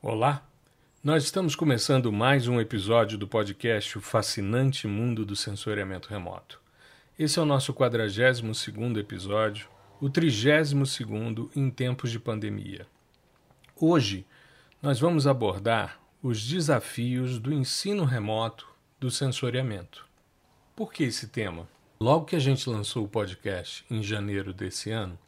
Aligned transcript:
Olá, 0.00 0.46
nós 1.02 1.24
estamos 1.24 1.56
começando 1.56 2.12
mais 2.12 2.46
um 2.46 2.60
episódio 2.60 3.18
do 3.18 3.26
podcast 3.26 3.98
O 3.98 4.00
Fascinante 4.00 4.86
Mundo 4.86 5.26
do 5.26 5.34
Sensoriamento 5.34 6.08
Remoto. 6.08 6.60
Esse 7.18 7.40
é 7.40 7.42
o 7.42 7.44
nosso 7.44 7.74
42 7.74 8.68
episódio, 8.96 9.68
o 10.00 10.08
32 10.08 10.72
em 11.56 11.68
tempos 11.68 12.12
de 12.12 12.20
pandemia. 12.20 12.86
Hoje, 13.74 14.24
nós 14.80 15.00
vamos 15.00 15.26
abordar 15.26 16.00
os 16.22 16.46
desafios 16.46 17.40
do 17.40 17.52
ensino 17.52 18.04
remoto 18.04 18.68
do 19.00 19.10
sensoriamento. 19.10 20.06
Por 20.76 20.92
que 20.92 21.02
esse 21.02 21.26
tema? 21.26 21.68
Logo 21.98 22.24
que 22.24 22.36
a 22.36 22.40
gente 22.40 22.70
lançou 22.70 23.04
o 23.04 23.08
podcast 23.08 23.84
em 23.90 24.00
janeiro 24.00 24.52
desse 24.52 24.92
ano, 24.92 25.18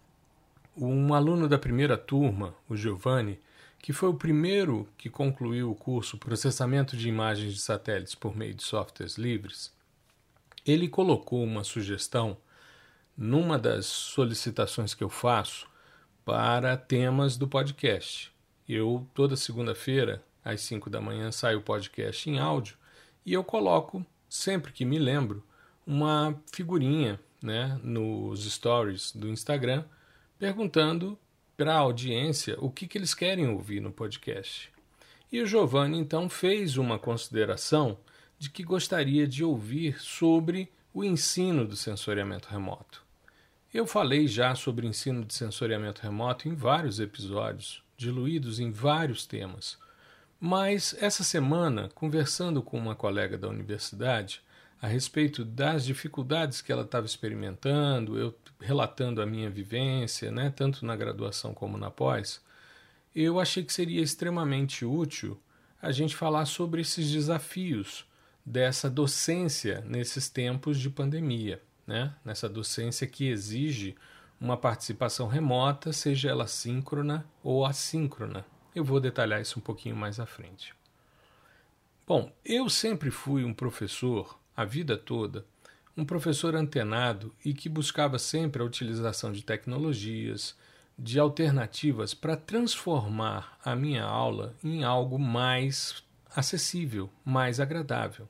um 0.76 1.12
aluno 1.12 1.48
da 1.48 1.58
primeira 1.58 1.98
turma, 1.98 2.54
o 2.68 2.76
Giovanni, 2.76 3.36
que 3.82 3.92
foi 3.92 4.08
o 4.08 4.14
primeiro 4.14 4.88
que 4.98 5.08
concluiu 5.08 5.70
o 5.70 5.74
curso 5.74 6.18
Processamento 6.18 6.96
de 6.96 7.08
Imagens 7.08 7.54
de 7.54 7.60
Satélites 7.60 8.14
por 8.14 8.36
meio 8.36 8.54
de 8.54 8.62
softwares 8.62 9.16
livres, 9.16 9.72
ele 10.66 10.88
colocou 10.88 11.42
uma 11.42 11.64
sugestão 11.64 12.36
numa 13.16 13.58
das 13.58 13.86
solicitações 13.86 14.94
que 14.94 15.02
eu 15.02 15.08
faço 15.08 15.66
para 16.24 16.76
temas 16.76 17.36
do 17.36 17.48
podcast. 17.48 18.30
Eu, 18.68 19.06
toda 19.14 19.36
segunda-feira, 19.36 20.22
às 20.44 20.60
5 20.60 20.88
da 20.90 21.00
manhã, 21.00 21.32
saio 21.32 21.58
o 21.58 21.62
podcast 21.62 22.28
em 22.28 22.38
áudio 22.38 22.76
e 23.24 23.32
eu 23.32 23.42
coloco, 23.42 24.04
sempre 24.28 24.72
que 24.72 24.84
me 24.84 24.98
lembro, 24.98 25.42
uma 25.86 26.38
figurinha 26.52 27.18
né, 27.42 27.80
nos 27.82 28.44
stories 28.50 29.12
do 29.12 29.28
Instagram 29.28 29.84
perguntando 30.38 31.18
para 31.60 31.74
a 31.74 31.78
audiência 31.78 32.56
o 32.58 32.70
que, 32.70 32.88
que 32.88 32.96
eles 32.96 33.12
querem 33.12 33.46
ouvir 33.46 33.80
no 33.80 33.92
podcast. 33.92 34.72
E 35.30 35.42
o 35.42 35.46
Giovanni 35.46 35.98
então 35.98 36.26
fez 36.26 36.78
uma 36.78 36.98
consideração 36.98 37.98
de 38.38 38.48
que 38.48 38.62
gostaria 38.62 39.28
de 39.28 39.44
ouvir 39.44 40.00
sobre 40.00 40.72
o 40.94 41.04
ensino 41.04 41.66
do 41.66 41.76
sensoriamento 41.76 42.48
remoto. 42.48 43.04
Eu 43.74 43.86
falei 43.86 44.26
já 44.26 44.54
sobre 44.54 44.86
ensino 44.86 45.22
de 45.22 45.34
sensoriamento 45.34 46.00
remoto 46.00 46.48
em 46.48 46.54
vários 46.54 46.98
episódios, 46.98 47.84
diluídos 47.94 48.58
em 48.58 48.72
vários 48.72 49.26
temas. 49.26 49.76
Mas 50.40 50.96
essa 50.98 51.22
semana, 51.22 51.90
conversando 51.94 52.62
com 52.62 52.78
uma 52.78 52.96
colega 52.96 53.36
da 53.36 53.48
universidade, 53.48 54.40
a 54.80 54.86
respeito 54.86 55.44
das 55.44 55.84
dificuldades 55.84 56.62
que 56.62 56.72
ela 56.72 56.82
estava 56.82 57.06
experimentando, 57.06 58.18
eu 58.18 58.34
relatando 58.58 59.20
a 59.20 59.26
minha 59.26 59.50
vivência, 59.50 60.30
né, 60.30 60.50
tanto 60.54 60.84
na 60.84 60.96
graduação 60.96 61.52
como 61.52 61.76
na 61.76 61.90
pós, 61.90 62.42
eu 63.14 63.40
achei 63.40 63.62
que 63.62 63.72
seria 63.72 64.02
extremamente 64.02 64.84
útil 64.84 65.40
a 65.82 65.90
gente 65.92 66.14
falar 66.14 66.44
sobre 66.46 66.80
esses 66.80 67.10
desafios 67.10 68.06
dessa 68.44 68.88
docência 68.88 69.82
nesses 69.86 70.28
tempos 70.28 70.78
de 70.78 70.90
pandemia, 70.90 71.62
né? 71.86 72.14
nessa 72.24 72.48
docência 72.48 73.06
que 73.06 73.28
exige 73.28 73.96
uma 74.40 74.56
participação 74.56 75.26
remota, 75.28 75.92
seja 75.92 76.30
ela 76.30 76.46
síncrona 76.46 77.26
ou 77.42 77.64
assíncrona. 77.64 78.44
Eu 78.74 78.84
vou 78.84 79.00
detalhar 79.00 79.40
isso 79.40 79.58
um 79.58 79.62
pouquinho 79.62 79.96
mais 79.96 80.18
à 80.18 80.26
frente. 80.26 80.74
Bom, 82.06 82.32
eu 82.44 82.68
sempre 82.68 83.10
fui 83.10 83.44
um 83.44 83.52
professor 83.52 84.38
a 84.60 84.64
vida 84.66 84.94
toda, 84.94 85.46
um 85.96 86.04
professor 86.04 86.54
antenado 86.54 87.34
e 87.42 87.54
que 87.54 87.66
buscava 87.66 88.18
sempre 88.18 88.60
a 88.60 88.64
utilização 88.64 89.32
de 89.32 89.42
tecnologias, 89.42 90.54
de 90.98 91.18
alternativas 91.18 92.12
para 92.12 92.36
transformar 92.36 93.58
a 93.64 93.74
minha 93.74 94.04
aula 94.04 94.54
em 94.62 94.84
algo 94.84 95.18
mais 95.18 96.02
acessível, 96.36 97.08
mais 97.24 97.58
agradável. 97.58 98.28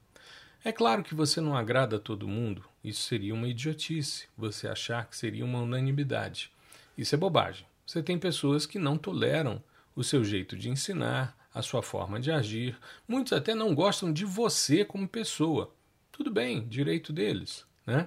É 0.63 0.71
claro 0.71 1.03
que 1.03 1.17
você 1.17 1.41
não 1.41 1.57
agrada 1.57 1.97
a 1.97 2.01
todo 2.01 2.29
mundo, 2.29 2.65
isso 2.85 3.03
seria 3.03 3.35
uma 3.35 3.49
idiotice, 3.49 4.29
você 4.39 4.69
achar 4.69 5.07
que 5.07 5.17
seria 5.17 5.45
uma 5.45 5.59
unanimidade. 5.59 6.53
Isso 6.97 7.13
é 7.13 7.19
bobagem. 7.19 7.67
Você 7.85 8.05
tem 8.05 8.17
pessoas 8.17 8.67
que 8.67 8.79
não 8.79 8.97
toleram 8.97 9.61
o 9.97 10.05
seu 10.05 10.23
jeito 10.23 10.57
de 10.57 10.71
ensinar, 10.71 11.37
a 11.53 11.61
sua 11.61 11.83
forma 11.83 12.21
de 12.21 12.31
agir, 12.31 12.79
muitos 13.09 13.33
até 13.33 13.53
não 13.53 13.75
gostam 13.75 14.13
de 14.13 14.25
você 14.25 14.85
como 14.85 15.09
pessoa. 15.09 15.75
Tudo 16.21 16.31
bem, 16.31 16.69
direito 16.69 17.15
deles, 17.15 17.65
né? 17.87 18.07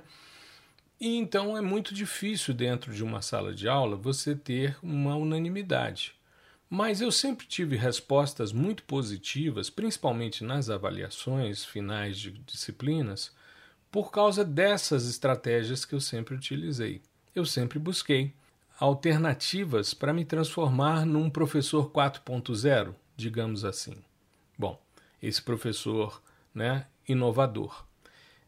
E 1.01 1.17
então 1.17 1.57
é 1.57 1.61
muito 1.61 1.95
difícil 1.95 2.53
dentro 2.53 2.93
de 2.93 3.03
uma 3.03 3.23
sala 3.23 3.55
de 3.55 3.67
aula 3.67 3.95
você 3.95 4.35
ter 4.35 4.77
uma 4.83 5.15
unanimidade. 5.15 6.13
Mas 6.69 7.01
eu 7.01 7.11
sempre 7.11 7.47
tive 7.47 7.75
respostas 7.75 8.51
muito 8.53 8.83
positivas, 8.83 9.71
principalmente 9.71 10.43
nas 10.43 10.69
avaliações 10.69 11.65
finais 11.65 12.19
de 12.19 12.29
disciplinas, 12.29 13.31
por 13.91 14.11
causa 14.11 14.45
dessas 14.45 15.09
estratégias 15.09 15.83
que 15.83 15.95
eu 15.95 15.99
sempre 15.99 16.35
utilizei. 16.35 17.01
Eu 17.33 17.47
sempre 17.47 17.79
busquei 17.79 18.31
alternativas 18.79 19.95
para 19.95 20.13
me 20.13 20.23
transformar 20.23 21.03
num 21.03 21.31
professor 21.31 21.89
4.0, 21.89 22.93
digamos 23.17 23.65
assim. 23.65 23.95
Bom, 24.55 24.79
esse 25.19 25.41
professor 25.41 26.21
né, 26.53 26.85
inovador. 27.07 27.91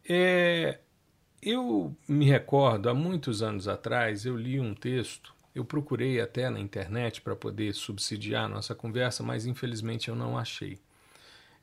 É, 0.08 0.80
eu 1.42 1.96
me 2.08 2.26
recordo, 2.26 2.88
há 2.90 2.94
muitos 2.94 3.42
anos 3.42 3.68
atrás, 3.68 4.24
eu 4.26 4.38
li 4.38 4.60
um 4.60 4.76
texto, 4.76 5.34
eu 5.54 5.66
procurei 5.66 6.22
até 6.22 6.50
na 6.50 6.60
internet 6.60 7.22
para 7.22 7.36
poder 7.36 7.74
subsidiar 7.74 8.50
nossa 8.50 8.76
conversa, 8.76 9.24
mas 9.24 9.46
infelizmente 9.46 10.10
eu 10.10 10.16
não 10.16 10.38
achei. 10.38 10.78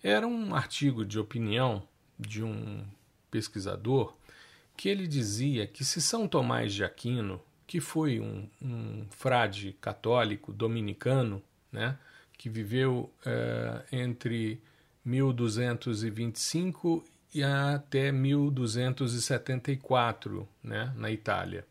Era 0.03 0.27
um 0.27 0.55
artigo 0.55 1.05
de 1.05 1.19
opinião 1.19 1.83
de 2.19 2.43
um 2.43 2.83
pesquisador 3.31 4.15
que 4.77 4.89
ele 4.89 5.07
dizia 5.07 5.67
que 5.67 5.85
se 5.85 6.01
São 6.01 6.27
Tomás 6.27 6.73
de 6.73 6.83
Aquino, 6.83 7.39
que 7.67 7.81
foi 7.81 8.19
um, 8.19 8.49
um 8.61 9.07
frade 9.11 9.77
católico 9.81 10.53
dominicano, 10.53 11.43
né, 11.71 11.99
que 12.37 12.49
viveu 12.49 13.13
é, 13.25 13.85
entre 13.93 14.61
1225 15.05 17.05
e 17.35 17.43
até 17.43 18.13
1274, 18.13 20.49
né, 20.63 20.93
na 20.97 21.11
Itália. 21.11 21.67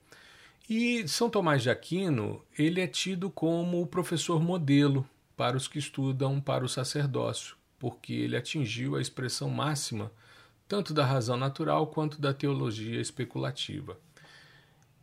E 0.69 1.07
São 1.07 1.29
Tomás 1.29 1.63
de 1.63 1.69
Aquino, 1.69 2.44
ele 2.57 2.81
é 2.81 2.88
tido 2.88 3.29
como 3.29 3.81
o 3.81 3.88
professor 3.88 4.41
modelo 4.41 5.07
para 5.35 5.57
os 5.57 5.67
que 5.67 5.79
estudam 5.79 6.39
para 6.39 6.63
o 6.63 6.69
sacerdócio, 6.69 7.57
porque 7.77 8.13
ele 8.13 8.38
atingiu 8.38 8.95
a 8.95 9.01
expressão 9.01 9.49
máxima 9.49 10.09
tanto 10.72 10.94
da 10.94 11.05
razão 11.05 11.35
natural 11.35 11.88
quanto 11.88 12.22
da 12.22 12.33
teologia 12.33 13.01
especulativa. 13.01 13.99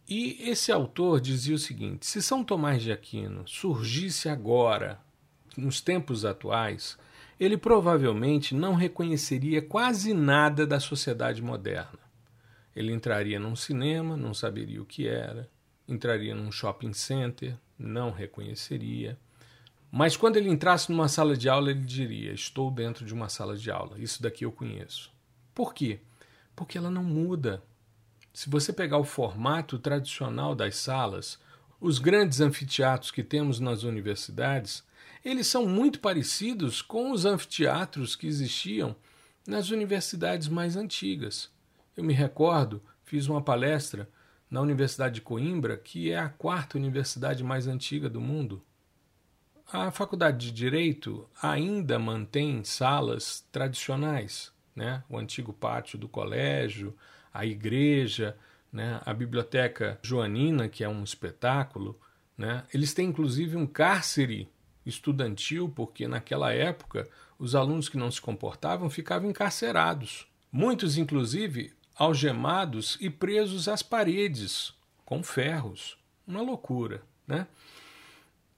E 0.09 0.49
esse 0.49 0.73
autor 0.73 1.21
dizia 1.21 1.55
o 1.55 1.59
seguinte: 1.59 2.07
se 2.07 2.23
São 2.23 2.43
Tomás 2.43 2.83
de 2.83 2.91
Aquino 2.91 3.47
surgisse 3.47 4.31
agora, 4.31 4.99
nos 5.55 5.83
tempos 5.83 6.25
atuais, 6.25 6.97
ele 7.39 7.57
provavelmente 7.57 8.55
não 8.55 8.75
reconheceria 8.75 9.63
quase 9.63 10.13
nada 10.13 10.67
da 10.67 10.81
sociedade 10.81 11.41
moderna. 11.41 11.99
Ele 12.75 12.93
entraria 12.93 13.39
num 13.39 13.57
cinema, 13.57 14.17
não 14.17 14.35
saberia 14.35 14.83
o 14.83 14.87
que 14.87 15.07
era, 15.07 15.49
entraria 15.87 16.35
num 16.35 16.51
shopping 16.51 16.93
center, 16.93 17.57
não 17.79 18.11
reconheceria. 18.11 19.19
Mas 19.91 20.17
quando 20.17 20.37
ele 20.37 20.51
entrasse 20.51 20.91
numa 20.91 21.09
sala 21.09 21.37
de 21.37 21.49
aula, 21.49 21.71
ele 21.71 21.81
diria: 21.81 22.33
Estou 22.33 22.71
dentro 22.71 23.05
de 23.05 23.15
uma 23.15 23.29
sala 23.29 23.57
de 23.57 23.71
aula, 23.71 23.99
isso 23.99 24.23
daqui 24.23 24.45
eu 24.45 24.53
conheço. 24.53 25.11
Por 25.55 25.73
quê? 25.73 26.01
Porque 26.55 26.77
ela 26.77 26.91
não 26.91 27.03
muda. 27.03 27.63
Se 28.33 28.51
você 28.51 28.73
pegar 28.73 28.99
o 28.99 29.05
formato 29.05 29.79
tradicional 29.79 30.55
das 30.55 30.77
salas, 30.77 31.41
os 31.81 31.99
grandes 31.99 32.41
anfiteatros 32.41 33.11
que 33.11 33.23
temos 33.23 33.59
nas 33.59 33.83
universidades, 33.83 34.85
eles 35.29 35.47
são 35.47 35.67
muito 35.67 36.01
parecidos 36.01 36.81
com 36.81 37.11
os 37.11 37.25
anfiteatros 37.25 38.17
que 38.17 38.27
existiam 38.27 38.97
nas 39.47 39.71
universidades 39.71 40.49
mais 40.49 40.77
antigas. 40.77 41.51
Eu 41.97 42.05
me 42.05 42.15
recordo, 42.15 42.83
fiz 43.05 43.29
uma 43.29 43.43
palestra 43.43 44.09
na 44.51 44.61
Universidade 44.61 45.17
de 45.17 45.21
Coimbra, 45.21 45.77
que 45.77 46.11
é 46.11 46.19
a 46.19 46.29
quarta 46.29 46.79
universidade 46.79 47.45
mais 47.45 47.67
antiga 47.67 48.09
do 48.09 48.21
mundo. 48.21 48.63
A 49.71 49.91
Faculdade 49.91 50.47
de 50.47 50.53
Direito 50.53 51.29
ainda 51.43 51.99
mantém 51.99 52.65
salas 52.65 53.47
tradicionais, 53.53 54.51
né? 54.75 55.05
o 55.11 55.19
antigo 55.19 55.53
pátio 55.53 55.99
do 55.99 56.09
colégio, 56.09 56.97
a 57.35 57.45
igreja, 57.45 58.35
né? 58.73 59.01
a 59.05 59.13
Biblioteca 59.13 59.99
Joanina, 60.03 60.69
que 60.71 60.83
é 60.83 60.89
um 60.89 61.05
espetáculo. 61.05 62.01
Né? 62.37 62.65
Eles 62.73 62.95
têm 62.95 63.09
inclusive 63.09 63.57
um 63.57 63.67
cárcere 63.67 64.49
estudantil, 64.89 65.69
porque 65.69 66.09
naquela 66.09 66.53
época 66.53 67.09
os 67.39 67.55
alunos 67.55 67.89
que 67.89 67.97
não 67.97 68.11
se 68.11 68.21
comportavam 68.21 68.91
ficavam 68.91 69.31
encarcerados. 69.31 70.27
Muitos, 70.51 70.97
inclusive, 70.97 71.73
algemados 71.95 72.97
e 73.01 73.11
presos 73.11 73.69
às 73.69 73.83
paredes 73.83 74.73
com 75.05 75.23
ferros. 75.23 75.97
Uma 76.27 76.43
loucura, 76.43 77.03
né? 77.27 77.47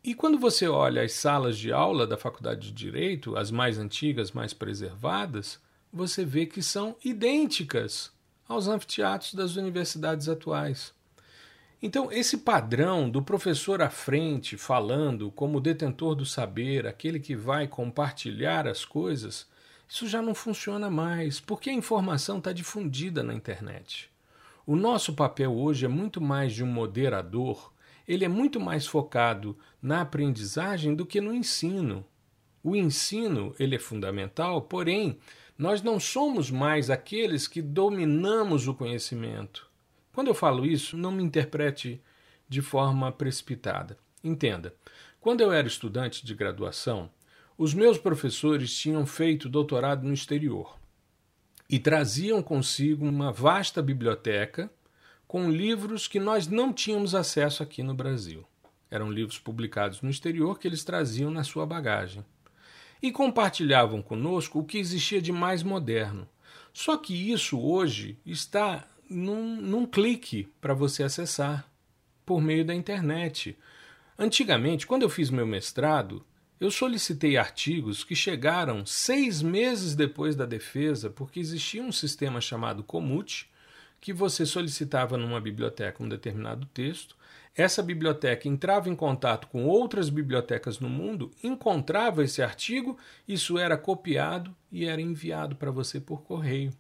E 0.02 0.14
quando 0.14 0.38
você 0.38 0.66
olha 0.66 1.02
as 1.02 1.12
salas 1.12 1.58
de 1.58 1.70
aula 1.70 2.06
da 2.06 2.16
Faculdade 2.16 2.68
de 2.68 2.72
Direito, 2.72 3.36
as 3.36 3.50
mais 3.50 3.78
antigas, 3.78 4.32
mais 4.32 4.54
preservadas, 4.54 5.60
você 5.92 6.24
vê 6.24 6.46
que 6.46 6.62
são 6.62 6.96
idênticas 7.04 8.10
aos 8.48 8.66
anfiteatros 8.66 9.34
das 9.34 9.56
universidades 9.56 10.28
atuais. 10.28 10.94
Então, 11.82 12.12
esse 12.12 12.36
padrão 12.38 13.08
do 13.08 13.22
professor 13.22 13.80
à 13.80 13.88
frente, 13.88 14.54
falando 14.58 15.30
como 15.30 15.60
detentor 15.60 16.14
do 16.14 16.26
saber, 16.26 16.86
aquele 16.86 17.18
que 17.18 17.34
vai 17.34 17.66
compartilhar 17.66 18.68
as 18.68 18.84
coisas, 18.84 19.48
isso 19.88 20.06
já 20.06 20.20
não 20.20 20.34
funciona 20.34 20.90
mais, 20.90 21.40
porque 21.40 21.70
a 21.70 21.74
informação 21.74 22.36
está 22.36 22.52
difundida 22.52 23.22
na 23.22 23.32
internet. 23.32 24.10
O 24.66 24.76
nosso 24.76 25.14
papel 25.14 25.56
hoje 25.56 25.86
é 25.86 25.88
muito 25.88 26.20
mais 26.20 26.52
de 26.52 26.62
um 26.62 26.66
moderador, 26.66 27.72
ele 28.06 28.26
é 28.26 28.28
muito 28.28 28.60
mais 28.60 28.86
focado 28.86 29.56
na 29.80 30.02
aprendizagem 30.02 30.94
do 30.94 31.06
que 31.06 31.18
no 31.18 31.32
ensino. 31.32 32.04
O 32.62 32.76
ensino 32.76 33.54
ele 33.58 33.76
é 33.76 33.78
fundamental, 33.78 34.60
porém, 34.60 35.18
nós 35.56 35.80
não 35.80 35.98
somos 35.98 36.50
mais 36.50 36.90
aqueles 36.90 37.48
que 37.48 37.62
dominamos 37.62 38.68
o 38.68 38.74
conhecimento. 38.74 39.69
Quando 40.12 40.28
eu 40.28 40.34
falo 40.34 40.66
isso, 40.66 40.96
não 40.96 41.12
me 41.12 41.22
interprete 41.22 42.00
de 42.48 42.60
forma 42.60 43.12
precipitada. 43.12 43.96
Entenda, 44.22 44.74
quando 45.20 45.40
eu 45.40 45.52
era 45.52 45.66
estudante 45.66 46.24
de 46.24 46.34
graduação, 46.34 47.10
os 47.56 47.74
meus 47.74 47.98
professores 47.98 48.76
tinham 48.76 49.06
feito 49.06 49.48
doutorado 49.48 50.06
no 50.06 50.14
exterior 50.14 50.78
e 51.68 51.78
traziam 51.78 52.42
consigo 52.42 53.06
uma 53.06 53.30
vasta 53.30 53.80
biblioteca 53.80 54.70
com 55.28 55.48
livros 55.48 56.08
que 56.08 56.18
nós 56.18 56.48
não 56.48 56.72
tínhamos 56.72 57.14
acesso 57.14 57.62
aqui 57.62 57.82
no 57.82 57.94
Brasil. 57.94 58.44
Eram 58.90 59.12
livros 59.12 59.38
publicados 59.38 60.02
no 60.02 60.10
exterior 60.10 60.58
que 60.58 60.66
eles 60.66 60.82
traziam 60.82 61.30
na 61.30 61.44
sua 61.44 61.64
bagagem. 61.64 62.24
E 63.00 63.12
compartilhavam 63.12 64.02
conosco 64.02 64.58
o 64.58 64.64
que 64.64 64.78
existia 64.78 65.22
de 65.22 65.30
mais 65.30 65.62
moderno. 65.62 66.28
Só 66.72 66.96
que 66.96 67.14
isso 67.30 67.60
hoje 67.60 68.18
está 68.26 68.84
num, 69.10 69.60
num 69.60 69.84
clique 69.84 70.48
para 70.60 70.72
você 70.72 71.02
acessar 71.02 71.68
por 72.24 72.40
meio 72.40 72.64
da 72.64 72.74
internet. 72.74 73.58
Antigamente, 74.16 74.86
quando 74.86 75.02
eu 75.02 75.10
fiz 75.10 75.30
meu 75.30 75.46
mestrado, 75.46 76.24
eu 76.60 76.70
solicitei 76.70 77.36
artigos 77.36 78.04
que 78.04 78.14
chegaram 78.14 78.86
seis 78.86 79.42
meses 79.42 79.94
depois 79.94 80.36
da 80.36 80.46
defesa, 80.46 81.10
porque 81.10 81.40
existia 81.40 81.82
um 81.82 81.90
sistema 81.90 82.40
chamado 82.40 82.84
Comute, 82.84 83.50
que 84.00 84.12
você 84.12 84.46
solicitava 84.46 85.16
numa 85.16 85.40
biblioteca 85.40 86.02
um 86.02 86.08
determinado 86.08 86.66
texto, 86.66 87.16
essa 87.54 87.82
biblioteca 87.82 88.48
entrava 88.48 88.88
em 88.88 88.94
contato 88.94 89.48
com 89.48 89.66
outras 89.66 90.08
bibliotecas 90.08 90.78
no 90.78 90.88
mundo, 90.88 91.32
encontrava 91.42 92.22
esse 92.22 92.42
artigo, 92.42 92.96
isso 93.26 93.58
era 93.58 93.76
copiado 93.76 94.54
e 94.70 94.84
era 94.84 95.00
enviado 95.00 95.56
para 95.56 95.70
você 95.70 96.00
por 96.00 96.22
correio. 96.22 96.72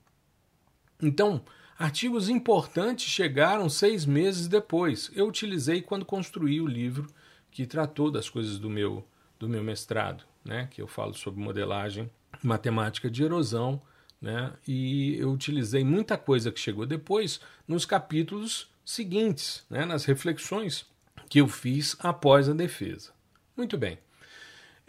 Então, 1.02 1.42
Artigos 1.80 2.28
importantes 2.28 3.06
chegaram 3.06 3.66
seis 3.70 4.04
meses 4.04 4.46
depois. 4.46 5.10
Eu 5.14 5.26
utilizei 5.26 5.80
quando 5.80 6.04
construí 6.04 6.60
o 6.60 6.66
livro 6.66 7.06
que 7.50 7.64
tratou 7.64 8.10
das 8.10 8.28
coisas 8.28 8.58
do 8.58 8.68
meu, 8.68 9.02
do 9.38 9.48
meu 9.48 9.64
mestrado, 9.64 10.22
né? 10.44 10.68
que 10.70 10.82
eu 10.82 10.86
falo 10.86 11.14
sobre 11.14 11.42
modelagem 11.42 12.10
matemática 12.42 13.10
de 13.10 13.24
erosão. 13.24 13.80
Né? 14.20 14.52
E 14.68 15.16
eu 15.16 15.32
utilizei 15.32 15.82
muita 15.82 16.18
coisa 16.18 16.52
que 16.52 16.60
chegou 16.60 16.84
depois 16.84 17.40
nos 17.66 17.86
capítulos 17.86 18.70
seguintes, 18.84 19.64
né? 19.70 19.86
nas 19.86 20.04
reflexões 20.04 20.84
que 21.30 21.40
eu 21.40 21.48
fiz 21.48 21.96
após 22.00 22.46
a 22.46 22.52
defesa. 22.52 23.10
Muito 23.56 23.78
bem. 23.78 23.98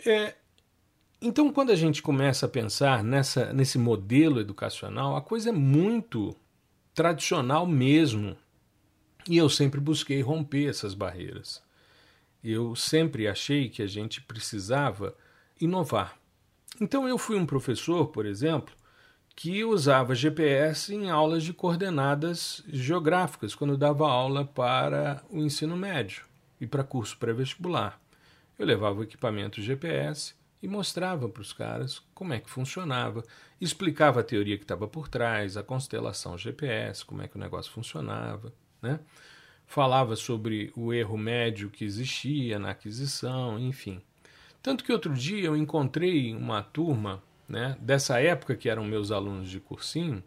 É, 0.06 0.36
então, 1.22 1.54
quando 1.54 1.72
a 1.72 1.76
gente 1.76 2.02
começa 2.02 2.48
a 2.48 2.50
pensar 2.50 3.02
nessa, 3.02 3.54
nesse 3.54 3.78
modelo 3.78 4.42
educacional, 4.42 5.16
a 5.16 5.22
coisa 5.22 5.52
é 5.52 5.54
muito 5.54 6.36
tradicional 7.02 7.66
mesmo. 7.66 8.38
E 9.28 9.36
eu 9.36 9.50
sempre 9.50 9.80
busquei 9.80 10.22
romper 10.22 10.70
essas 10.70 10.94
barreiras. 10.94 11.64
Eu 12.44 12.76
sempre 12.76 13.28
achei 13.28 13.70
que 13.70 13.82
a 13.82 13.88
gente 13.88 14.22
precisava 14.22 15.16
inovar. 15.60 16.16
Então 16.80 17.08
eu 17.08 17.18
fui 17.18 17.38
um 17.38 17.46
professor, 17.46 18.10
por 18.10 18.24
exemplo, 18.24 18.76
que 19.36 19.64
usava 19.64 20.14
GPS 20.14 20.94
em 20.94 21.10
aulas 21.10 21.44
de 21.44 21.54
coordenadas 21.54 22.64
geográficas, 22.68 23.56
quando 23.56 23.76
dava 23.76 24.08
aula 24.08 24.46
para 24.46 25.24
o 25.32 25.40
ensino 25.40 25.76
médio 25.76 26.24
e 26.60 26.68
para 26.68 26.84
curso 26.84 27.18
pré-vestibular. 27.18 28.00
Eu 28.60 28.66
levava 28.68 29.00
o 29.00 29.04
equipamento 29.04 29.60
GPS 29.60 30.36
e 30.62 30.68
mostrava 30.68 31.28
para 31.28 31.42
os 31.42 31.54
caras 31.54 32.02
como 32.14 32.34
é 32.34 32.40
que 32.40 32.50
funcionava, 32.50 33.24
explicava 33.60 34.20
a 34.20 34.24
teoria 34.24 34.58
que 34.58 34.64
estava 34.64 34.88
por 34.88 35.08
trás, 35.08 35.58
a 35.58 35.64
constelação 35.64 36.38
GPS, 36.38 37.04
como 37.04 37.22
é 37.22 37.28
que 37.28 37.36
o 37.36 37.40
negócio 37.40 37.72
funcionava, 37.72 38.54
né? 38.82 39.00
Falava 39.66 40.16
sobre 40.16 40.72
o 40.76 40.94
erro 40.94 41.18
médio 41.18 41.70
que 41.70 41.86
existia 41.86 42.60
na 42.60 42.72
aquisição, 42.72 43.58
enfim. 43.58 44.02
Tanto 44.62 44.84
que 44.84 44.92
outro 44.92 45.14
dia 45.14 45.46
eu 45.46 45.58
encontrei 45.58 46.36
uma 46.36 46.62
turma, 46.62 47.24
né, 47.48 47.76
dessa 47.80 48.20
época 48.20 48.56
que 48.56 48.70
eram 48.70 48.84
meus 48.84 49.12
alunos 49.12 49.50
de 49.50 49.60
cursinho, 49.60 50.24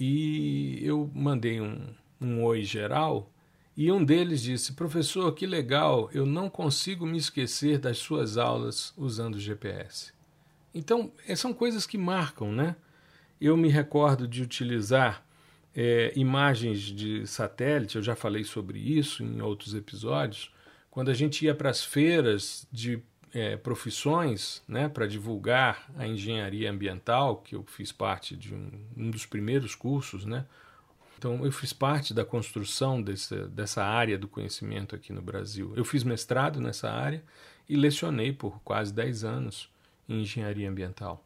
e 0.00 0.80
eu 0.82 1.10
mandei 1.14 1.60
um, 1.60 1.94
um 2.20 2.42
oi 2.42 2.64
geral 2.64 3.30
e 3.76 3.90
um 3.90 4.04
deles 4.04 4.42
disse: 4.42 4.72
Professor, 4.72 5.32
que 5.32 5.46
legal, 5.46 6.08
eu 6.12 6.24
não 6.24 6.48
consigo 6.48 7.04
me 7.06 7.18
esquecer 7.18 7.78
das 7.78 7.98
suas 7.98 8.36
aulas 8.36 8.92
usando 8.96 9.34
o 9.34 9.40
GPS. 9.40 10.12
Então, 10.72 11.12
eh, 11.26 11.36
são 11.36 11.52
coisas 11.52 11.86
que 11.86 11.98
marcam, 11.98 12.52
né? 12.52 12.76
Eu 13.40 13.56
me 13.56 13.68
recordo 13.68 14.26
de 14.28 14.42
utilizar 14.42 15.24
é, 15.74 16.12
imagens 16.14 16.80
de 16.80 17.26
satélite, 17.26 17.96
eu 17.96 18.02
já 18.02 18.14
falei 18.14 18.44
sobre 18.44 18.78
isso 18.78 19.24
em 19.24 19.40
outros 19.40 19.74
episódios, 19.74 20.52
quando 20.90 21.10
a 21.10 21.14
gente 21.14 21.44
ia 21.44 21.54
para 21.54 21.70
as 21.70 21.82
feiras 21.82 22.66
de 22.70 23.02
é, 23.32 23.56
profissões, 23.56 24.62
né, 24.68 24.88
para 24.88 25.08
divulgar 25.08 25.90
a 25.96 26.06
engenharia 26.06 26.70
ambiental, 26.70 27.38
que 27.38 27.56
eu 27.56 27.64
fiz 27.64 27.90
parte 27.90 28.36
de 28.36 28.54
um, 28.54 28.70
um 28.96 29.10
dos 29.10 29.26
primeiros 29.26 29.74
cursos, 29.74 30.24
né, 30.24 30.46
então, 31.24 31.42
eu 31.42 31.50
fiz 31.50 31.72
parte 31.72 32.12
da 32.12 32.22
construção 32.22 33.00
desse, 33.00 33.34
dessa 33.48 33.82
área 33.82 34.18
do 34.18 34.28
conhecimento 34.28 34.94
aqui 34.94 35.10
no 35.10 35.22
Brasil. 35.22 35.72
Eu 35.74 35.82
fiz 35.82 36.04
mestrado 36.04 36.60
nessa 36.60 36.90
área 36.90 37.24
e 37.66 37.74
lecionei 37.76 38.30
por 38.30 38.60
quase 38.60 38.92
10 38.92 39.24
anos 39.24 39.70
em 40.06 40.20
engenharia 40.20 40.68
ambiental. 40.68 41.24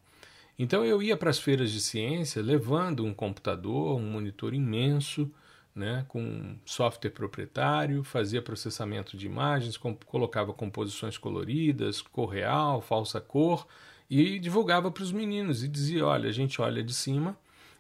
Então, 0.56 0.84
eu 0.84 1.02
ia 1.02 1.16
para 1.16 1.30
as 1.30 1.40
feiras 1.40 1.72
de 1.72 1.80
ciência 1.80 2.40
levando 2.40 3.04
um 3.04 3.12
computador, 3.12 3.98
um 3.98 4.08
monitor 4.08 4.54
imenso, 4.54 5.28
né, 5.74 6.04
com 6.06 6.54
software 6.64 7.10
proprietário, 7.10 8.04
fazia 8.04 8.40
processamento 8.40 9.16
de 9.16 9.26
imagens, 9.26 9.76
com, 9.76 9.96
colocava 10.06 10.52
composições 10.52 11.18
coloridas, 11.18 12.00
cor 12.00 12.28
real, 12.28 12.80
falsa 12.80 13.20
cor, 13.20 13.66
e 14.08 14.38
divulgava 14.38 14.92
para 14.92 15.02
os 15.02 15.10
meninos 15.10 15.64
e 15.64 15.68
dizia: 15.68 16.06
olha, 16.06 16.28
a 16.28 16.32
gente 16.32 16.62
olha 16.62 16.84
de 16.84 16.94
cima 16.94 17.36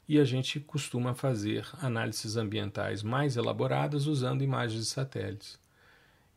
e 0.08 0.18
a 0.18 0.24
gente 0.24 0.58
costuma 0.58 1.14
fazer 1.14 1.66
análises 1.82 2.36
ambientais 2.36 3.02
mais 3.02 3.36
elaboradas 3.36 4.06
usando 4.06 4.42
imagens 4.42 4.84
de 4.84 4.90
satélites. 4.90 5.58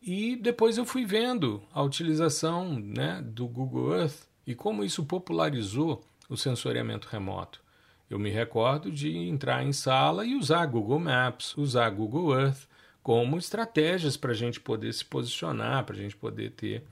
E 0.01 0.35
depois 0.35 0.77
eu 0.77 0.85
fui 0.85 1.05
vendo 1.05 1.63
a 1.71 1.81
utilização 1.81 2.77
né, 2.77 3.21
do 3.23 3.47
Google 3.47 3.95
Earth 3.95 4.27
e 4.45 4.53
como 4.53 4.83
isso 4.83 5.05
popularizou 5.05 6.03
o 6.27 6.35
sensoriamento 6.35 7.07
remoto. 7.07 7.61
Eu 8.09 8.19
me 8.19 8.29
recordo 8.29 8.91
de 8.91 9.15
entrar 9.15 9.63
em 9.63 9.71
sala 9.71 10.25
e 10.25 10.35
usar 10.35 10.65
Google 10.65 10.99
Maps, 10.99 11.55
usar 11.55 11.89
Google 11.91 12.37
Earth 12.37 12.67
como 13.01 13.37
estratégias 13.37 14.17
para 14.17 14.31
a 14.31 14.35
gente 14.35 14.59
poder 14.59 14.93
se 14.93 15.05
posicionar, 15.05 15.85
para 15.85 15.95
a 15.95 15.99
gente 15.99 16.17
poder 16.17 16.51
ter 16.51 16.83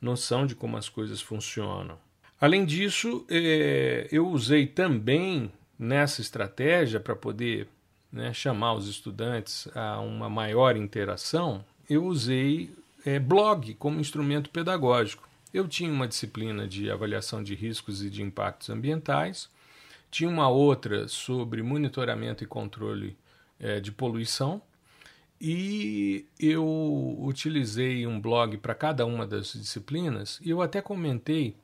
noção 0.00 0.46
de 0.46 0.54
como 0.54 0.76
as 0.76 0.88
coisas 0.88 1.20
funcionam. 1.20 1.98
Além 2.40 2.64
disso, 2.64 3.26
eh, 3.28 4.06
eu 4.12 4.28
usei 4.28 4.66
também 4.66 5.50
nessa 5.78 6.20
estratégia 6.20 6.98
para 6.98 7.14
poder 7.14 7.68
né, 8.10 8.32
chamar 8.32 8.74
os 8.74 8.88
estudantes 8.88 9.68
a 9.74 10.00
uma 10.00 10.28
maior 10.28 10.76
interação, 10.76 11.64
eu 11.88 12.04
usei 12.04 12.70
é, 13.04 13.18
blog 13.18 13.74
como 13.74 14.00
instrumento 14.00 14.50
pedagógico. 14.50 15.28
Eu 15.52 15.66
tinha 15.66 15.90
uma 15.90 16.08
disciplina 16.08 16.66
de 16.66 16.90
avaliação 16.90 17.42
de 17.42 17.54
riscos 17.54 18.02
e 18.02 18.10
de 18.10 18.22
impactos 18.22 18.68
ambientais, 18.70 19.48
tinha 20.10 20.28
uma 20.28 20.48
outra 20.48 21.06
sobre 21.06 21.62
monitoramento 21.62 22.42
e 22.42 22.46
controle 22.46 23.16
é, 23.60 23.78
de 23.80 23.92
poluição, 23.92 24.60
e 25.40 26.26
eu 26.38 27.16
utilizei 27.20 28.06
um 28.06 28.20
blog 28.20 28.56
para 28.58 28.74
cada 28.74 29.06
uma 29.06 29.26
das 29.26 29.52
disciplinas, 29.52 30.40
e 30.42 30.50
eu 30.50 30.60
até 30.60 30.80
comentei 30.82 31.54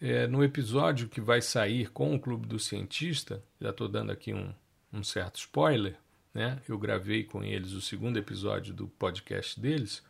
é, 0.00 0.26
no 0.26 0.44
episódio 0.44 1.08
que 1.08 1.20
vai 1.20 1.40
sair 1.40 1.90
com 1.90 2.14
o 2.14 2.20
Clube 2.20 2.46
do 2.46 2.58
Cientista, 2.58 3.42
já 3.60 3.70
estou 3.70 3.88
dando 3.88 4.12
aqui 4.12 4.32
um, 4.34 4.52
um 4.92 5.02
certo 5.02 5.36
spoiler, 5.36 5.96
né? 6.34 6.60
eu 6.68 6.78
gravei 6.78 7.24
com 7.24 7.42
eles 7.42 7.72
o 7.72 7.80
segundo 7.80 8.18
episódio 8.18 8.74
do 8.74 8.88
podcast 8.88 9.58
deles, 9.58 10.02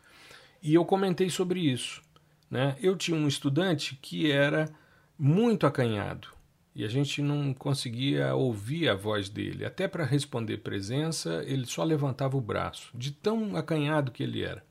e 0.61 0.73
eu 0.73 0.83
comentei 0.83 1.29
sobre 1.29 1.59
isso. 1.59 2.01
né, 2.49 2.77
eu 2.81 2.95
tinha 2.95 3.15
um 3.15 3.27
estudante 3.27 3.97
que 4.01 4.31
era 4.31 4.69
muito 5.17 5.65
acanhado 5.65 6.29
e 6.77 6.83
a 6.83 6.87
gente 6.87 7.23
não 7.23 7.55
conseguia 7.55 8.35
ouvir 8.35 8.87
a 8.87 8.93
voz 8.93 9.29
dele. 9.29 9.65
Até 9.65 9.87
para 9.87 10.05
responder 10.05 10.57
presença, 10.57 11.43
ele 11.47 11.65
só 11.65 11.83
levantava 11.83 12.37
o 12.37 12.41
braço, 12.41 12.95
de 12.95 13.11
tão 13.11 13.55
acanhado 13.55 14.11
que 14.11 14.21
ele 14.21 14.43
era. 14.43 14.63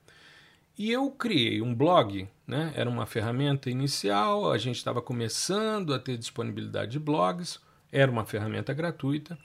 E 0.78 0.92
eu 0.92 1.10
criei 1.10 1.62
um 1.62 1.74
blog, 1.74 2.28
né? 2.46 2.72
era 2.76 2.88
uma 2.88 3.06
ferramenta 3.06 3.70
inicial, 3.70 4.52
a 4.52 4.58
gente 4.58 4.76
estava 4.76 5.00
começando 5.00 5.94
a 5.94 5.98
ter 5.98 6.18
disponibilidade 6.18 6.92
de 6.92 6.98
blogs, 6.98 7.58
era 7.90 8.10
uma 8.10 8.26
ferramenta 8.26 8.74
gratuita. 8.74 9.38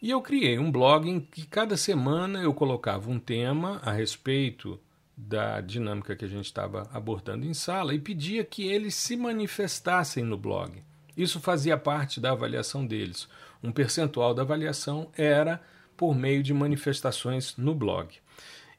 E 0.00 0.10
eu 0.10 0.22
criei 0.22 0.58
um 0.58 0.70
blog 0.70 1.08
em 1.08 1.18
que 1.18 1.46
cada 1.46 1.76
semana 1.76 2.40
eu 2.40 2.54
colocava 2.54 3.10
um 3.10 3.18
tema 3.18 3.80
a 3.82 3.90
respeito 3.90 4.78
da 5.16 5.60
dinâmica 5.60 6.14
que 6.14 6.24
a 6.24 6.28
gente 6.28 6.44
estava 6.44 6.88
abordando 6.92 7.46
em 7.46 7.54
sala 7.54 7.94
e 7.94 7.98
pedia 7.98 8.44
que 8.44 8.68
eles 8.68 8.94
se 8.94 9.16
manifestassem 9.16 10.22
no 10.22 10.36
blog. 10.36 10.82
Isso 11.16 11.40
fazia 11.40 11.78
parte 11.78 12.20
da 12.20 12.32
avaliação 12.32 12.86
deles. 12.86 13.26
Um 13.62 13.72
percentual 13.72 14.34
da 14.34 14.42
avaliação 14.42 15.10
era 15.16 15.60
por 15.96 16.14
meio 16.14 16.42
de 16.42 16.52
manifestações 16.52 17.56
no 17.56 17.74
blog. 17.74 18.14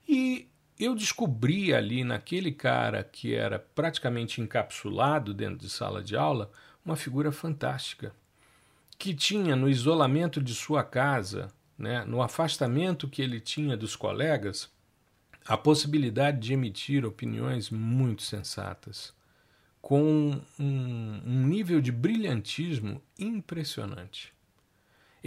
E 0.07 0.47
eu 0.79 0.93
descobri 0.93 1.74
ali 1.74 2.03
naquele 2.03 2.51
cara 2.51 3.03
que 3.03 3.34
era 3.34 3.60
praticamente 3.60 4.41
encapsulado 4.41 5.34
dentro 5.34 5.57
de 5.57 5.69
sala 5.69 6.03
de 6.03 6.15
aula 6.15 6.51
uma 6.86 6.96
figura 6.96 7.31
fantástica 7.31 8.13
que 8.98 9.13
tinha 9.13 9.55
no 9.55 9.69
isolamento 9.69 10.41
de 10.41 10.53
sua 10.55 10.84
casa, 10.84 11.50
né, 11.77 12.03
no 12.05 12.22
afastamento 12.22 13.07
que 13.07 13.22
ele 13.22 13.39
tinha 13.39 13.77
dos 13.77 13.96
colegas, 13.96 14.69
a 15.46 15.55
possibilidade 15.55 16.39
de 16.39 16.53
emitir 16.53 17.05
opiniões 17.05 17.69
muito 17.69 18.24
sensatas, 18.24 19.13
com 19.81 20.41
um, 20.60 21.22
um 21.25 21.48
nível 21.48 21.79
de 21.79 21.91
brilhantismo 21.91 23.01
impressionante. 23.17 24.34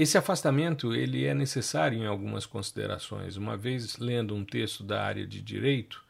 Esse 0.00 0.16
afastamento 0.16 0.94
ele 0.94 1.26
é 1.26 1.34
necessário 1.34 1.98
em 1.98 2.06
algumas 2.06 2.46
considerações. 2.46 3.36
Uma 3.36 3.54
vez 3.54 3.98
lendo 3.98 4.34
um 4.34 4.46
texto 4.46 4.82
da 4.82 5.04
área 5.04 5.26
de 5.26 5.42
direito, 5.42 6.02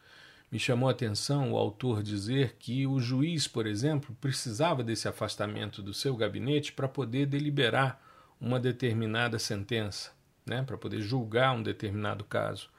me 0.49 0.61
chamou 0.61 0.89
a 0.89 0.93
atenção 0.93 1.51
o 1.51 1.57
autor 1.57 2.01
dizer 2.01 2.55
que 2.57 2.87
o 2.87 3.01
juiz, 3.01 3.49
por 3.49 3.67
exemplo, 3.67 4.17
precisava 4.21 4.85
desse 4.85 5.09
afastamento 5.09 5.83
do 5.83 5.93
seu 5.93 6.15
gabinete 6.15 6.73
para 6.73 6.87
poder 6.87 7.27
deliberar 7.27 8.01
uma 8.41 8.61
determinada 8.61 9.41
sentença, 9.41 10.13
né, 10.47 10.63
para 10.63 10.79
poder 10.79 11.01
julgar 11.01 11.51
um 11.57 11.61
determinado 11.61 12.23
caso. 12.23 12.71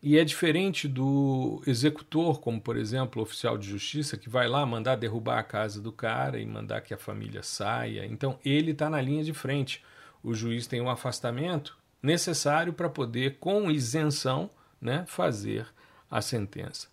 E 0.00 0.16
é 0.16 0.24
diferente 0.24 0.86
do 0.86 1.64
executor, 1.66 2.38
como 2.38 2.60
por 2.60 2.76
exemplo 2.76 3.20
o 3.20 3.24
oficial 3.24 3.58
de 3.58 3.68
justiça, 3.68 4.16
que 4.16 4.28
vai 4.28 4.46
lá 4.46 4.64
mandar 4.64 4.94
derrubar 4.94 5.40
a 5.40 5.42
casa 5.42 5.82
do 5.82 5.90
cara 5.90 6.38
e 6.38 6.46
mandar 6.46 6.80
que 6.82 6.94
a 6.94 6.96
família 6.96 7.42
saia. 7.42 8.06
Então 8.06 8.38
ele 8.44 8.70
está 8.70 8.88
na 8.88 9.00
linha 9.00 9.24
de 9.24 9.34
frente. 9.34 9.82
O 10.24 10.34
juiz 10.34 10.66
tem 10.66 10.80
um 10.80 10.88
afastamento 10.88 11.76
necessário 12.02 12.72
para 12.72 12.88
poder, 12.88 13.36
com 13.38 13.70
isenção, 13.70 14.50
né, 14.80 15.04
fazer 15.06 15.66
a 16.10 16.22
sentença. 16.22 16.88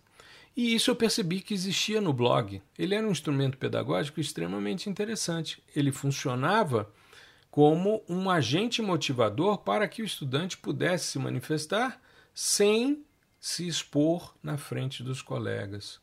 E 0.54 0.74
isso 0.74 0.90
eu 0.90 0.96
percebi 0.96 1.40
que 1.40 1.54
existia 1.54 1.98
no 1.98 2.12
blog. 2.12 2.60
Ele 2.78 2.94
era 2.94 3.06
um 3.06 3.10
instrumento 3.10 3.56
pedagógico 3.56 4.20
extremamente 4.20 4.90
interessante. 4.90 5.62
Ele 5.74 5.90
funcionava 5.90 6.92
como 7.50 8.02
um 8.06 8.28
agente 8.28 8.82
motivador 8.82 9.58
para 9.58 9.88
que 9.88 10.02
o 10.02 10.04
estudante 10.04 10.58
pudesse 10.58 11.06
se 11.06 11.18
manifestar 11.18 12.00
sem 12.34 13.02
se 13.40 13.66
expor 13.66 14.34
na 14.42 14.58
frente 14.58 15.02
dos 15.02 15.22
colegas. 15.22 16.00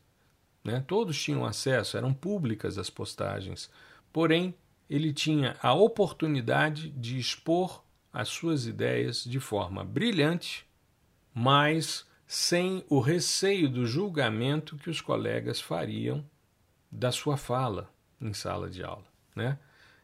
Né? 0.63 0.83
Todos 0.87 1.21
tinham 1.21 1.45
acesso, 1.45 1.95
eram 1.95 2.13
públicas 2.13 2.77
as 2.77 2.89
postagens, 2.89 3.69
porém 4.11 4.53
ele 4.89 5.13
tinha 5.13 5.55
a 5.61 5.73
oportunidade 5.73 6.89
de 6.89 7.19
expor 7.19 7.83
as 8.11 8.29
suas 8.29 8.65
ideias 8.65 9.23
de 9.23 9.39
forma 9.39 9.83
brilhante, 9.83 10.65
mas 11.33 12.07
sem 12.25 12.83
o 12.89 12.99
receio 12.99 13.69
do 13.69 13.85
julgamento 13.85 14.77
que 14.77 14.89
os 14.89 14.99
colegas 14.99 15.61
fariam 15.61 16.25
da 16.91 17.11
sua 17.11 17.37
fala 17.37 17.93
em 18.19 18.33
sala 18.33 18.69
de 18.69 18.83
aula, 18.83 19.05
né? 19.35 19.59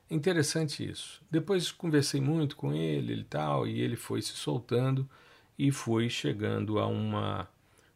Interessante 0.09 0.87
isso. 0.87 1.21
Depois 1.31 1.71
conversei 1.71 2.21
muito 2.21 2.55
com 2.55 2.71
ele 2.71 3.13
e 3.13 3.23
tal, 3.23 3.67
e 3.67 3.81
ele 3.81 3.95
foi 3.95 4.21
se 4.21 4.33
soltando 4.33 5.09
e 5.57 5.71
foi 5.71 6.09
chegando 6.09 6.77
a 6.77 6.85
uma, 6.85 7.49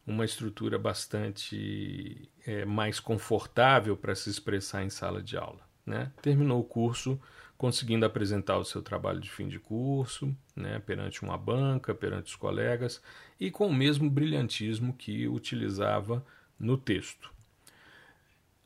uma 0.04 0.24
estrutura 0.24 0.76
bastante 0.76 2.28
é, 2.44 2.64
mais 2.64 2.98
confortável 2.98 3.96
para 3.96 4.14
se 4.16 4.28
expressar 4.28 4.82
em 4.82 4.90
sala 4.90 5.22
de 5.22 5.36
aula. 5.36 5.69
Né? 5.90 6.12
Terminou 6.22 6.60
o 6.60 6.64
curso 6.64 7.20
conseguindo 7.58 8.06
apresentar 8.06 8.56
o 8.56 8.64
seu 8.64 8.80
trabalho 8.80 9.20
de 9.20 9.28
fim 9.28 9.46
de 9.48 9.58
curso, 9.58 10.34
né, 10.56 10.78
perante 10.78 11.22
uma 11.22 11.36
banca, 11.36 11.94
perante 11.94 12.28
os 12.28 12.36
colegas, 12.36 13.02
e 13.38 13.50
com 13.50 13.66
o 13.66 13.74
mesmo 13.74 14.08
brilhantismo 14.08 14.94
que 14.94 15.28
utilizava 15.28 16.24
no 16.58 16.78
texto. 16.78 17.30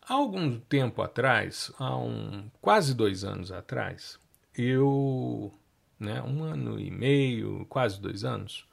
Há 0.00 0.14
algum 0.14 0.60
tempo 0.60 1.02
atrás, 1.02 1.72
há 1.76 1.96
um, 1.96 2.48
quase 2.60 2.94
dois 2.94 3.24
anos 3.24 3.50
atrás, 3.50 4.20
eu, 4.56 5.52
né, 5.98 6.22
um 6.22 6.44
ano 6.44 6.78
e 6.78 6.88
meio, 6.88 7.66
quase 7.68 8.00
dois 8.00 8.22
anos, 8.22 8.64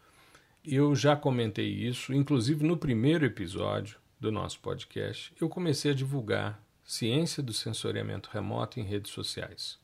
eu 0.63 0.93
já 0.93 1.15
comentei 1.15 1.67
isso, 1.67 2.13
inclusive 2.13 2.63
no 2.63 2.77
primeiro 2.77 3.25
episódio 3.25 3.97
do 4.19 4.31
nosso 4.31 4.59
podcast, 4.59 5.33
eu 5.41 5.49
comecei 5.49 5.89
a 5.89 5.95
divulgar 5.95 6.61
ciência 6.91 7.41
do 7.41 7.53
sensoriamento 7.53 8.29
remoto 8.33 8.77
em 8.77 8.83
redes 8.83 9.13
sociais. 9.13 9.79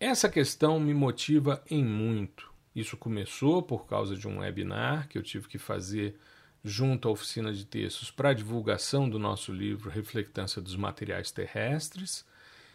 Essa 0.00 0.28
questão 0.28 0.80
me 0.80 0.92
motiva 0.92 1.62
em 1.70 1.84
muito. 1.84 2.52
Isso 2.74 2.96
começou 2.96 3.62
por 3.62 3.86
causa 3.86 4.16
de 4.16 4.26
um 4.26 4.38
webinar 4.40 5.08
que 5.08 5.16
eu 5.16 5.22
tive 5.22 5.46
que 5.46 5.56
fazer 5.56 6.18
junto 6.64 7.06
à 7.06 7.12
oficina 7.12 7.52
de 7.52 7.64
textos 7.64 8.10
para 8.10 8.32
divulgação 8.32 9.08
do 9.08 9.20
nosso 9.20 9.52
livro 9.52 9.88
Reflectância 9.88 10.60
dos 10.60 10.74
Materiais 10.74 11.30
Terrestres 11.30 12.26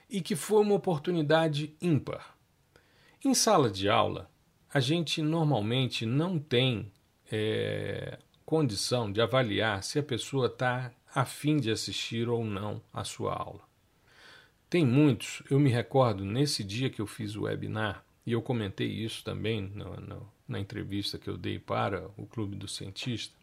e 0.10 0.22
que 0.22 0.38
foi 0.38 0.62
uma 0.62 0.76
oportunidade 0.76 1.76
ímpar. 1.82 2.38
Em 3.24 3.34
sala 3.34 3.70
de 3.70 3.90
aula, 3.90 4.32
a 4.74 4.80
gente 4.80 5.22
normalmente 5.22 6.06
não 6.06 6.40
tem 6.40 6.90
é, 7.30 8.18
condição 8.46 9.12
de 9.12 9.20
avaliar 9.20 9.84
se 9.84 10.00
a 10.00 10.04
pessoa 10.04 10.48
está 10.48 10.94
afim 11.14 11.58
de 11.58 11.72
assistir 11.72 12.30
ou 12.30 12.44
não 12.44 12.82
à 12.94 13.04
sua 13.04 13.34
aula. 13.34 13.62
Tem 14.70 14.86
muitos, 14.86 15.42
eu 15.50 15.60
me 15.60 15.70
recordo 15.70 16.24
nesse 16.24 16.64
dia 16.64 16.90
que 16.90 17.02
eu 17.02 17.08
fiz 17.08 17.36
o 17.36 17.44
webinar, 17.44 18.06
e 18.26 18.32
eu 18.32 18.42
comentei 18.42 18.88
isso 18.88 19.24
também 19.24 19.62
no, 19.62 20.00
no, 20.00 20.32
na 20.48 20.60
entrevista 20.60 21.18
que 21.18 21.28
eu 21.28 21.38
dei 21.38 21.58
para 21.58 22.10
o 22.16 22.28
Clube 22.28 22.56
do 22.56 22.68
Cientista, 22.68 23.34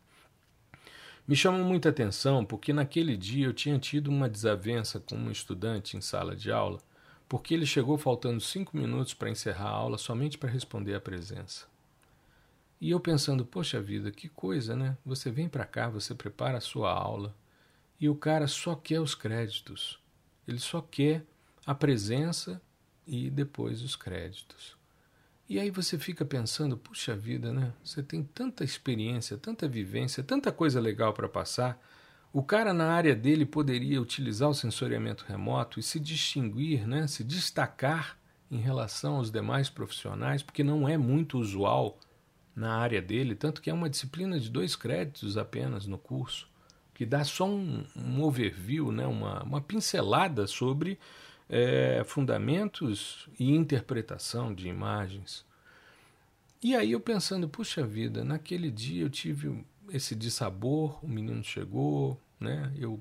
me 1.26 1.34
chamou 1.34 1.64
muita 1.64 1.88
atenção 1.88 2.44
porque 2.44 2.72
naquele 2.72 3.16
dia 3.16 3.46
eu 3.46 3.52
tinha 3.52 3.76
tido 3.80 4.06
uma 4.06 4.28
desavença 4.28 5.00
com 5.00 5.16
um 5.16 5.30
estudante 5.30 5.96
em 5.96 6.00
sala 6.00 6.36
de 6.36 6.52
aula, 6.52 6.78
porque 7.28 7.52
ele 7.52 7.66
chegou 7.66 7.98
faltando 7.98 8.40
cinco 8.40 8.76
minutos 8.76 9.12
para 9.12 9.28
encerrar 9.28 9.70
a 9.70 9.72
aula 9.72 9.98
somente 9.98 10.38
para 10.38 10.48
responder 10.48 10.94
à 10.94 11.00
presença. 11.00 11.66
E 12.80 12.90
eu 12.90 13.00
pensando, 13.00 13.44
poxa 13.44 13.80
vida, 13.80 14.12
que 14.12 14.28
coisa, 14.28 14.76
né? 14.76 14.96
Você 15.04 15.28
vem 15.28 15.48
para 15.48 15.64
cá, 15.64 15.88
você 15.88 16.14
prepara 16.14 16.58
a 16.58 16.60
sua 16.60 16.92
aula 16.92 17.34
e 18.00 18.08
o 18.08 18.14
cara 18.14 18.46
só 18.46 18.74
quer 18.74 19.00
os 19.00 19.14
créditos. 19.14 19.98
Ele 20.46 20.58
só 20.58 20.80
quer 20.80 21.24
a 21.64 21.74
presença 21.74 22.60
e 23.06 23.30
depois 23.30 23.82
os 23.82 23.96
créditos. 23.96 24.76
E 25.48 25.58
aí 25.58 25.70
você 25.70 25.98
fica 25.98 26.24
pensando, 26.24 26.76
puxa 26.76 27.14
vida, 27.14 27.52
né? 27.52 27.72
Você 27.82 28.02
tem 28.02 28.22
tanta 28.22 28.64
experiência, 28.64 29.38
tanta 29.38 29.68
vivência, 29.68 30.22
tanta 30.22 30.50
coisa 30.50 30.80
legal 30.80 31.12
para 31.12 31.28
passar. 31.28 31.80
O 32.32 32.42
cara 32.42 32.74
na 32.74 32.92
área 32.92 33.14
dele 33.14 33.46
poderia 33.46 34.02
utilizar 34.02 34.48
o 34.48 34.54
sensoriamento 34.54 35.24
remoto 35.26 35.78
e 35.78 35.82
se 35.82 36.00
distinguir, 36.00 36.86
né? 36.86 37.06
Se 37.06 37.22
destacar 37.22 38.18
em 38.50 38.58
relação 38.58 39.16
aos 39.16 39.30
demais 39.30 39.70
profissionais, 39.70 40.42
porque 40.42 40.62
não 40.62 40.88
é 40.88 40.96
muito 40.96 41.38
usual 41.38 41.98
na 42.54 42.76
área 42.76 43.00
dele, 43.00 43.34
tanto 43.34 43.62
que 43.62 43.70
é 43.70 43.74
uma 43.74 43.90
disciplina 43.90 44.38
de 44.38 44.50
dois 44.50 44.74
créditos 44.74 45.36
apenas 45.36 45.86
no 45.86 45.98
curso 45.98 46.48
que 46.96 47.04
dá 47.04 47.22
só 47.24 47.46
um, 47.46 47.84
um 47.94 48.22
overview, 48.22 48.90
né, 48.90 49.06
uma, 49.06 49.42
uma 49.42 49.60
pincelada 49.60 50.46
sobre 50.46 50.98
é, 51.46 52.02
fundamentos 52.06 53.28
e 53.38 53.54
interpretação 53.54 54.54
de 54.54 54.66
imagens. 54.66 55.44
E 56.62 56.74
aí 56.74 56.92
eu 56.92 57.00
pensando, 57.00 57.50
puxa 57.50 57.86
vida, 57.86 58.24
naquele 58.24 58.70
dia 58.70 59.02
eu 59.02 59.10
tive 59.10 59.62
esse 59.90 60.14
dissabor, 60.14 60.98
o 61.04 61.06
menino 61.06 61.44
chegou, 61.44 62.18
né, 62.40 62.72
eu 62.78 62.98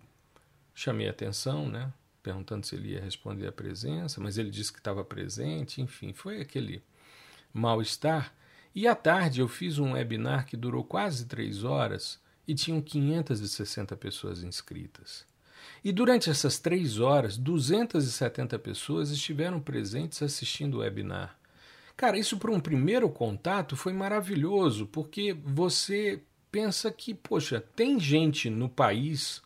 chamei 0.74 1.08
atenção, 1.08 1.70
né, 1.70 1.94
perguntando 2.22 2.66
se 2.66 2.76
ele 2.76 2.90
ia 2.90 3.02
responder 3.02 3.48
a 3.48 3.52
presença, 3.54 4.20
mas 4.20 4.38
ele 4.38 4.52
disse 4.52 4.74
que 4.74 4.80
estava 4.80 5.06
presente, 5.06 5.82
enfim, 5.82 6.12
foi 6.12 6.42
aquele 6.42 6.84
mal-estar. 7.54 8.34
E 8.76 8.90
à 8.90 8.94
tarde 8.94 9.40
eu 9.40 9.48
fiz 9.48 9.80
um 9.80 9.94
webinar 9.94 10.46
que 10.46 10.58
durou 10.58 10.84
quase 10.84 11.26
três 11.28 11.64
horas 11.64 12.20
e 12.48 12.54
tinham 12.54 12.82
560 12.82 13.96
pessoas 13.96 14.44
inscritas. 14.44 15.26
E 15.84 15.92
durante 15.92 16.30
essas 16.30 16.60
três 16.60 17.00
horas, 17.00 17.38
270 17.38 18.58
pessoas 18.60 19.12
estiveram 19.12 19.60
presentes 19.60 20.22
assistindo 20.22 20.76
o 20.76 20.80
webinar. 20.80 21.38
Cara, 21.96 22.18
isso 22.18 22.38
para 22.38 22.52
um 22.52 22.60
primeiro 22.60 23.10
contato 23.10 23.76
foi 23.76 23.94
maravilhoso, 23.94 24.86
porque 24.88 25.34
você 25.34 26.22
pensa 26.52 26.92
que, 26.92 27.14
poxa, 27.14 27.64
tem 27.76 28.00
gente 28.00 28.50
no 28.50 28.68
país, 28.68 29.42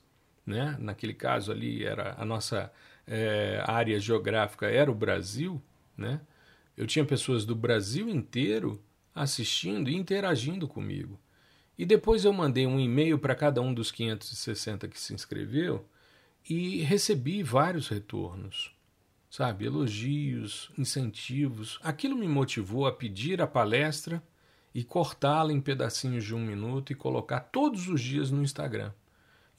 né? 0.46 0.76
Naquele 0.80 1.14
caso 1.14 1.52
ali 1.52 1.84
era 1.84 2.16
a 2.18 2.26
nossa 2.26 2.72
é, 3.08 3.64
área 3.66 4.00
geográfica 4.00 4.68
era 4.68 4.92
o 4.92 4.96
Brasil, 4.96 5.62
né? 5.98 6.22
Eu 6.78 6.88
tinha 6.88 7.04
pessoas 7.04 7.46
do 7.46 7.56
Brasil 7.56 8.08
inteiro 8.08 8.82
assistindo 9.14 9.90
e 9.90 9.96
interagindo 9.96 10.68
comigo. 10.68 11.20
E 11.80 11.86
depois 11.86 12.26
eu 12.26 12.32
mandei 12.32 12.68
um 12.68 12.80
e-mail 12.80 13.18
para 13.18 13.34
cada 13.34 13.60
um 13.60 13.74
dos 13.74 13.92
560 13.92 14.88
que 14.88 15.00
se 15.00 15.16
inscreveu 15.16 15.84
e 16.48 16.82
recebi 16.82 17.42
vários 17.42 17.88
retornos 17.88 18.78
sabe? 19.30 19.66
Elogios, 19.66 20.72
incentivos. 20.78 21.80
Aquilo 21.84 22.16
me 22.16 22.28
motivou 22.28 22.88
a 22.88 22.92
pedir 22.92 23.42
a 23.42 23.48
palestra 23.48 24.24
e 24.74 24.84
cortá-la 24.84 25.54
em 25.54 25.62
pedacinhos 25.62 26.24
de 26.24 26.34
um 26.34 26.40
minuto 26.40 26.92
e 26.92 26.96
colocar 26.96 27.40
todos 27.40 27.88
os 27.88 28.02
dias 28.02 28.32
no 28.32 28.42
Instagram. 28.42 28.92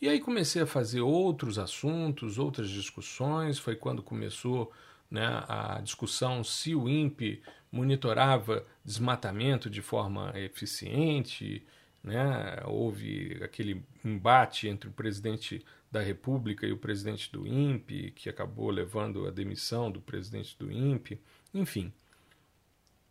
E 0.01 0.09
aí 0.09 0.19
comecei 0.19 0.63
a 0.63 0.67
fazer 0.67 1.01
outros 1.01 1.59
assuntos, 1.59 2.39
outras 2.39 2.71
discussões. 2.71 3.59
Foi 3.59 3.77
quando 3.77 4.03
começou 4.03 4.73
né, 5.11 5.45
a 5.47 5.81
discussão 5.83 6.43
se 6.43 6.75
o 6.75 6.89
INPE 6.89 7.43
monitorava 7.71 8.65
desmatamento 8.85 9.69
de 9.69 9.83
forma 9.83 10.33
eficiente. 10.37 11.63
Né? 12.03 12.63
Houve 12.67 13.39
aquele 13.43 13.85
embate 14.05 14.69
entre 14.69 14.89
o 14.89 14.93
presidente 14.93 15.65
da 15.91 16.01
República 16.01 16.67
e 16.67 16.73
o 16.73 16.79
presidente 16.79 17.31
do 17.33 17.47
INPE, 17.47 18.13
que 18.13 18.29
acabou 18.29 18.71
levando 18.71 19.27
a 19.27 19.31
demissão 19.31 19.91
do 19.91 20.01
presidente 20.01 20.57
do 20.59 20.71
INPE, 20.71 21.21
enfim. 21.53 21.93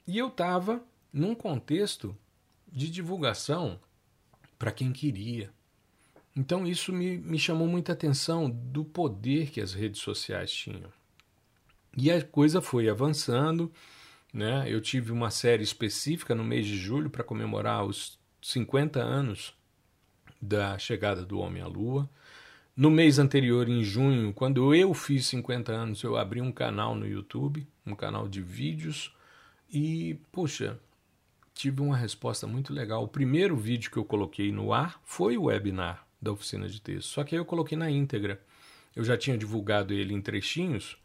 E 0.07 0.17
eu 0.17 0.29
estava 0.29 0.83
num 1.11 1.35
contexto 1.35 2.17
de 2.67 2.89
divulgação 2.89 3.79
para 4.57 4.71
quem 4.71 4.91
queria. 4.91 5.51
Então 6.35 6.65
isso 6.65 6.93
me, 6.93 7.17
me 7.17 7.37
chamou 7.37 7.67
muita 7.67 7.93
atenção 7.93 8.49
do 8.49 8.85
poder 8.85 9.49
que 9.49 9.59
as 9.61 9.73
redes 9.73 10.01
sociais 10.01 10.51
tinham. 10.51 10.91
E 11.97 12.11
a 12.11 12.23
coisa 12.23 12.61
foi 12.61 12.87
avançando. 12.87 13.71
Né? 14.33 14.65
Eu 14.67 14.79
tive 14.79 15.11
uma 15.11 15.31
série 15.31 15.63
específica 15.63 16.35
no 16.35 16.43
mês 16.43 16.65
de 16.65 16.77
julho 16.77 17.09
para 17.09 17.23
comemorar 17.23 17.83
os 17.83 18.18
50 18.41 18.99
anos 19.01 19.53
da 20.41 20.77
chegada 20.77 21.23
do 21.23 21.39
homem 21.39 21.61
à 21.61 21.67
Lua. 21.67 22.09
No 22.75 22.89
mês 22.89 23.19
anterior, 23.19 23.67
em 23.67 23.83
junho, 23.83 24.33
quando 24.33 24.73
eu 24.73 24.93
fiz 24.93 25.27
50 25.27 25.71
anos, 25.71 26.01
eu 26.01 26.15
abri 26.15 26.39
um 26.39 26.51
canal 26.51 26.95
no 26.95 27.05
YouTube, 27.05 27.67
um 27.85 27.93
canal 27.93 28.27
de 28.27 28.41
vídeos, 28.41 29.13
e, 29.71 30.17
poxa, 30.31 30.79
tive 31.53 31.81
uma 31.81 31.97
resposta 31.97 32.47
muito 32.47 32.73
legal. 32.73 33.03
O 33.03 33.07
primeiro 33.07 33.57
vídeo 33.57 33.91
que 33.91 33.97
eu 33.97 34.05
coloquei 34.05 34.51
no 34.51 34.71
ar 34.71 35.01
foi 35.03 35.37
o 35.37 35.43
webinar 35.43 36.07
da 36.21 36.31
oficina 36.31 36.69
de 36.69 36.81
texto, 36.81 37.09
só 37.09 37.23
que 37.23 37.35
aí 37.35 37.39
eu 37.41 37.45
coloquei 37.45 37.77
na 37.77 37.91
íntegra. 37.91 38.41
Eu 38.95 39.03
já 39.03 39.17
tinha 39.17 39.37
divulgado 39.37 39.93
ele 39.93 40.13
em 40.13 40.21
trechinhos 40.21 40.97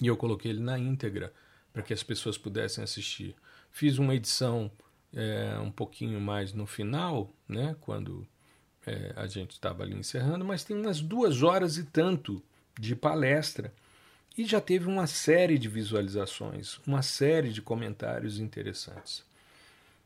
e 0.00 0.06
eu 0.06 0.16
coloquei 0.16 0.50
ele 0.50 0.60
na 0.60 0.78
íntegra 0.78 1.32
para 1.72 1.82
que 1.82 1.92
as 1.92 2.02
pessoas 2.02 2.36
pudessem 2.36 2.84
assistir. 2.84 3.34
Fiz 3.70 3.98
uma 3.98 4.14
edição 4.14 4.70
é, 5.14 5.58
um 5.58 5.70
pouquinho 5.70 6.20
mais 6.20 6.52
no 6.52 6.66
final, 6.66 7.32
né, 7.48 7.76
quando 7.80 8.26
é, 8.86 9.12
a 9.16 9.26
gente 9.26 9.52
estava 9.52 9.82
ali 9.82 9.94
encerrando, 9.94 10.44
mas 10.44 10.64
tem 10.64 10.76
umas 10.76 11.00
duas 11.00 11.42
horas 11.42 11.76
e 11.76 11.84
tanto 11.84 12.42
de 12.78 12.94
palestra 12.94 13.72
e 14.36 14.44
já 14.44 14.60
teve 14.60 14.86
uma 14.86 15.06
série 15.06 15.58
de 15.58 15.68
visualizações, 15.68 16.78
uma 16.86 17.02
série 17.02 17.52
de 17.52 17.60
comentários 17.60 18.38
interessantes. 18.38 19.24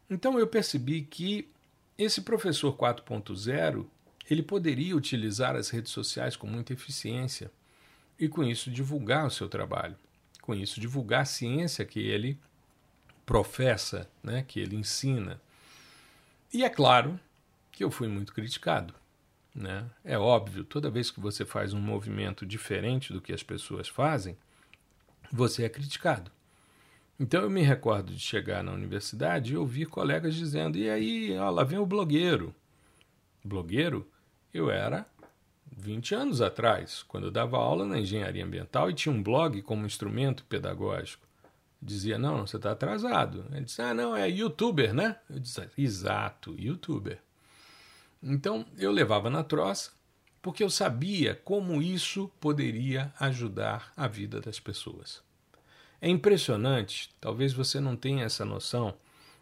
Então 0.08 0.38
eu 0.38 0.46
percebi 0.46 1.02
que 1.02 1.48
esse 1.96 2.20
professor 2.22 2.76
4.0 2.76 3.86
ele 4.28 4.42
poderia 4.42 4.96
utilizar 4.96 5.54
as 5.54 5.68
redes 5.68 5.92
sociais 5.92 6.34
com 6.34 6.46
muita 6.46 6.72
eficiência 6.72 7.50
e 8.18 8.28
com 8.28 8.42
isso 8.42 8.70
divulgar 8.70 9.26
o 9.26 9.30
seu 9.30 9.48
trabalho, 9.48 9.96
com 10.40 10.54
isso 10.54 10.80
divulgar 10.80 11.22
a 11.22 11.26
ciência 11.26 11.84
que 11.84 12.00
ele 12.00 12.38
professa, 13.24 14.08
né, 14.22 14.44
que 14.46 14.60
ele 14.60 14.76
ensina. 14.76 15.40
E 16.52 16.64
é 16.64 16.70
claro 16.70 17.18
que 17.72 17.82
eu 17.82 17.90
fui 17.90 18.08
muito 18.08 18.32
criticado. 18.32 18.94
Né? 19.54 19.84
É 20.04 20.18
óbvio, 20.18 20.64
toda 20.64 20.90
vez 20.90 21.10
que 21.10 21.20
você 21.20 21.44
faz 21.44 21.72
um 21.72 21.80
movimento 21.80 22.44
diferente 22.44 23.12
do 23.12 23.20
que 23.20 23.32
as 23.32 23.42
pessoas 23.42 23.88
fazem, 23.88 24.36
você 25.32 25.64
é 25.64 25.68
criticado. 25.68 26.30
Então 27.18 27.42
eu 27.42 27.50
me 27.50 27.62
recordo 27.62 28.12
de 28.12 28.18
chegar 28.18 28.64
na 28.64 28.72
universidade 28.72 29.52
e 29.52 29.56
ouvir 29.56 29.86
colegas 29.86 30.34
dizendo: 30.34 30.76
e 30.76 30.90
aí, 30.90 31.36
ó, 31.38 31.48
lá 31.50 31.62
vem 31.62 31.78
o 31.78 31.86
blogueiro. 31.86 32.54
Blogueiro? 33.44 34.08
Eu 34.52 34.70
era 34.70 35.06
20 35.76 36.14
anos 36.14 36.40
atrás, 36.40 37.04
quando 37.04 37.24
eu 37.24 37.30
dava 37.30 37.56
aula 37.56 37.84
na 37.84 37.98
engenharia 37.98 38.44
ambiental 38.44 38.90
e 38.90 38.94
tinha 38.94 39.14
um 39.14 39.22
blog 39.22 39.60
como 39.62 39.86
instrumento 39.86 40.44
pedagógico. 40.44 41.23
Dizia: 41.84 42.18
não, 42.18 42.46
você 42.46 42.56
está 42.56 42.72
atrasado. 42.72 43.44
Ele 43.52 43.64
disse: 43.64 43.82
ah, 43.82 43.92
não, 43.92 44.16
é 44.16 44.28
youtuber, 44.28 44.94
né? 44.94 45.16
Eu 45.28 45.38
disse: 45.38 45.68
exato, 45.76 46.56
youtuber. 46.58 47.20
Então 48.22 48.64
eu 48.78 48.90
levava 48.90 49.28
na 49.28 49.44
troça 49.44 49.92
porque 50.40 50.62
eu 50.62 50.70
sabia 50.70 51.34
como 51.34 51.80
isso 51.82 52.30
poderia 52.40 53.12
ajudar 53.20 53.92
a 53.96 54.06
vida 54.08 54.40
das 54.40 54.58
pessoas. 54.58 55.22
É 56.00 56.08
impressionante, 56.08 57.10
talvez 57.20 57.52
você 57.52 57.80
não 57.80 57.96
tenha 57.96 58.24
essa 58.24 58.44
noção, 58.44 58.94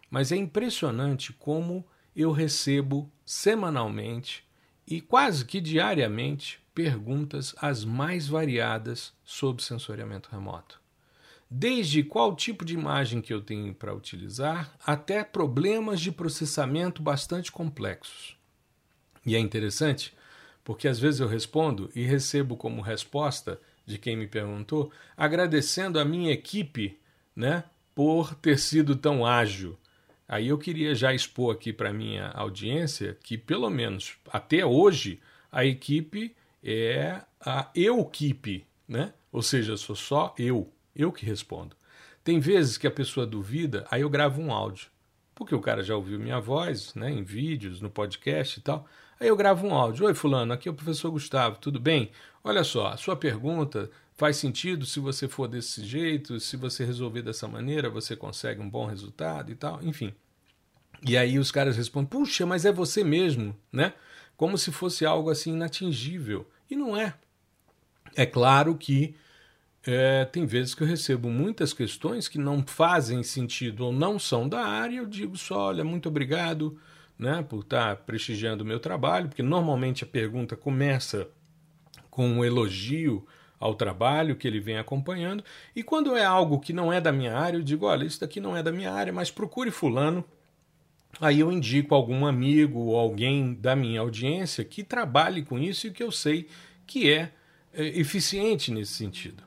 mas 0.09 0.31
é 0.31 0.37
impressionante 0.37 1.33
como 1.33 1.85
eu 2.15 2.31
recebo 2.31 3.11
semanalmente 3.25 4.45
e 4.87 5.01
quase 5.01 5.43
que 5.43 5.59
diariamente 5.59 6.61
perguntas 6.73 7.53
as 7.57 7.83
mais 7.83 8.27
variadas 8.27 9.13
sobre 9.25 9.63
sensoriamento 9.63 10.29
remoto. 10.31 10.82
Desde 11.55 12.01
qual 12.01 12.35
tipo 12.35 12.65
de 12.65 12.73
imagem 12.73 13.21
que 13.21 13.31
eu 13.31 13.39
tenho 13.39 13.75
para 13.75 13.93
utilizar, 13.93 14.75
até 14.83 15.23
problemas 15.23 16.01
de 16.01 16.11
processamento 16.11 16.99
bastante 16.99 17.51
complexos. 17.51 18.35
E 19.23 19.35
é 19.35 19.39
interessante 19.39 20.13
porque 20.63 20.87
às 20.87 20.97
vezes 20.97 21.19
eu 21.19 21.27
respondo 21.27 21.91
e 21.93 22.03
recebo 22.03 22.57
como 22.57 22.81
resposta 22.81 23.59
de 23.85 23.99
quem 23.99 24.17
me 24.17 24.25
perguntou, 24.25 24.91
agradecendo 25.15 25.99
a 25.99 26.05
minha 26.05 26.31
equipe, 26.31 26.97
né, 27.35 27.65
por 27.93 28.33
ter 28.33 28.57
sido 28.57 28.95
tão 28.95 29.23
ágil. 29.23 29.77
Aí 30.27 30.47
eu 30.47 30.57
queria 30.57 30.95
já 30.95 31.13
expor 31.13 31.53
aqui 31.53 31.71
para 31.71 31.93
minha 31.93 32.29
audiência 32.29 33.15
que 33.21 33.37
pelo 33.37 33.69
menos 33.69 34.15
até 34.31 34.65
hoje 34.65 35.19
a 35.51 35.63
equipe 35.63 36.35
é 36.63 37.21
a 37.39 37.69
eu-equipe, 37.75 38.65
né? 38.87 39.13
Ou 39.31 39.43
seja, 39.43 39.77
sou 39.77 39.95
só 39.95 40.33
eu, 40.39 40.71
eu 40.95 41.11
que 41.11 41.25
respondo. 41.25 41.75
Tem 42.23 42.39
vezes 42.39 42.77
que 42.77 42.87
a 42.87 42.91
pessoa 42.91 43.25
duvida, 43.25 43.85
aí 43.91 44.01
eu 44.01 44.09
gravo 44.09 44.41
um 44.41 44.51
áudio, 44.51 44.87
porque 45.35 45.53
o 45.53 45.61
cara 45.61 45.83
já 45.83 45.95
ouviu 45.95 46.19
minha 46.19 46.39
voz, 46.39 46.93
né, 46.95 47.11
em 47.11 47.23
vídeos, 47.23 47.81
no 47.81 47.89
podcast 47.89 48.59
e 48.59 48.61
tal. 48.63 48.85
Aí 49.19 49.27
eu 49.27 49.35
gravo 49.35 49.67
um 49.67 49.73
áudio. 49.73 50.05
Oi, 50.05 50.13
Fulano, 50.13 50.53
aqui 50.53 50.67
é 50.67 50.71
o 50.71 50.75
professor 50.75 51.11
Gustavo, 51.11 51.57
tudo 51.57 51.79
bem? 51.79 52.11
Olha 52.43 52.63
só, 52.63 52.87
a 52.87 52.97
sua 52.97 53.15
pergunta 53.15 53.89
faz 54.15 54.37
sentido 54.37 54.85
se 54.85 54.99
você 54.99 55.27
for 55.27 55.47
desse 55.47 55.83
jeito, 55.83 56.39
se 56.39 56.55
você 56.55 56.85
resolver 56.85 57.21
dessa 57.21 57.47
maneira, 57.47 57.89
você 57.89 58.15
consegue 58.15 58.61
um 58.61 58.69
bom 58.69 58.85
resultado 58.85 59.51
e 59.51 59.55
tal, 59.55 59.81
enfim. 59.83 60.13
E 61.05 61.17
aí 61.17 61.37
os 61.37 61.51
caras 61.51 61.75
respondem: 61.75 62.09
puxa, 62.09 62.45
mas 62.45 62.65
é 62.65 62.71
você 62.71 63.03
mesmo, 63.03 63.55
né? 63.71 63.93
Como 64.37 64.57
se 64.57 64.71
fosse 64.71 65.05
algo 65.05 65.29
assim 65.29 65.53
inatingível. 65.53 66.47
E 66.69 66.75
não 66.75 66.95
é. 66.95 67.13
É 68.15 68.25
claro 68.25 68.75
que 68.75 69.15
é, 69.85 70.23
tem 70.25 70.45
vezes 70.45 70.73
que 70.73 70.81
eu 70.81 70.87
recebo 70.87 71.29
muitas 71.29 71.73
questões 71.73 72.27
que 72.27 72.37
não 72.37 72.63
fazem 72.65 73.21
sentido 73.21 73.85
ou 73.85 73.91
não 73.91 74.17
são 74.17 74.47
da 74.47 74.61
área. 74.61 74.97
Eu 74.97 75.05
digo 75.05 75.37
só: 75.37 75.67
olha, 75.67 75.83
muito 75.83 76.07
obrigado 76.07 76.79
né, 77.19 77.43
por 77.47 77.59
estar 77.59 77.97
prestigiando 77.97 78.63
o 78.63 78.67
meu 78.67 78.79
trabalho, 78.79 79.27
porque 79.27 79.43
normalmente 79.43 80.03
a 80.03 80.07
pergunta 80.07 80.55
começa 80.55 81.27
com 82.09 82.27
um 82.27 82.45
elogio 82.45 83.25
ao 83.59 83.75
trabalho 83.75 84.35
que 84.35 84.47
ele 84.47 84.59
vem 84.59 84.77
acompanhando, 84.77 85.43
e 85.75 85.81
quando 85.81 86.17
é 86.17 86.25
algo 86.25 86.59
que 86.59 86.73
não 86.73 86.91
é 86.91 86.99
da 86.99 87.11
minha 87.11 87.37
área, 87.37 87.57
eu 87.57 87.63
digo: 87.63 87.85
olha, 87.85 88.05
isso 88.05 88.19
daqui 88.21 88.39
não 88.39 88.55
é 88.55 88.63
da 88.63 88.71
minha 88.71 88.91
área, 88.91 89.11
mas 89.11 89.31
procure 89.31 89.71
Fulano. 89.71 90.23
Aí 91.21 91.41
eu 91.41 91.51
indico 91.51 91.93
algum 91.93 92.25
amigo 92.25 92.79
ou 92.79 92.97
alguém 92.97 93.53
da 93.53 93.75
minha 93.75 94.01
audiência 94.01 94.63
que 94.63 94.83
trabalhe 94.83 95.43
com 95.43 95.59
isso 95.59 95.85
e 95.85 95.91
que 95.91 96.01
eu 96.01 96.11
sei 96.11 96.47
que 96.87 97.11
é, 97.11 97.31
é 97.71 97.99
eficiente 97.99 98.71
nesse 98.71 98.93
sentido. 98.93 99.43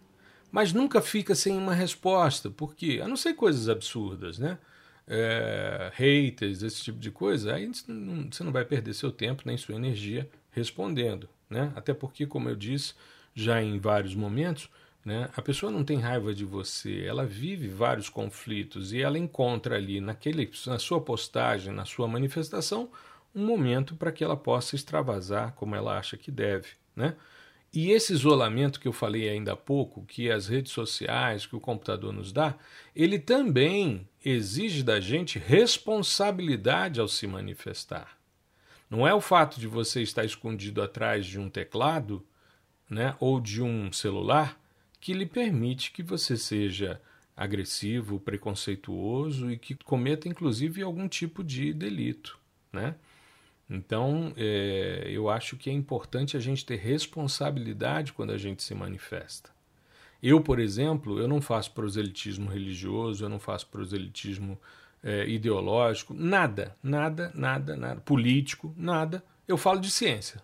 Mas 0.57 0.73
nunca 0.73 1.03
fica 1.03 1.35
sem 1.35 1.57
uma 1.57 1.75
resposta, 1.75 2.51
porque, 2.51 3.01
a 3.05 3.07
não 3.07 3.17
ser 3.17 3.35
coisas 3.35 3.69
absurdas, 3.69 4.39
né? 4.39 4.59
é, 5.07 5.91
haters, 5.95 6.63
esse 6.63 6.83
tipo 6.83 6.99
de 6.99 7.11
coisa, 7.11 7.55
aí 7.55 7.67
você 7.67 8.43
não 8.43 8.53
vai 8.53 8.65
perder 8.65 8.93
seu 8.95 9.13
tempo 9.13 9.43
nem 9.47 9.57
sua 9.57 9.75
energia 9.75 10.29
respondendo. 10.51 11.29
né? 11.49 11.73
Até 11.77 11.95
porque, 11.95 12.27
como 12.27 12.49
eu 12.49 12.57
disse 12.57 12.95
já 13.35 13.63
em 13.63 13.79
vários 13.79 14.15
momentos, 14.15 14.69
né, 15.05 15.29
a 15.37 15.43
pessoa 15.43 15.71
não 15.71 15.85
tem 15.85 16.01
raiva 16.01 16.35
de 16.35 16.45
você, 16.45 17.05
ela 17.05 17.25
vive 17.25 17.69
vários 17.69 18.09
conflitos 18.09 18.93
e 18.93 19.01
ela 19.01 19.19
encontra 19.19 19.77
ali 19.77 20.01
naquele, 20.01 20.51
na 20.67 20.79
sua 20.79 21.01
postagem, 21.01 21.73
na 21.73 21.85
sua 21.85 22.09
manifestação, 22.09 22.91
um 23.35 23.45
momento 23.45 23.95
para 23.95 24.11
que 24.11 24.25
ela 24.25 24.37
possa 24.37 24.75
extravasar 24.75 25.53
como 25.53 25.77
ela 25.77 25.99
acha 25.99 26.17
que 26.17 26.31
deve, 26.31 26.69
né? 26.97 27.15
E 27.77 27.91
esse 27.91 28.15
isolamento 28.15 28.81
que 28.81 28.89
eu 28.89 28.93
falei 28.93 29.29
ainda 29.29 29.53
há 29.53 29.57
pouco, 29.57 30.07
que 30.07 30.31
as 30.31 30.49
redes 30.49 30.73
sociais, 30.73 31.45
que 31.45 31.55
o 31.55 31.61
computador 31.61 32.11
nos 32.11 32.33
dá, 32.33 32.55
ele 32.95 33.19
também 33.19 34.09
exige 34.25 34.83
da 34.83 34.99
gente 34.99 35.39
responsabilidade 35.39 36.99
ao 36.99 37.07
se 37.07 37.27
manifestar. 37.27 38.17
Não 38.89 39.07
é 39.07 39.13
o 39.13 39.21
fato 39.21 39.61
de 39.61 39.67
você 39.67 40.01
estar 40.01 40.25
escondido 40.25 40.81
atrás 40.81 41.27
de 41.27 41.39
um 41.39 41.51
teclado 41.51 42.25
né, 42.89 43.15
ou 43.21 43.39
de 43.39 43.61
um 43.61 43.93
celular 43.93 44.59
que 44.99 45.13
lhe 45.13 45.27
permite 45.27 45.93
que 45.93 46.03
você 46.03 46.35
seja 46.35 46.99
agressivo, 47.37 48.19
preconceituoso 48.19 49.51
e 49.51 49.59
que 49.59 49.75
cometa 49.75 50.27
inclusive 50.27 50.81
algum 50.81 51.07
tipo 51.07 51.45
de 51.45 51.75
delito. 51.75 52.39
Né? 52.73 52.95
Então, 53.69 54.33
é, 54.37 55.07
eu 55.09 55.29
acho 55.29 55.57
que 55.57 55.69
é 55.69 55.73
importante 55.73 56.37
a 56.37 56.41
gente 56.41 56.65
ter 56.65 56.77
responsabilidade 56.77 58.13
quando 58.13 58.31
a 58.31 58.39
gente 58.39 58.63
se 58.63 58.75
manifesta. 58.75 59.51
Eu, 60.23 60.41
por 60.41 60.59
exemplo, 60.59 61.19
eu 61.19 61.29
não 61.29 61.41
faço 61.41 61.73
proselitismo 61.73 62.49
religioso, 62.49 63.25
eu 63.25 63.29
não 63.29 63.39
faço 63.39 63.67
proselitismo 63.67 64.59
é, 65.03 65.29
ideológico, 65.29 66.15
nada, 66.15 66.77
nada, 66.83 67.31
nada, 67.35 67.77
nada, 67.77 68.01
político, 68.01 68.75
nada. 68.77 69.23
Eu 69.47 69.57
falo 69.57 69.81
de 69.81 69.91
ciência. 69.91 70.43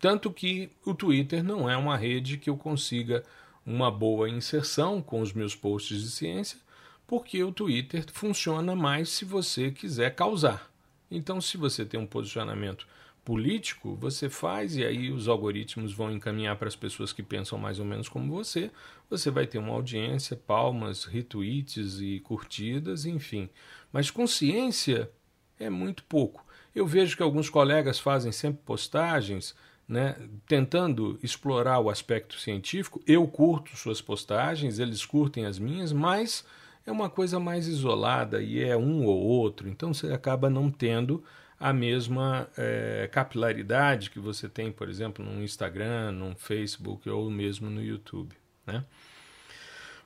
Tanto 0.00 0.30
que 0.30 0.70
o 0.84 0.94
Twitter 0.94 1.42
não 1.42 1.68
é 1.68 1.76
uma 1.76 1.96
rede 1.96 2.38
que 2.38 2.50
eu 2.50 2.56
consiga 2.56 3.22
uma 3.64 3.90
boa 3.90 4.28
inserção 4.28 5.00
com 5.00 5.20
os 5.20 5.32
meus 5.32 5.54
posts 5.54 6.02
de 6.02 6.10
ciência, 6.10 6.58
porque 7.06 7.42
o 7.42 7.52
Twitter 7.52 8.04
funciona 8.12 8.74
mais 8.74 9.08
se 9.10 9.24
você 9.24 9.70
quiser 9.70 10.14
causar. 10.14 10.73
Então, 11.16 11.40
se 11.40 11.56
você 11.56 11.84
tem 11.84 11.98
um 11.98 12.06
posicionamento 12.06 12.86
político, 13.24 13.96
você 13.96 14.28
faz 14.28 14.76
e 14.76 14.84
aí 14.84 15.10
os 15.10 15.28
algoritmos 15.28 15.92
vão 15.92 16.12
encaminhar 16.12 16.56
para 16.56 16.68
as 16.68 16.76
pessoas 16.76 17.12
que 17.12 17.22
pensam 17.22 17.58
mais 17.58 17.78
ou 17.78 17.84
menos 17.84 18.08
como 18.08 18.30
você. 18.30 18.70
Você 19.08 19.30
vai 19.30 19.46
ter 19.46 19.58
uma 19.58 19.72
audiência, 19.72 20.36
palmas, 20.36 21.04
retweets 21.04 22.00
e 22.00 22.20
curtidas, 22.20 23.06
enfim. 23.06 23.48
Mas 23.92 24.10
consciência 24.10 25.10
é 25.58 25.70
muito 25.70 26.04
pouco. 26.04 26.44
Eu 26.74 26.86
vejo 26.86 27.16
que 27.16 27.22
alguns 27.22 27.48
colegas 27.48 27.98
fazem 27.98 28.32
sempre 28.32 28.60
postagens 28.64 29.54
né, 29.88 30.16
tentando 30.46 31.18
explorar 31.22 31.78
o 31.78 31.90
aspecto 31.90 32.38
científico. 32.38 33.02
Eu 33.06 33.26
curto 33.26 33.76
suas 33.76 34.00
postagens, 34.00 34.78
eles 34.78 35.04
curtem 35.04 35.46
as 35.46 35.58
minhas, 35.58 35.92
mas 35.92 36.44
é 36.86 36.92
uma 36.92 37.08
coisa 37.08 37.40
mais 37.40 37.66
isolada 37.66 38.42
e 38.42 38.62
é 38.62 38.76
um 38.76 39.04
ou 39.04 39.18
outro, 39.18 39.68
então 39.68 39.94
você 39.94 40.12
acaba 40.12 40.50
não 40.50 40.70
tendo 40.70 41.24
a 41.58 41.72
mesma 41.72 42.48
é, 42.58 43.08
capilaridade 43.10 44.10
que 44.10 44.18
você 44.18 44.48
tem, 44.48 44.70
por 44.70 44.88
exemplo, 44.88 45.24
no 45.24 45.42
Instagram, 45.42 46.12
no 46.12 46.34
Facebook 46.36 47.08
ou 47.08 47.30
mesmo 47.30 47.70
no 47.70 47.82
YouTube. 47.82 48.36
Né? 48.66 48.84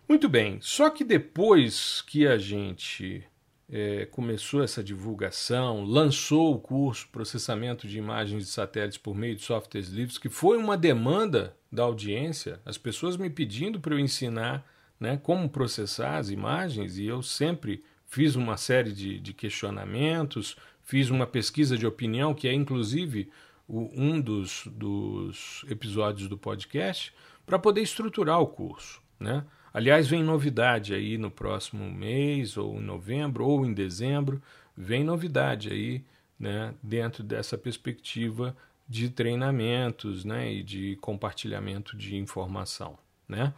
Muito 0.09 0.29
bem, 0.29 0.59
só 0.61 0.89
que 0.89 1.05
depois 1.05 2.03
que 2.03 2.27
a 2.27 2.39
gente 2.39 3.25
é, 3.71 4.07
começou 4.07 4.63
essa 4.63 4.83
divulgação, 4.83 5.85
lançou 5.85 6.55
o 6.55 6.59
curso 6.59 7.09
Processamento 7.09 7.87
de 7.87 7.99
Imagens 7.99 8.47
de 8.47 8.51
Satélites 8.51 8.99
por 8.99 9.15
meio 9.15 9.35
de 9.35 9.43
softwares 9.43 9.89
livres, 9.89 10.17
que 10.17 10.29
foi 10.29 10.57
uma 10.57 10.77
demanda 10.77 11.57
da 11.71 11.83
audiência, 11.83 12.61
as 12.65 12.79
pessoas 12.79 13.17
me 13.17 13.29
pedindo 13.29 13.81
para 13.81 13.95
eu 13.95 13.99
ensinar 13.99 14.65
né, 14.99 15.17
como 15.17 15.49
processar 15.49 16.17
as 16.19 16.31
imagens, 16.31 16.99
e 16.99 17.07
eu 17.07 17.23
sempre 17.23 17.83
fiz 18.07 18.35
uma 18.35 18.57
série 18.57 18.93
de, 18.93 19.21
de 19.21 19.33
questionamentos, 19.33 20.57
fiz 20.83 21.11
uma 21.11 21.27
pesquisa 21.27 21.77
de 21.77 21.87
opinião, 21.87 22.35
que 22.35 22.49
é 22.49 22.53
inclusive 22.53 23.31
o, 23.67 23.91
um 23.95 24.21
dos, 24.21 24.67
dos 24.67 25.65
episódios 25.69 26.29
do 26.29 26.39
podcast, 26.39 27.15
para 27.45 27.59
poder 27.59 27.83
estruturar 27.83 28.41
o 28.41 28.47
curso. 28.47 29.01
Né? 29.21 29.45
Aliás, 29.73 30.09
vem 30.09 30.23
novidade 30.23 30.95
aí 30.95 31.19
no 31.19 31.31
próximo 31.31 31.91
mês, 31.91 32.57
ou 32.57 32.79
em 32.79 32.83
novembro, 32.83 33.47
ou 33.47 33.67
em 33.67 33.73
dezembro, 33.73 34.43
vem 34.77 35.05
novidade 35.05 35.71
aí 35.71 36.05
né, 36.39 36.75
dentro 36.83 37.23
dessa 37.23 37.59
perspectiva 37.59 38.57
de 38.89 39.11
treinamentos 39.11 40.25
né, 40.25 40.51
e 40.51 40.63
de 40.63 40.97
compartilhamento 40.97 41.97
de 41.97 42.17
informação. 42.17 42.99
Né? 43.29 43.53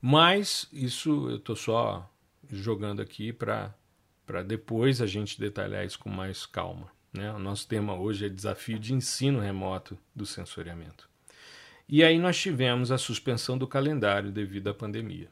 Mas 0.00 0.66
isso 0.72 1.28
eu 1.28 1.36
estou 1.36 1.56
só 1.56 2.10
jogando 2.48 3.02
aqui 3.02 3.32
para 3.32 3.74
depois 4.46 5.02
a 5.02 5.06
gente 5.06 5.38
detalhar 5.38 5.84
isso 5.84 5.98
com 5.98 6.08
mais 6.08 6.46
calma. 6.46 6.90
Né? 7.12 7.30
O 7.32 7.38
nosso 7.38 7.66
tema 7.68 7.94
hoje 7.94 8.26
é 8.26 8.28
desafio 8.28 8.78
de 8.78 8.94
ensino 8.94 9.40
remoto 9.40 9.98
do 10.14 10.24
sensoriamento. 10.24 11.08
E 11.88 12.04
aí 12.04 12.18
nós 12.18 12.38
tivemos 12.38 12.92
a 12.92 12.98
suspensão 12.98 13.58
do 13.58 13.66
calendário 13.66 14.30
devido 14.30 14.68
à 14.68 14.74
pandemia. 14.74 15.28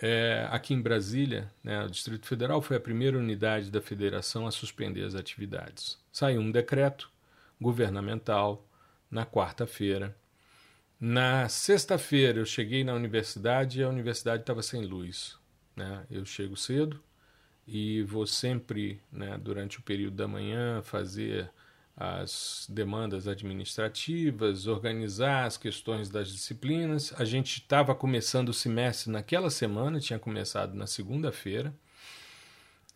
É, 0.00 0.48
aqui 0.50 0.72
em 0.72 0.80
Brasília, 0.80 1.52
né, 1.62 1.84
o 1.84 1.90
Distrito 1.90 2.26
Federal 2.26 2.62
foi 2.62 2.76
a 2.76 2.80
primeira 2.80 3.18
unidade 3.18 3.70
da 3.70 3.80
federação 3.80 4.46
a 4.46 4.50
suspender 4.50 5.04
as 5.04 5.14
atividades. 5.14 5.98
Saiu 6.12 6.40
um 6.40 6.50
decreto 6.50 7.10
governamental 7.60 8.66
na 9.10 9.26
quarta-feira 9.26 10.16
na 11.04 11.48
sexta-feira 11.48 12.38
eu 12.38 12.46
cheguei 12.46 12.84
na 12.84 12.94
universidade 12.94 13.80
e 13.80 13.82
a 13.82 13.88
universidade 13.88 14.44
estava 14.44 14.62
sem 14.62 14.84
luz. 14.84 15.36
Né? 15.74 16.06
Eu 16.08 16.24
chego 16.24 16.56
cedo 16.56 17.02
e 17.66 18.04
vou 18.04 18.24
sempre, 18.24 19.00
né, 19.10 19.36
durante 19.36 19.80
o 19.80 19.82
período 19.82 20.14
da 20.14 20.28
manhã, 20.28 20.80
fazer 20.80 21.50
as 21.96 22.68
demandas 22.70 23.26
administrativas, 23.26 24.68
organizar 24.68 25.44
as 25.44 25.56
questões 25.56 26.08
das 26.08 26.28
disciplinas. 26.28 27.12
A 27.18 27.24
gente 27.24 27.58
estava 27.58 27.96
começando 27.96 28.50
o 28.50 28.54
semestre 28.54 29.10
naquela 29.10 29.50
semana, 29.50 29.98
tinha 29.98 30.20
começado 30.20 30.72
na 30.74 30.86
segunda-feira. 30.86 31.74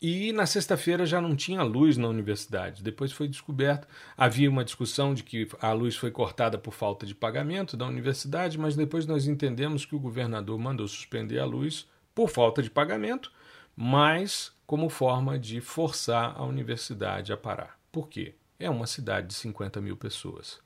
E 0.01 0.31
na 0.33 0.45
sexta-feira 0.45 1.07
já 1.07 1.23
não 1.23 1.35
tinha 1.35 1.63
luz 1.63 1.97
na 1.97 2.07
universidade. 2.07 2.83
Depois 2.83 3.13
foi 3.13 3.27
descoberto, 3.27 3.89
havia 4.15 4.51
uma 4.51 4.65
discussão 4.65 5.15
de 5.15 5.23
que 5.23 5.49
a 5.59 5.73
luz 5.73 5.97
foi 5.97 6.11
cortada 6.11 6.59
por 6.59 6.75
falta 6.75 7.07
de 7.07 7.15
pagamento 7.15 7.79
da 7.79 7.87
universidade, 7.87 8.59
mas 8.59 8.77
depois 8.77 9.07
nós 9.07 9.27
entendemos 9.27 9.87
que 9.87 9.97
o 9.97 10.01
governador 10.01 10.59
mandou 10.59 10.87
suspender 10.87 11.39
a 11.39 11.47
luz 11.47 11.89
por 12.15 12.29
falta 12.29 12.63
de 12.63 12.71
pagamento, 12.71 13.33
mas 13.75 14.53
como 14.67 14.91
forma 14.91 15.39
de 15.39 15.63
forçar 15.63 16.35
a 16.37 16.45
universidade 16.45 17.33
a 17.33 17.37
parar. 17.37 17.79
Por 17.91 18.09
quê? 18.09 18.35
É 18.59 18.69
uma 18.69 18.87
cidade 18.87 19.29
de 19.29 19.35
50 19.35 19.81
mil 19.81 19.97
pessoas. 19.97 20.59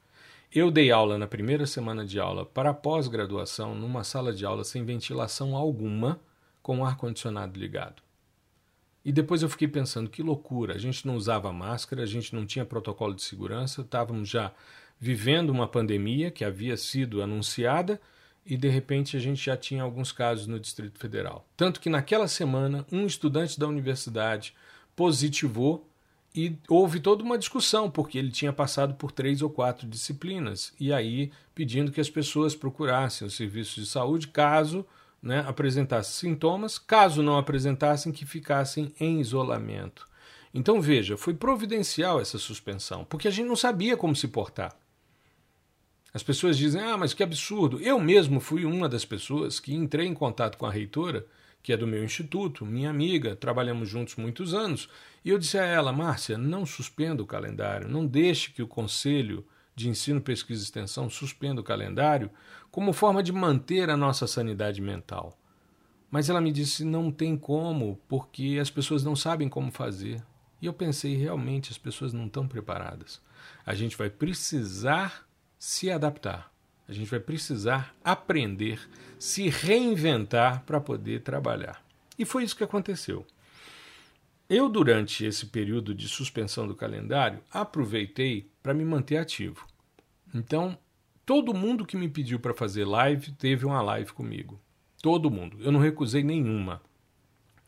Eu 0.53 0.73
dei 0.73 0.91
aula 0.91 1.17
na 1.17 1.29
primeira 1.29 1.67
semana 1.67 2.05
de 2.05 2.19
aula 2.19 2.45
para 2.45 2.75
pós-graduação 2.75 3.77
numa 3.77 4.03
sala 4.03 4.33
de 4.33 4.45
aula 4.45 4.65
sem 4.65 4.85
ventilação 4.85 5.55
alguma, 5.55 6.21
com 6.61 6.85
ar-condicionado 6.85 7.57
ligado. 7.59 8.03
E 9.05 9.11
depois 9.11 9.43
eu 9.43 9.49
fiquei 9.49 9.67
pensando, 9.67 10.11
que 10.11 10.23
loucura, 10.23 10.75
a 10.75 10.79
gente 10.79 11.07
não 11.07 11.17
usava 11.17 11.53
máscara, 11.53 12.03
a 12.03 12.07
gente 12.07 12.35
não 12.35 12.45
tinha 12.45 12.65
protocolo 12.65 13.15
de 13.15 13.23
segurança, 13.23 13.81
estávamos 13.81 14.29
já 14.29 14.53
vivendo 15.01 15.51
uma 15.51 15.67
pandemia 15.67 16.31
que 16.31 16.45
havia 16.45 16.77
sido 16.77 17.23
anunciada 17.23 17.99
e 18.45 18.57
de 18.57 18.69
repente 18.69 19.17
a 19.17 19.21
gente 19.21 19.43
já 19.43 19.57
tinha 19.57 19.83
alguns 19.83 20.13
casos 20.13 20.47
no 20.47 20.61
Distrito 20.61 20.99
Federal. 20.99 21.47
Tanto 21.57 21.81
que 21.81 21.89
naquela 21.89 22.29
semana 22.29 22.87
um 22.93 23.07
estudante 23.07 23.59
da 23.59 23.67
universidade 23.67 24.55
positivou 24.95 25.87
e 26.35 26.57
houve 26.69 27.01
toda 27.01 27.25
uma 27.25 27.39
discussão, 27.39 27.91
porque 27.91 28.19
ele 28.19 28.31
tinha 28.31 28.53
passado 28.53 28.95
por 28.95 29.11
três 29.11 29.43
ou 29.43 29.51
quatro 29.51 29.89
disciplinas, 29.89 30.73
e 30.79 30.93
aí 30.93 31.33
pedindo 31.55 31.91
que 31.91 32.01
as 32.01 32.11
pessoas 32.11 32.55
procurassem 32.55 33.27
os 33.27 33.35
serviços 33.35 33.85
de 33.85 33.91
saúde 33.91 34.29
caso 34.29 34.87
né, 35.23 35.45
apresentassem 35.47 36.31
sintomas, 36.31 36.79
caso 36.79 37.23
não 37.23 37.37
apresentassem, 37.37 38.13
que 38.13 38.25
ficassem 38.25 38.95
em 38.99 39.21
isolamento. 39.21 40.09
Então 40.53 40.81
veja, 40.81 41.17
foi 41.17 41.35
providencial 41.35 42.21
essa 42.21 42.39
suspensão, 42.39 43.05
porque 43.05 43.29
a 43.29 43.31
gente 43.31 43.47
não 43.47 43.57
sabia 43.57 43.97
como 43.97 44.17
se 44.17 44.29
portar. 44.29 44.75
As 46.13 46.23
pessoas 46.23 46.59
dizem: 46.59 46.81
ah, 46.81 46.97
mas 46.97 47.15
que 47.15 47.23
absurdo. 47.23 47.81
Eu 47.81 48.01
mesmo 48.01 48.41
fui 48.41 48.65
uma 48.65 48.89
das 48.89 49.05
pessoas 49.05 49.61
que 49.61 49.75
entrei 49.75 50.07
em 50.07 50.15
contato 50.15 50.59
com 50.59 50.67
a 50.67 50.71
reitora, 50.71 51.25
que 51.63 51.73
é 51.73 51.77
do 51.77 51.87
meu 51.87 52.03
instituto, 52.03 52.67
minha 52.67 52.91
amiga, 52.91 53.37
trabalhamos 53.37 53.89
juntos 53.89 54.17
muitos 54.17 54.55
anos, 54.55 54.89
e 55.25 55.31
eu 55.31 55.39
disse 55.39 55.59
a 55.59 55.65
ela: 55.65 55.93
Márcia, 55.93 56.37
não 56.37 56.67
suspenda 56.67 57.23
o 57.23 57.27
calendário, 57.27 57.89
não 57.89 58.07
deixe 58.07 58.51
que 58.51 58.63
o 58.63 58.67
conselho 58.67 59.47
de 59.81 59.89
ensino, 59.89 60.21
pesquisa 60.21 60.63
e 60.63 60.65
extensão 60.65 61.11
suspenda 61.11 61.61
o 61.61 61.65
calendário, 61.65 62.31
como 62.71 62.93
forma 62.93 63.23
de 63.23 63.33
manter 63.33 63.91
a 63.91 63.97
nossa 63.97 64.27
sanidade 64.27 64.81
mental. 64.81 65.37
Mas 66.11 66.29
ela 66.29 66.41
me 66.41 66.53
disse: 66.53 66.85
não 66.85 67.11
tem 67.11 67.37
como, 67.37 68.01
porque 68.09 68.59
as 68.61 68.71
pessoas 68.71 69.03
não 69.03 69.17
sabem 69.17 69.49
como 69.49 69.71
fazer. 69.71 70.23
E 70.61 70.67
eu 70.67 70.73
pensei: 70.73 71.17
realmente 71.17 71.71
as 71.71 71.79
pessoas 71.79 72.13
não 72.13 72.27
estão 72.27 72.47
preparadas. 72.47 73.21
A 73.65 73.75
gente 73.75 73.97
vai 73.97 74.11
precisar 74.11 75.27
se 75.59 75.91
adaptar. 75.91 76.53
A 76.89 76.93
gente 76.93 77.09
vai 77.09 77.21
precisar 77.21 77.95
aprender, 78.03 78.81
se 79.19 79.49
reinventar 79.49 80.65
para 80.65 80.81
poder 80.81 81.23
trabalhar. 81.23 81.81
E 82.19 82.25
foi 82.25 82.43
isso 82.43 82.57
que 82.57 82.65
aconteceu. 82.65 83.25
Eu, 84.49 84.69
durante 84.69 85.25
esse 85.25 85.47
período 85.47 85.95
de 85.95 86.09
suspensão 86.09 86.67
do 86.67 86.75
calendário, 86.75 87.41
aproveitei 87.53 88.51
para 88.61 88.75
me 88.75 88.85
manter 88.85 89.19
ativo. 89.19 89.65
Então, 90.35 90.77
todo 91.25 91.55
mundo 91.55 91.87
que 91.87 91.97
me 91.97 92.09
pediu 92.09 92.39
para 92.39 92.55
fazer 92.55 92.85
live 92.85 93.33
teve 93.33 93.67
uma 93.67 93.83
live 93.83 94.13
comigo. 94.13 94.61
Todo 95.03 95.31
mundo. 95.31 95.57
Eu 95.61 95.73
não 95.73 95.81
recusei 95.81 96.23
nenhuma. 96.23 96.81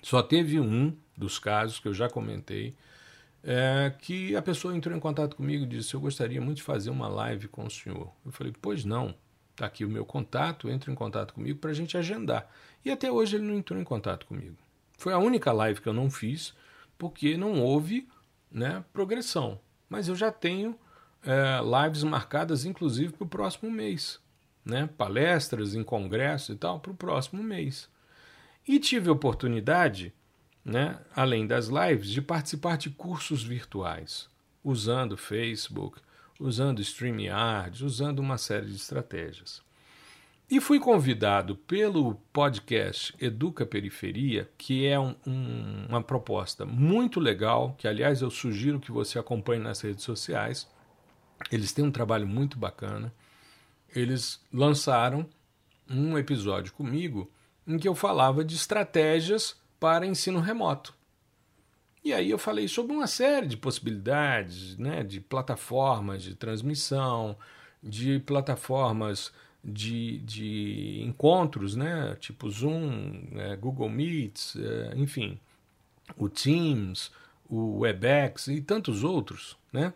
Só 0.02 0.22
teve 0.22 0.58
um 0.60 0.96
dos 1.16 1.38
casos 1.38 1.78
que 1.78 1.88
eu 1.88 1.94
já 1.94 2.08
comentei, 2.08 2.74
é, 3.42 3.92
que 3.98 4.36
a 4.36 4.42
pessoa 4.42 4.76
entrou 4.76 4.96
em 4.96 5.00
contato 5.00 5.36
comigo 5.36 5.64
e 5.64 5.66
disse: 5.66 5.94
Eu 5.94 6.00
gostaria 6.00 6.40
muito 6.40 6.58
de 6.58 6.62
fazer 6.62 6.90
uma 6.90 7.08
live 7.08 7.48
com 7.48 7.64
o 7.64 7.70
senhor. 7.70 8.12
Eu 8.24 8.32
falei: 8.32 8.52
Pois 8.60 8.84
não, 8.84 9.14
está 9.50 9.66
aqui 9.66 9.84
o 9.84 9.88
meu 9.88 10.04
contato, 10.04 10.68
entre 10.68 10.90
em 10.90 10.94
contato 10.94 11.34
comigo 11.34 11.58
para 11.58 11.70
a 11.70 11.74
gente 11.74 11.96
agendar. 11.96 12.48
E 12.84 12.90
até 12.90 13.10
hoje 13.10 13.36
ele 13.36 13.46
não 13.46 13.54
entrou 13.54 13.80
em 13.80 13.84
contato 13.84 14.26
comigo. 14.26 14.56
Foi 14.98 15.12
a 15.12 15.18
única 15.18 15.52
live 15.52 15.80
que 15.80 15.88
eu 15.88 15.92
não 15.92 16.10
fiz, 16.10 16.54
porque 16.98 17.36
não 17.36 17.60
houve 17.60 18.08
né, 18.50 18.84
progressão. 18.92 19.60
Mas 19.88 20.08
eu 20.08 20.14
já 20.14 20.30
tenho 20.30 20.78
é, 21.24 21.60
lives 21.84 22.02
marcadas, 22.04 22.64
inclusive, 22.64 23.12
para 23.12 23.24
o 23.24 23.28
próximo 23.28 23.70
mês. 23.70 24.20
Né? 24.64 24.88
Palestras 24.96 25.74
em 25.74 25.82
congresso 25.82 26.52
e 26.52 26.56
tal, 26.56 26.80
para 26.80 26.92
o 26.92 26.96
próximo 26.96 27.42
mês. 27.42 27.88
E 28.66 28.78
tive 28.78 29.10
oportunidade 29.10 30.12
né, 30.64 30.98
além 31.14 31.46
das 31.46 31.66
lives, 31.66 32.08
de 32.08 32.22
participar 32.22 32.76
de 32.76 32.90
cursos 32.90 33.42
virtuais, 33.42 34.28
usando 34.62 35.16
Facebook, 35.16 36.00
usando 36.38 36.80
StreamYard, 36.80 37.84
usando 37.84 38.20
uma 38.20 38.38
série 38.38 38.66
de 38.66 38.76
estratégias. 38.76 39.62
E 40.50 40.60
fui 40.60 40.78
convidado 40.78 41.56
pelo 41.56 42.14
podcast 42.32 43.14
Educa 43.18 43.64
Periferia, 43.64 44.50
que 44.58 44.86
é 44.86 45.00
um, 45.00 45.14
um, 45.26 45.86
uma 45.88 46.02
proposta 46.02 46.66
muito 46.66 47.18
legal, 47.18 47.74
que 47.78 47.88
aliás 47.88 48.20
eu 48.20 48.30
sugiro 48.30 48.78
que 48.78 48.92
você 48.92 49.18
acompanhe 49.18 49.62
nas 49.62 49.80
redes 49.80 50.04
sociais. 50.04 50.68
Eles 51.50 51.72
têm 51.72 51.84
um 51.84 51.90
trabalho 51.90 52.26
muito 52.26 52.58
bacana. 52.58 53.12
Eles 53.94 54.40
lançaram 54.52 55.26
um 55.88 56.16
episódio 56.16 56.72
comigo 56.72 57.30
em 57.66 57.78
que 57.78 57.86
eu 57.86 57.94
falava 57.94 58.44
de 58.44 58.54
estratégias 58.54 59.56
para 59.78 60.06
ensino 60.06 60.40
remoto. 60.40 60.94
E 62.04 62.12
aí 62.12 62.30
eu 62.30 62.38
falei 62.38 62.66
sobre 62.66 62.92
uma 62.92 63.06
série 63.06 63.46
de 63.46 63.56
possibilidades, 63.56 64.76
né, 64.76 65.04
de 65.04 65.20
plataformas 65.20 66.22
de 66.22 66.34
transmissão, 66.34 67.36
de 67.82 68.18
plataformas 68.20 69.32
de, 69.62 70.18
de 70.18 71.00
encontros, 71.04 71.76
né, 71.76 72.16
tipo 72.18 72.50
Zoom, 72.50 73.28
é, 73.34 73.54
Google 73.54 73.88
Meets, 73.88 74.56
é, 74.56 74.94
enfim, 74.96 75.38
o 76.16 76.28
Teams, 76.28 77.12
o 77.48 77.80
WebEx 77.80 78.48
e 78.48 78.60
tantos 78.60 79.04
outros, 79.04 79.56
né? 79.72 79.92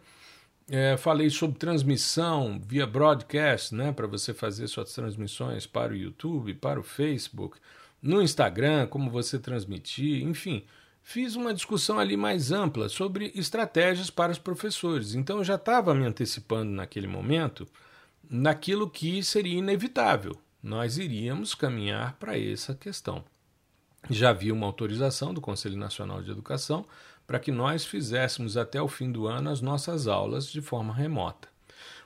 É, 0.68 0.96
falei 0.96 1.30
sobre 1.30 1.58
transmissão 1.58 2.60
via 2.66 2.86
broadcast, 2.86 3.72
né, 3.74 3.92
para 3.92 4.06
você 4.06 4.34
fazer 4.34 4.66
suas 4.66 4.92
transmissões 4.92 5.64
para 5.64 5.92
o 5.92 5.96
YouTube, 5.96 6.54
para 6.54 6.80
o 6.80 6.82
Facebook 6.82 7.58
no 8.02 8.22
Instagram, 8.22 8.86
como 8.86 9.10
você 9.10 9.38
transmitir, 9.38 10.22
enfim. 10.24 10.64
Fiz 11.02 11.36
uma 11.36 11.54
discussão 11.54 11.98
ali 11.98 12.16
mais 12.16 12.50
ampla 12.50 12.88
sobre 12.88 13.30
estratégias 13.34 14.10
para 14.10 14.32
os 14.32 14.38
professores. 14.38 15.14
Então 15.14 15.38
eu 15.38 15.44
já 15.44 15.54
estava 15.54 15.94
me 15.94 16.04
antecipando 16.04 16.72
naquele 16.72 17.06
momento 17.06 17.66
naquilo 18.28 18.90
que 18.90 19.22
seria 19.22 19.58
inevitável. 19.58 20.36
Nós 20.60 20.98
iríamos 20.98 21.54
caminhar 21.54 22.16
para 22.18 22.36
essa 22.36 22.74
questão. 22.74 23.24
Já 24.10 24.30
havia 24.30 24.52
uma 24.52 24.66
autorização 24.66 25.32
do 25.32 25.40
Conselho 25.40 25.76
Nacional 25.76 26.22
de 26.22 26.30
Educação 26.30 26.84
para 27.26 27.38
que 27.38 27.50
nós 27.50 27.84
fizéssemos 27.84 28.56
até 28.56 28.80
o 28.80 28.88
fim 28.88 29.10
do 29.10 29.26
ano 29.26 29.50
as 29.50 29.60
nossas 29.60 30.06
aulas 30.06 30.46
de 30.50 30.60
forma 30.60 30.94
remota. 30.94 31.48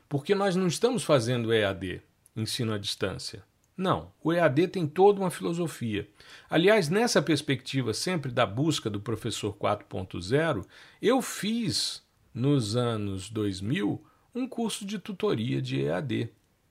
Porque 0.08 0.34
nós 0.34 0.56
não 0.56 0.66
estamos 0.66 1.04
fazendo 1.04 1.52
EAD, 1.52 2.02
ensino 2.36 2.72
à 2.72 2.78
distância. 2.78 3.44
Não, 3.76 4.12
o 4.22 4.32
EAD 4.32 4.68
tem 4.68 4.86
toda 4.86 5.20
uma 5.20 5.30
filosofia. 5.30 6.08
Aliás, 6.48 6.88
nessa 6.88 7.22
perspectiva 7.22 7.94
sempre 7.94 8.30
da 8.30 8.44
busca 8.44 8.90
do 8.90 9.00
professor 9.00 9.54
4.0, 9.54 10.66
eu 11.00 11.22
fiz 11.22 12.02
nos 12.34 12.76
anos 12.76 13.30
2000 13.30 14.04
um 14.34 14.46
curso 14.46 14.84
de 14.84 14.98
tutoria 14.98 15.62
de 15.62 15.82
EAD. 15.82 16.30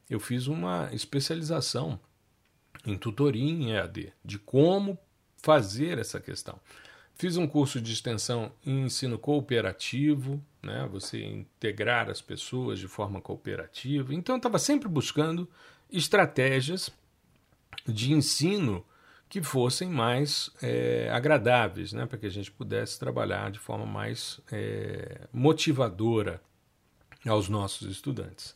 Eu 0.10 0.20
fiz 0.20 0.48
uma 0.48 0.90
especialização 0.94 2.00
em 2.86 2.98
tutoria 2.98 3.50
em 3.50 3.72
EAD, 3.72 4.14
de 4.24 4.38
como 4.40 4.98
fazer 5.38 5.98
essa 5.98 6.20
questão. 6.20 6.60
Fiz 7.20 7.36
um 7.36 7.46
curso 7.46 7.82
de 7.82 7.92
extensão 7.92 8.50
em 8.66 8.86
ensino 8.86 9.20
cooperativo, 9.20 10.42
né? 10.64 10.88
você 10.90 11.22
integrar 11.22 12.10
as 12.10 12.22
pessoas 12.22 12.80
de 12.80 12.88
forma 12.88 13.20
cooperativa. 13.20 14.14
Então, 14.14 14.36
eu 14.36 14.38
estava 14.38 14.58
sempre 14.58 14.88
buscando 14.88 15.46
estratégias 15.92 16.90
de 17.86 18.14
ensino 18.14 18.86
que 19.28 19.42
fossem 19.42 19.90
mais 19.90 20.50
é, 20.62 21.10
agradáveis, 21.12 21.92
né, 21.92 22.06
para 22.06 22.18
que 22.18 22.26
a 22.26 22.32
gente 22.32 22.50
pudesse 22.52 22.98
trabalhar 22.98 23.52
de 23.52 23.60
forma 23.60 23.86
mais 23.86 24.40
é, 24.50 25.28
motivadora 25.34 26.42
aos 27.28 27.50
nossos 27.50 27.92
estudantes. 27.92 28.56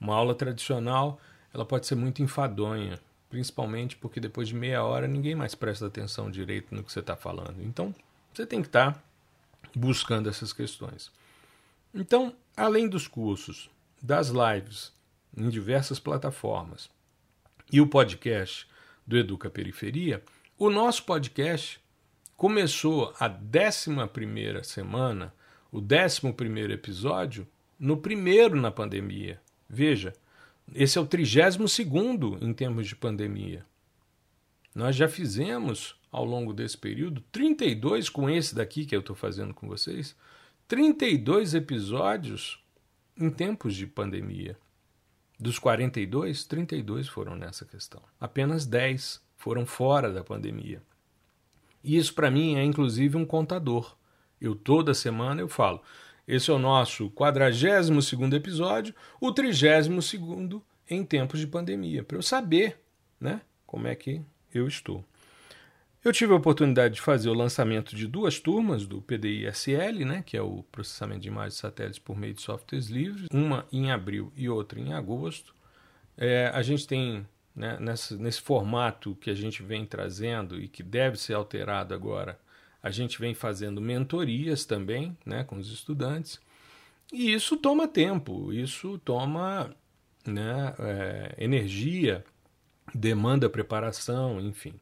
Uma 0.00 0.14
aula 0.14 0.34
tradicional 0.34 1.20
ela 1.52 1.66
pode 1.66 1.88
ser 1.88 1.96
muito 1.96 2.22
enfadonha, 2.22 3.00
principalmente 3.36 3.96
porque 3.96 4.18
depois 4.18 4.48
de 4.48 4.54
meia 4.54 4.82
hora 4.82 5.06
ninguém 5.06 5.34
mais 5.34 5.54
presta 5.54 5.84
atenção 5.84 6.30
direito 6.30 6.74
no 6.74 6.82
que 6.82 6.90
você 6.90 7.00
está 7.00 7.14
falando. 7.14 7.62
Então 7.62 7.94
você 8.32 8.46
tem 8.46 8.62
que 8.62 8.68
estar 8.68 8.94
tá 8.94 9.02
buscando 9.74 10.26
essas 10.30 10.54
questões. 10.54 11.12
Então, 11.94 12.34
além 12.56 12.88
dos 12.88 13.06
cursos, 13.06 13.68
das 14.00 14.28
lives 14.28 14.90
em 15.36 15.50
diversas 15.50 15.98
plataformas, 15.98 16.88
e 17.70 17.78
o 17.78 17.86
podcast 17.86 18.66
do 19.06 19.18
Educa 19.18 19.50
Periferia, 19.50 20.22
o 20.56 20.70
nosso 20.70 21.04
podcast 21.04 21.78
começou 22.38 23.14
a 23.20 23.28
11 23.28 24.64
semana, 24.64 25.34
o 25.70 25.78
11 25.78 26.72
episódio, 26.72 27.46
no 27.78 27.98
primeiro 27.98 28.58
na 28.58 28.70
pandemia. 28.70 29.38
Veja, 29.68 30.14
esse 30.74 30.98
é 30.98 31.00
o 31.00 31.06
32 31.06 31.78
em 32.40 32.52
termos 32.52 32.86
de 32.86 32.96
pandemia. 32.96 33.64
Nós 34.74 34.94
já 34.94 35.08
fizemos, 35.08 35.98
ao 36.10 36.24
longo 36.24 36.52
desse 36.52 36.76
período, 36.76 37.22
32 37.32 38.08
com 38.08 38.28
esse 38.28 38.54
daqui 38.54 38.84
que 38.84 38.94
eu 38.94 39.00
estou 39.00 39.16
fazendo 39.16 39.54
com 39.54 39.66
vocês, 39.66 40.14
32 40.68 41.54
episódios 41.54 42.62
em 43.16 43.30
tempos 43.30 43.74
de 43.74 43.86
pandemia. 43.86 44.58
Dos 45.38 45.58
42, 45.58 46.44
32 46.44 47.08
foram 47.08 47.36
nessa 47.36 47.64
questão. 47.64 48.02
Apenas 48.20 48.66
10 48.66 49.22
foram 49.36 49.64
fora 49.64 50.12
da 50.12 50.24
pandemia. 50.24 50.82
E 51.84 51.96
isso 51.96 52.14
para 52.14 52.30
mim 52.30 52.56
é 52.56 52.64
inclusive 52.64 53.16
um 53.16 53.24
contador. 53.24 53.96
Eu 54.40 54.54
toda 54.54 54.92
semana 54.92 55.40
eu 55.40 55.48
falo, 55.48 55.80
esse 56.26 56.50
é 56.50 56.54
o 56.54 56.58
nosso 56.58 57.10
42 57.10 58.12
episódio, 58.32 58.94
o 59.20 59.32
32 59.32 60.60
em 60.88 61.04
tempos 61.04 61.40
de 61.40 61.46
pandemia, 61.46 62.02
para 62.02 62.16
eu 62.16 62.22
saber, 62.22 62.78
né, 63.20 63.40
como 63.66 63.86
é 63.86 63.94
que 63.94 64.22
eu 64.52 64.66
estou. 64.66 65.04
Eu 66.04 66.12
tive 66.12 66.32
a 66.32 66.36
oportunidade 66.36 66.94
de 66.94 67.00
fazer 67.00 67.28
o 67.28 67.34
lançamento 67.34 67.96
de 67.96 68.06
duas 68.06 68.38
turmas 68.38 68.86
do 68.86 69.02
PDI-SL, 69.02 70.04
né, 70.04 70.22
que 70.24 70.36
é 70.36 70.42
o 70.42 70.62
processamento 70.70 71.22
de 71.22 71.28
imagens 71.28 71.54
de 71.54 71.60
satélites 71.60 71.98
por 71.98 72.16
meio 72.16 72.32
de 72.32 72.42
softwares 72.42 72.86
livres, 72.86 73.26
uma 73.32 73.66
em 73.72 73.90
abril 73.90 74.32
e 74.36 74.48
outra 74.48 74.78
em 74.78 74.92
agosto. 74.92 75.52
É, 76.16 76.48
a 76.54 76.62
gente 76.62 76.86
tem, 76.86 77.26
né, 77.54 77.76
nessa, 77.80 78.16
nesse 78.16 78.40
formato 78.40 79.16
que 79.16 79.30
a 79.30 79.34
gente 79.34 79.64
vem 79.64 79.84
trazendo 79.84 80.60
e 80.60 80.68
que 80.68 80.82
deve 80.82 81.16
ser 81.16 81.34
alterado 81.34 81.92
agora, 81.92 82.38
a 82.86 82.90
gente 82.92 83.18
vem 83.18 83.34
fazendo 83.34 83.80
mentorias 83.80 84.64
também 84.64 85.18
né, 85.26 85.42
com 85.42 85.56
os 85.56 85.72
estudantes. 85.72 86.40
E 87.12 87.32
isso 87.32 87.56
toma 87.56 87.88
tempo, 87.88 88.52
isso 88.52 88.96
toma 88.98 89.74
né, 90.24 90.72
é, 90.78 91.34
energia, 91.36 92.24
demanda 92.94 93.50
preparação, 93.50 94.40
enfim. 94.40 94.74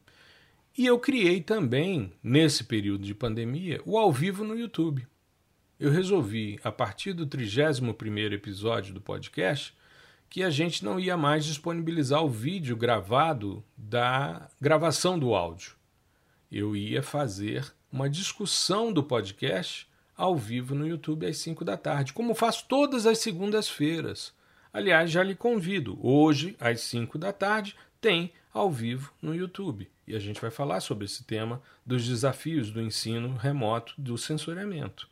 E 0.77 0.85
eu 0.85 0.99
criei 0.99 1.41
também, 1.41 2.13
nesse 2.21 2.63
período 2.63 3.03
de 3.03 3.15
pandemia, 3.15 3.81
o 3.83 3.97
ao 3.97 4.11
vivo 4.13 4.43
no 4.43 4.55
YouTube. 4.55 5.07
Eu 5.79 5.89
resolvi, 5.89 6.59
a 6.63 6.71
partir 6.71 7.11
do 7.11 7.25
31º 7.25 8.33
episódio 8.33 8.93
do 8.93 9.01
podcast, 9.01 9.75
que 10.29 10.43
a 10.43 10.51
gente 10.51 10.85
não 10.85 10.99
ia 10.99 11.17
mais 11.17 11.43
disponibilizar 11.43 12.23
o 12.23 12.29
vídeo 12.29 12.77
gravado 12.77 13.65
da 13.75 14.47
gravação 14.61 15.17
do 15.17 15.33
áudio. 15.33 15.75
Eu 16.51 16.75
ia 16.75 17.01
fazer 17.01 17.73
uma 17.95 18.09
discussão 18.09 18.91
do 18.91 19.01
podcast 19.01 19.87
ao 20.17 20.35
vivo 20.35 20.75
no 20.75 20.85
YouTube 20.85 21.25
às 21.25 21.37
5 21.37 21.63
da 21.63 21.77
tarde, 21.77 22.13
como 22.13 22.35
faço 22.35 22.65
todas 22.67 23.05
as 23.05 23.19
segundas-feiras, 23.19 24.33
Aliás, 24.75 25.09
já 25.09 25.23
lhe 25.23 25.35
convido. 25.35 25.97
Hoje, 26.05 26.53
às 26.59 26.81
5 26.81 27.17
da 27.17 27.31
tarde, 27.31 27.77
tem 28.01 28.33
ao 28.53 28.69
vivo 28.69 29.13
no 29.21 29.33
YouTube. 29.33 29.89
E 30.05 30.13
a 30.13 30.19
gente 30.19 30.41
vai 30.41 30.51
falar 30.51 30.81
sobre 30.81 31.05
esse 31.05 31.23
tema 31.23 31.61
dos 31.85 32.05
desafios 32.05 32.69
do 32.69 32.81
ensino 32.81 33.37
remoto 33.37 33.93
do 33.97 34.17
sensoriamento. 34.17 35.07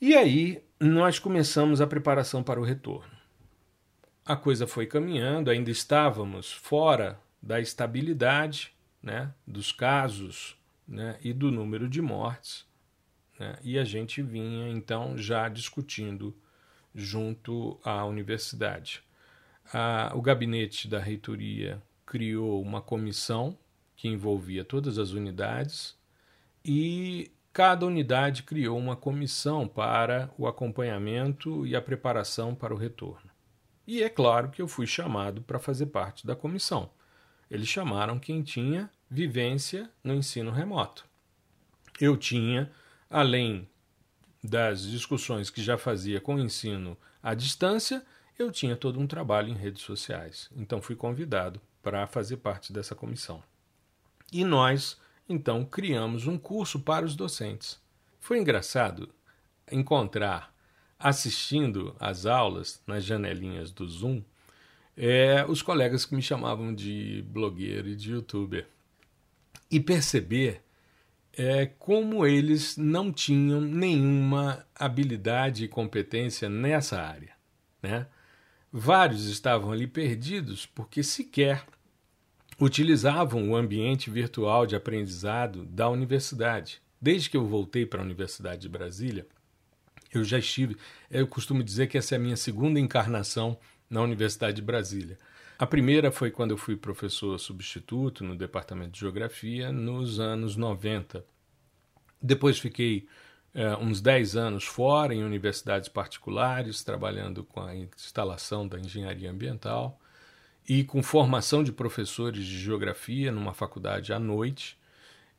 E 0.00 0.16
aí, 0.16 0.64
nós 0.80 1.18
começamos 1.18 1.82
a 1.82 1.86
preparação 1.86 2.42
para 2.42 2.58
o 2.58 2.64
retorno. 2.64 3.12
A 4.24 4.34
coisa 4.34 4.66
foi 4.66 4.86
caminhando, 4.86 5.50
ainda 5.50 5.70
estávamos 5.70 6.50
fora 6.50 7.20
da 7.42 7.60
estabilidade 7.60 8.72
né, 9.02 9.30
dos 9.46 9.72
casos 9.72 10.58
né, 10.90 11.16
e 11.22 11.32
do 11.32 11.52
número 11.52 11.88
de 11.88 12.02
mortes, 12.02 12.66
né, 13.38 13.56
e 13.62 13.78
a 13.78 13.84
gente 13.84 14.20
vinha 14.20 14.68
então 14.68 15.16
já 15.16 15.48
discutindo 15.48 16.36
junto 16.92 17.78
à 17.84 18.04
universidade. 18.04 19.02
A, 19.72 20.10
o 20.14 20.20
gabinete 20.20 20.88
da 20.88 20.98
reitoria 20.98 21.80
criou 22.04 22.60
uma 22.60 22.82
comissão 22.82 23.56
que 23.96 24.08
envolvia 24.08 24.64
todas 24.64 24.98
as 24.98 25.12
unidades 25.12 25.96
e 26.64 27.30
cada 27.52 27.86
unidade 27.86 28.42
criou 28.42 28.76
uma 28.76 28.96
comissão 28.96 29.68
para 29.68 30.28
o 30.36 30.48
acompanhamento 30.48 31.64
e 31.64 31.76
a 31.76 31.80
preparação 31.80 32.52
para 32.52 32.74
o 32.74 32.76
retorno. 32.76 33.30
E 33.86 34.02
é 34.02 34.08
claro 34.08 34.50
que 34.50 34.60
eu 34.60 34.66
fui 34.66 34.86
chamado 34.86 35.42
para 35.42 35.58
fazer 35.58 35.86
parte 35.86 36.26
da 36.26 36.34
comissão. 36.34 36.90
Eles 37.50 37.68
chamaram 37.68 38.18
quem 38.18 38.42
tinha 38.42 38.90
vivência 39.10 39.90
no 40.04 40.14
ensino 40.14 40.50
remoto. 40.50 41.04
Eu 42.00 42.16
tinha, 42.16 42.70
além 43.10 43.68
das 44.42 44.82
discussões 44.82 45.50
que 45.50 45.62
já 45.62 45.76
fazia 45.76 46.20
com 46.20 46.36
o 46.36 46.40
ensino 46.40 46.96
à 47.22 47.34
distância, 47.34 48.04
eu 48.38 48.50
tinha 48.50 48.76
todo 48.76 49.00
um 49.00 49.06
trabalho 49.06 49.48
em 49.48 49.56
redes 49.56 49.82
sociais. 49.82 50.48
Então 50.56 50.80
fui 50.80 50.94
convidado 50.94 51.60
para 51.82 52.06
fazer 52.06 52.38
parte 52.38 52.72
dessa 52.72 52.94
comissão. 52.94 53.42
E 54.32 54.44
nós, 54.44 54.98
então, 55.28 55.64
criamos 55.64 56.26
um 56.26 56.38
curso 56.38 56.80
para 56.80 57.04
os 57.04 57.16
docentes. 57.16 57.80
Foi 58.20 58.38
engraçado 58.38 59.12
encontrar, 59.70 60.54
assistindo 60.98 61.94
às 61.98 62.26
aulas 62.26 62.80
nas 62.86 63.04
janelinhas 63.04 63.72
do 63.72 63.86
Zoom, 63.88 64.22
é, 64.96 65.44
os 65.48 65.62
colegas 65.62 66.04
que 66.04 66.14
me 66.14 66.22
chamavam 66.22 66.74
de 66.74 67.24
blogueiro 67.28 67.88
e 67.88 67.96
de 67.96 68.12
youtuber. 68.12 68.66
E 69.70 69.78
perceber 69.78 70.62
é, 71.32 71.66
como 71.78 72.26
eles 72.26 72.76
não 72.76 73.12
tinham 73.12 73.60
nenhuma 73.60 74.66
habilidade 74.74 75.64
e 75.64 75.68
competência 75.68 76.48
nessa 76.48 77.00
área. 77.00 77.32
Né? 77.82 78.06
Vários 78.72 79.26
estavam 79.26 79.72
ali 79.72 79.86
perdidos 79.86 80.66
porque 80.66 81.02
sequer 81.02 81.64
utilizavam 82.60 83.50
o 83.50 83.56
ambiente 83.56 84.10
virtual 84.10 84.66
de 84.66 84.76
aprendizado 84.76 85.64
da 85.64 85.88
universidade. 85.88 86.82
Desde 87.00 87.30
que 87.30 87.36
eu 87.36 87.46
voltei 87.46 87.86
para 87.86 88.00
a 88.00 88.04
Universidade 88.04 88.60
de 88.60 88.68
Brasília, 88.68 89.26
eu 90.12 90.22
já 90.22 90.38
estive. 90.38 90.76
Eu 91.10 91.26
costumo 91.26 91.64
dizer 91.64 91.86
que 91.86 91.96
essa 91.96 92.14
é 92.14 92.18
a 92.18 92.20
minha 92.20 92.36
segunda 92.36 92.78
encarnação 92.78 93.58
na 93.88 94.02
Universidade 94.02 94.56
de 94.56 94.62
Brasília. 94.62 95.18
A 95.60 95.66
primeira 95.66 96.10
foi 96.10 96.30
quando 96.30 96.52
eu 96.52 96.56
fui 96.56 96.74
professor 96.74 97.38
substituto 97.38 98.24
no 98.24 98.34
departamento 98.34 98.92
de 98.92 99.00
geografia 99.00 99.70
nos 99.70 100.18
anos 100.18 100.56
90. 100.56 101.22
Depois 102.22 102.58
fiquei 102.58 103.06
é, 103.52 103.76
uns 103.76 104.00
10 104.00 104.36
anos 104.36 104.64
fora 104.64 105.14
em 105.14 105.22
universidades 105.22 105.86
particulares, 105.86 106.82
trabalhando 106.82 107.44
com 107.44 107.60
a 107.60 107.76
instalação 107.76 108.66
da 108.66 108.80
engenharia 108.80 109.30
ambiental 109.30 110.00
e 110.66 110.82
com 110.82 111.02
formação 111.02 111.62
de 111.62 111.72
professores 111.72 112.46
de 112.46 112.58
geografia 112.58 113.30
numa 113.30 113.52
faculdade 113.52 114.14
à 114.14 114.18
noite. 114.18 114.78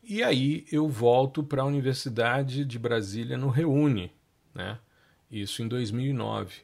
E 0.03 0.21
aí 0.21 0.67
eu 0.71 0.87
volto 0.87 1.43
para 1.43 1.63
a 1.63 1.65
Universidade 1.65 2.63
de 2.63 2.77
Brasília 2.77 3.39
no 3.39 3.49
Reúne, 3.49 4.13
né? 4.53 4.77
isso 5.31 5.63
em 5.63 5.67
2009. 5.67 6.61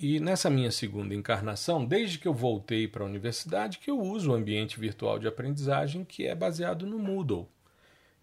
E 0.00 0.20
nessa 0.20 0.48
minha 0.48 0.70
segunda 0.70 1.12
encarnação, 1.12 1.84
desde 1.84 2.20
que 2.20 2.28
eu 2.28 2.32
voltei 2.32 2.86
para 2.86 3.02
a 3.02 3.06
universidade, 3.06 3.78
que 3.78 3.90
eu 3.90 4.00
uso 4.00 4.30
o 4.30 4.34
ambiente 4.34 4.78
virtual 4.78 5.18
de 5.18 5.26
aprendizagem 5.26 6.04
que 6.04 6.24
é 6.24 6.36
baseado 6.36 6.86
no 6.86 7.00
Moodle. 7.00 7.48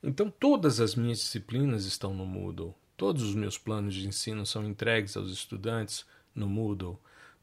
Então, 0.02 0.30
todas 0.30 0.80
as 0.80 0.96
minhas 0.96 1.20
disciplinas 1.20 1.84
estão 1.84 2.14
no 2.14 2.26
Moodle. 2.26 2.74
Todos 2.96 3.24
os 3.24 3.36
meus 3.36 3.58
planos 3.58 3.94
de 3.94 4.08
ensino 4.08 4.46
são 4.46 4.66
entregues 4.66 5.18
aos 5.18 5.30
estudantes 5.30 6.06
no 6.34 6.48
Moodle. 6.48 6.98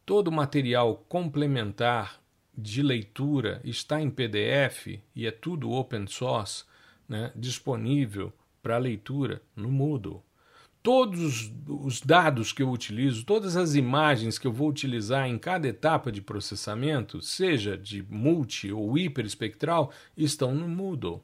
Todo 0.06 0.28
o 0.28 0.32
material 0.32 1.04
complementar 1.10 2.18
de 2.56 2.82
leitura 2.82 3.60
está 3.62 4.00
em 4.00 4.08
PDF 4.08 4.98
e 5.14 5.26
é 5.26 5.30
tudo 5.30 5.72
open 5.72 6.06
source, 6.06 6.64
né, 7.06 7.32
disponível 7.36 8.32
para 8.62 8.78
leitura 8.78 9.42
no 9.54 9.70
Moodle 9.70 10.24
todos 10.82 11.52
os 11.66 12.00
dados 12.00 12.52
que 12.52 12.62
eu 12.62 12.70
utilizo, 12.70 13.24
todas 13.24 13.56
as 13.56 13.74
imagens 13.74 14.38
que 14.38 14.46
eu 14.46 14.52
vou 14.52 14.68
utilizar 14.68 15.28
em 15.28 15.38
cada 15.38 15.68
etapa 15.68 16.10
de 16.10 16.20
processamento, 16.20 17.22
seja 17.22 17.78
de 17.78 18.02
multi 18.10 18.72
ou 18.72 18.98
hiperespectral, 18.98 19.92
estão 20.16 20.54
no 20.54 20.68
Moodle. 20.68 21.22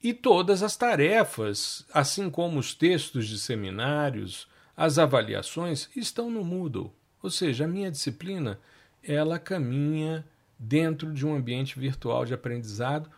E 0.00 0.14
todas 0.14 0.62
as 0.62 0.76
tarefas, 0.76 1.84
assim 1.92 2.30
como 2.30 2.58
os 2.58 2.74
textos 2.74 3.26
de 3.26 3.38
seminários, 3.38 4.46
as 4.76 4.98
avaliações, 4.98 5.88
estão 5.96 6.30
no 6.30 6.44
Moodle. 6.44 6.94
Ou 7.22 7.30
seja, 7.30 7.64
a 7.64 7.68
minha 7.68 7.90
disciplina, 7.90 8.60
ela 9.02 9.38
caminha 9.38 10.24
dentro 10.58 11.12
de 11.12 11.26
um 11.26 11.34
ambiente 11.34 11.78
virtual 11.78 12.24
de 12.24 12.34
aprendizado 12.34 13.10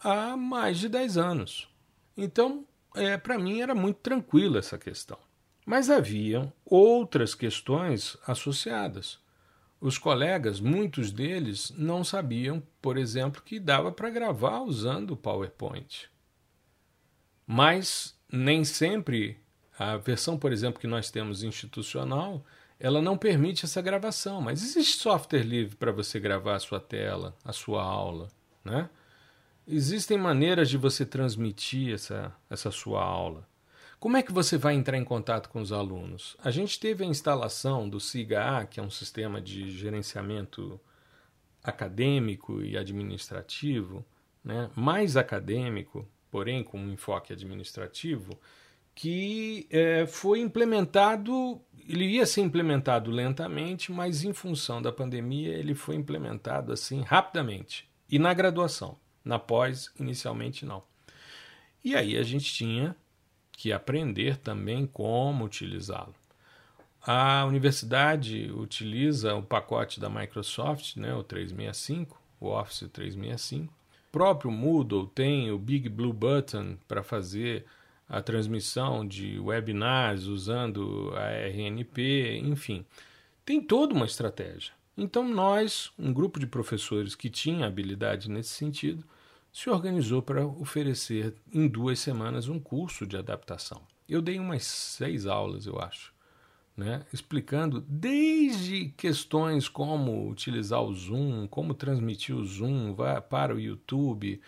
há 0.00 0.36
mais 0.36 0.78
de 0.78 0.88
10 0.88 1.16
anos. 1.16 1.68
Então, 2.16 2.66
é, 2.94 3.16
para 3.16 3.38
mim 3.38 3.60
era 3.60 3.74
muito 3.74 3.98
tranquila 3.98 4.58
essa 4.58 4.78
questão. 4.78 5.18
Mas 5.64 5.90
haviam 5.90 6.52
outras 6.64 7.34
questões 7.34 8.16
associadas. 8.26 9.20
Os 9.80 9.98
colegas, 9.98 10.60
muitos 10.60 11.10
deles, 11.10 11.72
não 11.76 12.04
sabiam, 12.04 12.62
por 12.80 12.96
exemplo, 12.96 13.42
que 13.42 13.58
dava 13.58 13.90
para 13.90 14.10
gravar 14.10 14.60
usando 14.60 15.12
o 15.12 15.16
PowerPoint. 15.16 16.08
Mas 17.46 18.16
nem 18.30 18.64
sempre 18.64 19.40
a 19.78 19.96
versão, 19.96 20.38
por 20.38 20.52
exemplo, 20.52 20.80
que 20.80 20.86
nós 20.86 21.10
temos 21.10 21.42
institucional, 21.42 22.44
ela 22.78 23.02
não 23.02 23.16
permite 23.16 23.64
essa 23.64 23.82
gravação. 23.82 24.40
Mas 24.40 24.62
existe 24.62 24.98
software 24.98 25.42
livre 25.42 25.76
para 25.76 25.92
você 25.92 26.20
gravar 26.20 26.56
a 26.56 26.60
sua 26.60 26.80
tela, 26.80 27.34
a 27.44 27.52
sua 27.52 27.82
aula, 27.82 28.28
né? 28.64 28.88
Existem 29.66 30.18
maneiras 30.18 30.68
de 30.68 30.76
você 30.76 31.06
transmitir 31.06 31.94
essa, 31.94 32.34
essa 32.50 32.70
sua 32.70 33.02
aula. 33.02 33.46
Como 34.00 34.16
é 34.16 34.22
que 34.22 34.32
você 34.32 34.58
vai 34.58 34.74
entrar 34.74 34.98
em 34.98 35.04
contato 35.04 35.48
com 35.48 35.60
os 35.60 35.70
alunos? 35.70 36.36
A 36.42 36.50
gente 36.50 36.80
teve 36.80 37.04
a 37.04 37.06
instalação 37.06 37.88
do 37.88 38.00
SIGA, 38.00 38.66
que 38.68 38.80
é 38.80 38.82
um 38.82 38.90
sistema 38.90 39.40
de 39.40 39.70
gerenciamento 39.70 40.80
acadêmico 41.62 42.60
e 42.60 42.76
administrativo, 42.76 44.04
né? 44.44 44.68
mais 44.74 45.16
acadêmico, 45.16 46.04
porém 46.28 46.64
com 46.64 46.80
um 46.80 46.92
enfoque 46.92 47.32
administrativo, 47.32 48.36
que 48.94 49.68
é, 49.70 50.04
foi 50.04 50.40
implementado, 50.40 51.60
ele 51.88 52.06
ia 52.06 52.26
ser 52.26 52.40
implementado 52.40 53.12
lentamente, 53.12 53.92
mas 53.92 54.24
em 54.24 54.32
função 54.32 54.82
da 54.82 54.90
pandemia 54.90 55.54
ele 55.54 55.76
foi 55.76 55.94
implementado 55.94 56.72
assim 56.72 57.02
rapidamente 57.02 57.88
e 58.10 58.18
na 58.18 58.34
graduação. 58.34 58.98
Na 59.24 59.38
pós, 59.38 59.90
inicialmente 59.98 60.64
não. 60.64 60.82
E 61.84 61.96
aí 61.96 62.16
a 62.16 62.22
gente 62.22 62.52
tinha 62.52 62.96
que 63.52 63.72
aprender 63.72 64.36
também 64.36 64.86
como 64.86 65.44
utilizá-lo. 65.44 66.14
A 67.04 67.44
universidade 67.44 68.50
utiliza 68.52 69.34
o 69.34 69.42
pacote 69.42 69.98
da 69.98 70.08
Microsoft, 70.08 70.96
né, 70.96 71.12
o 71.14 71.22
365, 71.22 72.20
o 72.40 72.48
Office 72.48 72.88
365. 72.92 73.72
O 73.72 74.12
próprio 74.12 74.50
Moodle 74.50 75.06
tem 75.08 75.50
o 75.50 75.58
Big 75.58 75.88
Blue 75.88 76.12
Button 76.12 76.76
para 76.86 77.02
fazer 77.02 77.64
a 78.08 78.20
transmissão 78.20 79.06
de 79.06 79.38
webinars 79.40 80.24
usando 80.24 81.12
a 81.16 81.30
RNP, 81.30 82.38
enfim. 82.44 82.84
Tem 83.44 83.60
toda 83.60 83.94
uma 83.94 84.04
estratégia. 84.04 84.72
Então, 85.02 85.28
nós, 85.28 85.90
um 85.98 86.12
grupo 86.12 86.38
de 86.38 86.46
professores 86.46 87.16
que 87.16 87.28
tinha 87.28 87.66
habilidade 87.66 88.30
nesse 88.30 88.50
sentido, 88.50 89.04
se 89.52 89.68
organizou 89.68 90.22
para 90.22 90.46
oferecer 90.46 91.34
em 91.52 91.66
duas 91.66 91.98
semanas 91.98 92.46
um 92.46 92.60
curso 92.60 93.04
de 93.04 93.16
adaptação. 93.16 93.82
Eu 94.08 94.22
dei 94.22 94.38
umas 94.38 94.62
seis 94.62 95.26
aulas, 95.26 95.66
eu 95.66 95.76
acho, 95.80 96.14
né? 96.76 97.04
explicando 97.12 97.80
desde 97.80 98.90
questões 98.90 99.68
como 99.68 100.30
utilizar 100.30 100.80
o 100.80 100.94
Zoom, 100.94 101.48
como 101.48 101.74
transmitir 101.74 102.36
o 102.36 102.44
Zoom 102.44 102.94
para 103.28 103.56
o 103.56 103.58
YouTube, 103.58 104.40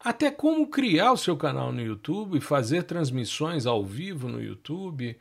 até 0.00 0.30
como 0.30 0.68
criar 0.68 1.12
o 1.12 1.18
seu 1.18 1.36
canal 1.36 1.70
no 1.70 1.82
YouTube, 1.82 2.40
fazer 2.40 2.84
transmissões 2.84 3.66
ao 3.66 3.84
vivo 3.84 4.26
no 4.26 4.42
YouTube 4.42 5.18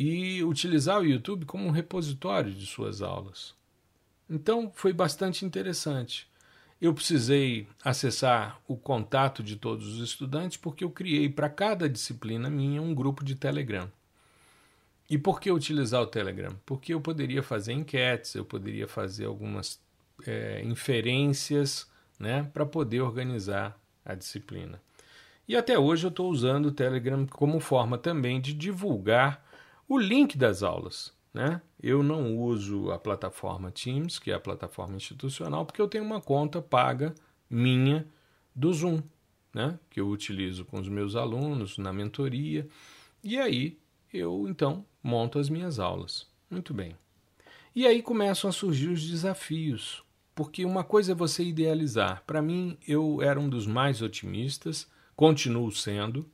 e 0.00 0.42
utilizar 0.42 1.02
o 1.02 1.04
YouTube 1.04 1.44
como 1.44 1.66
um 1.66 1.70
repositório 1.70 2.50
de 2.50 2.64
suas 2.64 3.02
aulas. 3.02 3.54
Então 4.28 4.70
foi 4.74 4.92
bastante 4.92 5.44
interessante. 5.44 6.28
Eu 6.80 6.92
precisei 6.92 7.66
acessar 7.82 8.60
o 8.68 8.76
contato 8.76 9.42
de 9.42 9.56
todos 9.56 9.94
os 9.94 10.08
estudantes 10.08 10.56
porque 10.56 10.84
eu 10.84 10.90
criei 10.90 11.28
para 11.28 11.48
cada 11.48 11.88
disciplina 11.88 12.50
minha 12.50 12.82
um 12.82 12.94
grupo 12.94 13.24
de 13.24 13.34
Telegram. 13.34 13.90
E 15.08 15.16
por 15.16 15.40
que 15.40 15.50
utilizar 15.50 16.02
o 16.02 16.06
Telegram? 16.06 16.54
Porque 16.66 16.92
eu 16.92 17.00
poderia 17.00 17.42
fazer 17.42 17.72
enquetes, 17.72 18.34
eu 18.34 18.44
poderia 18.44 18.88
fazer 18.88 19.24
algumas 19.24 19.80
é, 20.26 20.62
inferências 20.64 21.88
né, 22.18 22.50
para 22.52 22.66
poder 22.66 23.00
organizar 23.00 23.78
a 24.04 24.14
disciplina. 24.14 24.80
E 25.48 25.56
até 25.56 25.78
hoje 25.78 26.04
eu 26.06 26.10
estou 26.10 26.28
usando 26.28 26.66
o 26.66 26.72
Telegram 26.72 27.24
como 27.26 27.60
forma 27.60 27.96
também 27.96 28.40
de 28.40 28.52
divulgar 28.52 29.44
o 29.88 29.96
link 29.96 30.36
das 30.36 30.62
aulas. 30.62 31.15
Né? 31.36 31.60
Eu 31.82 32.02
não 32.02 32.34
uso 32.38 32.90
a 32.90 32.98
plataforma 32.98 33.70
Teams, 33.70 34.18
que 34.18 34.30
é 34.30 34.34
a 34.34 34.40
plataforma 34.40 34.96
institucional, 34.96 35.66
porque 35.66 35.82
eu 35.82 35.86
tenho 35.86 36.02
uma 36.02 36.18
conta 36.18 36.62
paga 36.62 37.14
minha 37.50 38.08
do 38.54 38.72
Zoom, 38.72 39.02
né? 39.52 39.78
que 39.90 40.00
eu 40.00 40.08
utilizo 40.08 40.64
com 40.64 40.80
os 40.80 40.88
meus 40.88 41.14
alunos 41.14 41.76
na 41.76 41.92
mentoria. 41.92 42.66
E 43.22 43.36
aí 43.36 43.78
eu 44.10 44.48
então 44.48 44.82
monto 45.02 45.38
as 45.38 45.50
minhas 45.50 45.78
aulas. 45.78 46.26
Muito 46.50 46.72
bem. 46.72 46.96
E 47.74 47.86
aí 47.86 48.00
começam 48.00 48.48
a 48.48 48.52
surgir 48.52 48.88
os 48.88 49.06
desafios, 49.06 50.02
porque 50.34 50.64
uma 50.64 50.84
coisa 50.84 51.12
é 51.12 51.14
você 51.14 51.44
idealizar. 51.44 52.24
Para 52.26 52.40
mim, 52.40 52.78
eu 52.88 53.20
era 53.20 53.38
um 53.38 53.50
dos 53.50 53.66
mais 53.66 54.00
otimistas, 54.00 54.90
continuo 55.14 55.70
sendo, 55.70 56.26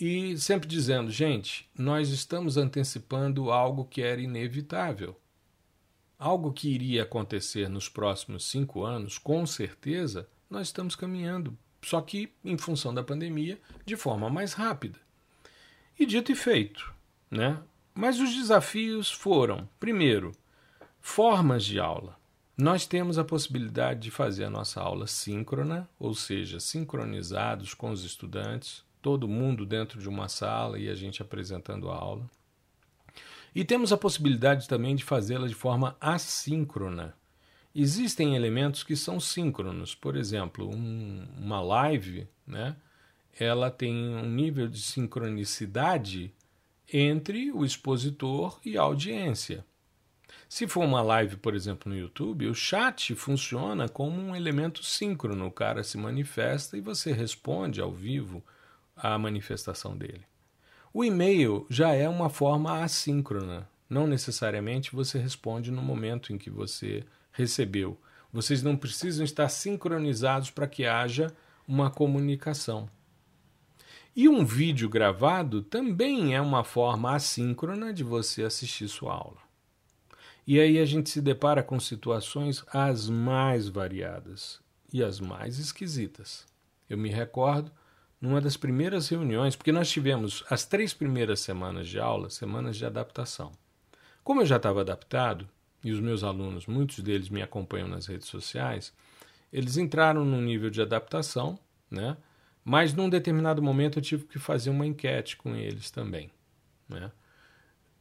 e 0.00 0.38
sempre 0.38 0.66
dizendo, 0.66 1.10
gente, 1.10 1.68
nós 1.76 2.08
estamos 2.08 2.56
antecipando 2.56 3.50
algo 3.50 3.84
que 3.84 4.00
era 4.00 4.18
inevitável. 4.18 5.14
Algo 6.18 6.54
que 6.54 6.70
iria 6.70 7.02
acontecer 7.02 7.68
nos 7.68 7.86
próximos 7.86 8.46
cinco 8.46 8.82
anos, 8.82 9.18
com 9.18 9.44
certeza, 9.44 10.26
nós 10.48 10.68
estamos 10.68 10.96
caminhando, 10.96 11.56
só 11.82 12.00
que 12.00 12.32
em 12.42 12.56
função 12.56 12.94
da 12.94 13.04
pandemia, 13.04 13.60
de 13.84 13.94
forma 13.94 14.30
mais 14.30 14.54
rápida. 14.54 14.98
E 15.98 16.06
dito 16.06 16.32
e 16.32 16.34
feito, 16.34 16.94
né? 17.30 17.62
Mas 17.94 18.18
os 18.20 18.34
desafios 18.34 19.12
foram, 19.12 19.68
primeiro, 19.78 20.32
formas 20.98 21.62
de 21.62 21.78
aula. 21.78 22.18
Nós 22.56 22.86
temos 22.86 23.18
a 23.18 23.24
possibilidade 23.24 24.00
de 24.00 24.10
fazer 24.10 24.44
a 24.44 24.50
nossa 24.50 24.80
aula 24.80 25.06
síncrona, 25.06 25.86
ou 25.98 26.14
seja, 26.14 26.58
sincronizados 26.58 27.74
com 27.74 27.90
os 27.90 28.02
estudantes, 28.02 28.82
todo 29.00 29.28
mundo 29.28 29.64
dentro 29.66 30.00
de 30.00 30.08
uma 30.08 30.28
sala 30.28 30.78
e 30.78 30.88
a 30.88 30.94
gente 30.94 31.22
apresentando 31.22 31.90
a 31.90 31.96
aula. 31.96 32.30
E 33.54 33.64
temos 33.64 33.92
a 33.92 33.96
possibilidade 33.96 34.68
também 34.68 34.94
de 34.94 35.04
fazê-la 35.04 35.48
de 35.48 35.54
forma 35.54 35.96
assíncrona. 36.00 37.14
Existem 37.74 38.34
elementos 38.34 38.82
que 38.82 38.96
são 38.96 39.20
síncronos, 39.20 39.94
por 39.94 40.16
exemplo, 40.16 40.68
um, 40.68 41.26
uma 41.36 41.60
live, 41.60 42.28
né? 42.46 42.76
Ela 43.38 43.70
tem 43.70 43.94
um 43.94 44.28
nível 44.28 44.68
de 44.68 44.80
sincronicidade 44.80 46.32
entre 46.92 47.52
o 47.52 47.64
expositor 47.64 48.60
e 48.64 48.76
a 48.76 48.82
audiência. 48.82 49.64
Se 50.48 50.66
for 50.66 50.84
uma 50.84 51.00
live, 51.00 51.36
por 51.36 51.54
exemplo, 51.54 51.90
no 51.90 51.96
YouTube, 51.96 52.48
o 52.48 52.54
chat 52.54 53.14
funciona 53.14 53.88
como 53.88 54.20
um 54.20 54.34
elemento 54.34 54.82
síncrono. 54.82 55.46
O 55.46 55.52
cara 55.52 55.84
se 55.84 55.96
manifesta 55.96 56.76
e 56.76 56.80
você 56.80 57.12
responde 57.12 57.80
ao 57.80 57.92
vivo 57.92 58.44
à 59.02 59.18
manifestação 59.18 59.96
dele. 59.96 60.24
O 60.92 61.04
e-mail 61.04 61.66
já 61.70 61.92
é 61.92 62.08
uma 62.08 62.28
forma 62.28 62.82
assíncrona. 62.82 63.68
Não 63.88 64.06
necessariamente 64.06 64.94
você 64.94 65.18
responde 65.18 65.70
no 65.70 65.82
momento 65.82 66.32
em 66.32 66.38
que 66.38 66.50
você 66.50 67.04
recebeu. 67.32 68.00
Vocês 68.32 68.62
não 68.62 68.76
precisam 68.76 69.24
estar 69.24 69.48
sincronizados 69.48 70.50
para 70.50 70.66
que 70.66 70.86
haja 70.86 71.32
uma 71.66 71.90
comunicação. 71.90 72.88
E 74.14 74.28
um 74.28 74.44
vídeo 74.44 74.88
gravado 74.88 75.62
também 75.62 76.34
é 76.34 76.40
uma 76.40 76.64
forma 76.64 77.14
assíncrona 77.14 77.92
de 77.92 78.02
você 78.02 78.42
assistir 78.42 78.88
sua 78.88 79.14
aula. 79.14 79.38
E 80.46 80.58
aí 80.58 80.78
a 80.78 80.84
gente 80.84 81.08
se 81.08 81.20
depara 81.20 81.62
com 81.62 81.78
situações 81.78 82.64
as 82.72 83.08
mais 83.08 83.68
variadas 83.68 84.60
e 84.92 85.02
as 85.02 85.20
mais 85.20 85.58
esquisitas. 85.58 86.44
Eu 86.88 86.98
me 86.98 87.08
recordo 87.08 87.70
numa 88.20 88.40
das 88.40 88.56
primeiras 88.56 89.08
reuniões, 89.08 89.56
porque 89.56 89.72
nós 89.72 89.90
tivemos 89.90 90.44
as 90.50 90.64
três 90.64 90.92
primeiras 90.92 91.40
semanas 91.40 91.88
de 91.88 91.98
aula, 91.98 92.28
semanas 92.28 92.76
de 92.76 92.84
adaptação. 92.84 93.52
Como 94.22 94.42
eu 94.42 94.46
já 94.46 94.56
estava 94.56 94.82
adaptado, 94.82 95.48
e 95.82 95.92
os 95.92 96.00
meus 96.00 96.22
alunos, 96.22 96.66
muitos 96.66 97.00
deles 97.00 97.28
me 97.28 97.42
acompanham 97.42 97.88
nas 97.88 98.06
redes 98.06 98.28
sociais, 98.28 98.92
eles 99.52 99.76
entraram 99.76 100.24
num 100.24 100.40
nível 100.40 100.70
de 100.70 100.82
adaptação, 100.82 101.58
né? 101.90 102.16
Mas 102.62 102.92
num 102.92 103.08
determinado 103.08 103.62
momento 103.62 103.98
eu 103.98 104.02
tive 104.02 104.24
que 104.26 104.38
fazer 104.38 104.70
uma 104.70 104.86
enquete 104.86 105.36
com 105.36 105.56
eles 105.56 105.90
também. 105.90 106.30
Né? 106.88 107.10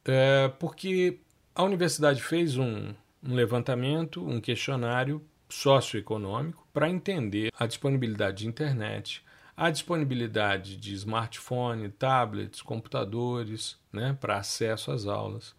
É, 0.05 0.49
porque 0.59 1.20
a 1.55 1.63
universidade 1.63 2.22
fez 2.22 2.57
um, 2.57 2.93
um 3.24 3.34
levantamento, 3.34 4.24
um 4.28 4.41
questionário 4.41 5.24
socioeconômico 5.47 6.67
para 6.74 6.89
entender 6.89 7.51
a 7.57 7.65
disponibilidade 7.65 8.39
de 8.39 8.47
internet, 8.47 9.24
a 9.60 9.70
disponibilidade 9.70 10.78
de 10.78 10.93
smartphone, 10.93 11.89
tablets, 11.89 12.62
computadores 12.62 13.78
né, 13.91 14.18
para 14.18 14.38
acesso 14.38 14.89
às 14.89 15.05
aulas 15.05 15.53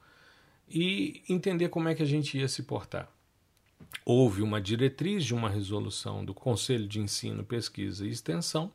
e 0.66 1.22
entender 1.28 1.68
como 1.68 1.86
é 1.86 1.94
que 1.94 2.02
a 2.02 2.06
gente 2.06 2.38
ia 2.38 2.48
se 2.48 2.62
portar. 2.62 3.10
Houve 4.02 4.40
uma 4.40 4.58
diretriz 4.58 5.22
de 5.22 5.34
uma 5.34 5.50
resolução 5.50 6.24
do 6.24 6.32
Conselho 6.32 6.88
de 6.88 6.98
Ensino, 6.98 7.44
Pesquisa 7.44 8.06
e 8.06 8.10
Extensão 8.10 8.72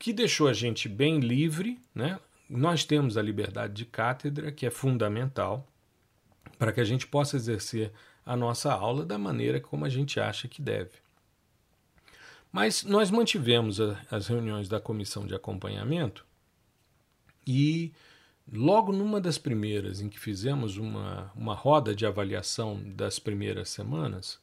que 0.00 0.12
deixou 0.12 0.48
a 0.48 0.52
gente 0.52 0.88
bem 0.88 1.20
livre, 1.20 1.78
né? 1.94 2.18
Nós 2.50 2.84
temos 2.84 3.16
a 3.16 3.22
liberdade 3.22 3.72
de 3.72 3.84
cátedra, 3.84 4.50
que 4.50 4.66
é 4.66 4.70
fundamental 4.70 5.64
para 6.58 6.72
que 6.72 6.80
a 6.80 6.84
gente 6.84 7.06
possa 7.06 7.36
exercer 7.36 7.92
a 8.26 8.36
nossa 8.36 8.72
aula 8.72 9.06
da 9.06 9.16
maneira 9.16 9.60
como 9.60 9.84
a 9.84 9.88
gente 9.88 10.18
acha 10.18 10.48
que 10.48 10.60
deve. 10.60 11.01
Mas 12.52 12.84
nós 12.84 13.10
mantivemos 13.10 13.80
a, 13.80 13.98
as 14.10 14.26
reuniões 14.26 14.68
da 14.68 14.78
comissão 14.78 15.26
de 15.26 15.34
acompanhamento 15.34 16.26
e 17.46 17.92
logo 18.52 18.92
numa 18.92 19.20
das 19.20 19.38
primeiras 19.38 20.02
em 20.02 20.08
que 20.10 20.20
fizemos 20.20 20.76
uma, 20.76 21.32
uma 21.34 21.54
roda 21.54 21.94
de 21.94 22.04
avaliação 22.04 22.78
das 22.94 23.18
primeiras 23.18 23.70
semanas, 23.70 24.38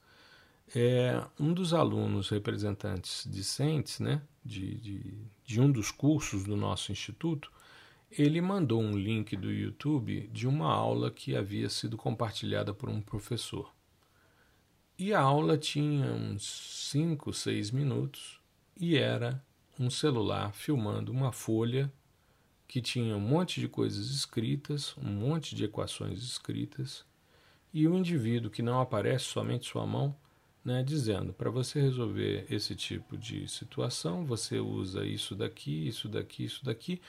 é, 0.75 1.23
um 1.39 1.53
dos 1.53 1.73
alunos 1.73 2.29
representantes 2.29 3.27
discentes, 3.29 3.99
né, 3.99 4.21
de, 4.43 4.75
de, 4.75 5.17
de 5.45 5.61
um 5.61 5.71
dos 5.71 5.91
cursos 5.91 6.43
do 6.43 6.57
nosso 6.57 6.91
instituto, 6.91 7.51
ele 8.11 8.41
mandou 8.41 8.81
um 8.81 8.97
link 8.97 9.35
do 9.35 9.51
YouTube 9.51 10.27
de 10.33 10.47
uma 10.47 10.73
aula 10.73 11.11
que 11.11 11.35
havia 11.35 11.69
sido 11.69 11.95
compartilhada 11.95 12.73
por 12.73 12.89
um 12.89 13.01
professor. 13.01 13.71
E 15.01 15.13
a 15.13 15.21
aula 15.21 15.57
tinha 15.57 16.11
uns 16.11 16.43
5, 16.91 17.31
6 17.31 17.71
minutos 17.71 18.37
e 18.77 18.97
era 18.97 19.41
um 19.79 19.89
celular 19.89 20.51
filmando 20.51 21.09
uma 21.09 21.31
folha 21.31 21.89
que 22.67 22.81
tinha 22.81 23.15
um 23.15 23.19
monte 23.21 23.61
de 23.61 23.69
coisas 23.69 24.09
escritas, 24.09 24.93
um 24.97 25.09
monte 25.09 25.55
de 25.55 25.63
equações 25.63 26.21
escritas, 26.21 27.05
e 27.73 27.87
o 27.87 27.95
indivíduo 27.95 28.51
que 28.51 28.61
não 28.61 28.81
aparece 28.81 29.23
somente 29.23 29.69
sua 29.69 29.87
mão 29.87 30.13
né, 30.65 30.83
dizendo 30.83 31.31
para 31.31 31.49
você 31.49 31.79
resolver 31.79 32.45
esse 32.49 32.75
tipo 32.75 33.15
de 33.15 33.47
situação, 33.47 34.25
você 34.25 34.59
usa 34.59 35.05
isso 35.05 35.33
daqui, 35.33 35.87
isso 35.87 36.09
daqui, 36.09 36.43
isso 36.43 36.65
daqui, 36.65 37.01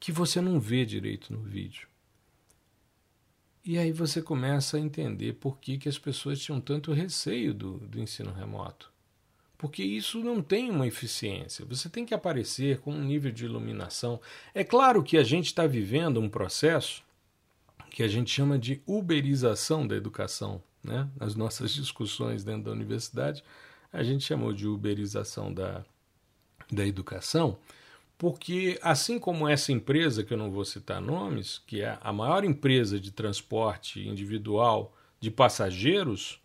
que 0.00 0.10
você 0.10 0.40
não 0.40 0.58
vê 0.58 0.86
direito 0.86 1.30
no 1.30 1.42
vídeo. 1.42 1.88
E 3.68 3.76
aí 3.76 3.92
você 3.92 4.22
começa 4.22 4.78
a 4.78 4.80
entender 4.80 5.34
por 5.34 5.58
que, 5.58 5.76
que 5.76 5.90
as 5.90 5.98
pessoas 5.98 6.40
tinham 6.40 6.58
tanto 6.58 6.90
receio 6.90 7.52
do, 7.52 7.74
do 7.80 8.00
ensino 8.00 8.32
remoto. 8.32 8.90
Porque 9.58 9.82
isso 9.82 10.24
não 10.24 10.40
tem 10.40 10.70
uma 10.70 10.86
eficiência. 10.86 11.66
Você 11.66 11.90
tem 11.90 12.06
que 12.06 12.14
aparecer 12.14 12.78
com 12.78 12.94
um 12.94 13.04
nível 13.04 13.30
de 13.30 13.44
iluminação. 13.44 14.18
É 14.54 14.64
claro 14.64 15.02
que 15.02 15.18
a 15.18 15.22
gente 15.22 15.48
está 15.48 15.66
vivendo 15.66 16.18
um 16.18 16.30
processo 16.30 17.02
que 17.90 18.02
a 18.02 18.08
gente 18.08 18.30
chama 18.30 18.58
de 18.58 18.80
uberização 18.86 19.86
da 19.86 19.94
educação 19.94 20.62
né? 20.82 21.06
nas 21.20 21.34
nossas 21.34 21.70
discussões 21.76 22.42
dentro 22.42 22.62
da 22.62 22.70
universidade, 22.70 23.44
a 23.92 24.02
gente 24.02 24.24
chamou 24.24 24.54
de 24.54 24.66
uberização 24.66 25.52
da, 25.52 25.84
da 26.72 26.86
educação, 26.86 27.58
porque 28.18 28.80
assim 28.82 29.16
como 29.16 29.48
essa 29.48 29.70
empresa, 29.70 30.24
que 30.24 30.34
eu 30.34 30.36
não 30.36 30.50
vou 30.50 30.64
citar 30.64 31.00
nomes, 31.00 31.58
que 31.64 31.82
é 31.82 31.96
a 32.00 32.12
maior 32.12 32.44
empresa 32.44 32.98
de 32.98 33.12
transporte 33.12 34.06
individual 34.06 34.92
de 35.20 35.30
passageiros, 35.30 36.42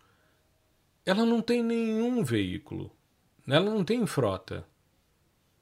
ela 1.03 1.26
não 1.26 1.41
tem 1.41 1.63
nenhum 1.63 2.24
veículo, 2.24 2.91
ela 3.47 3.71
não 3.71 3.84
tem 3.84 4.05
frota, 4.05 4.65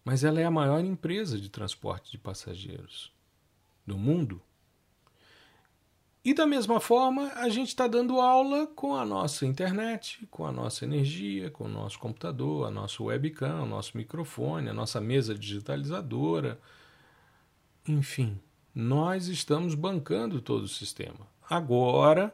mas 0.03 0.25
ela 0.25 0.41
é 0.41 0.43
a 0.43 0.51
maior 0.51 0.83
empresa 0.83 1.39
de 1.39 1.49
transporte 1.49 2.11
de 2.11 2.17
passageiros 2.17 3.13
do 3.87 3.97
mundo. 3.97 4.41
E 6.23 6.35
da 6.35 6.45
mesma 6.45 6.79
forma, 6.79 7.31
a 7.33 7.49
gente 7.49 7.69
está 7.69 7.87
dando 7.87 8.21
aula 8.21 8.67
com 8.67 8.95
a 8.95 9.03
nossa 9.03 9.43
internet, 9.43 10.27
com 10.29 10.45
a 10.45 10.51
nossa 10.51 10.85
energia, 10.85 11.49
com 11.49 11.63
o 11.63 11.67
nosso 11.67 11.97
computador, 11.97 12.67
a 12.67 12.71
nossa 12.71 13.01
webcam, 13.01 13.63
o 13.63 13.65
nosso 13.65 13.97
microfone, 13.97 14.69
a 14.69 14.73
nossa 14.73 15.01
mesa 15.01 15.33
digitalizadora. 15.33 16.59
Enfim, 17.87 18.39
nós 18.73 19.27
estamos 19.27 19.73
bancando 19.73 20.39
todo 20.39 20.65
o 20.65 20.67
sistema. 20.67 21.27
Agora 21.49 22.31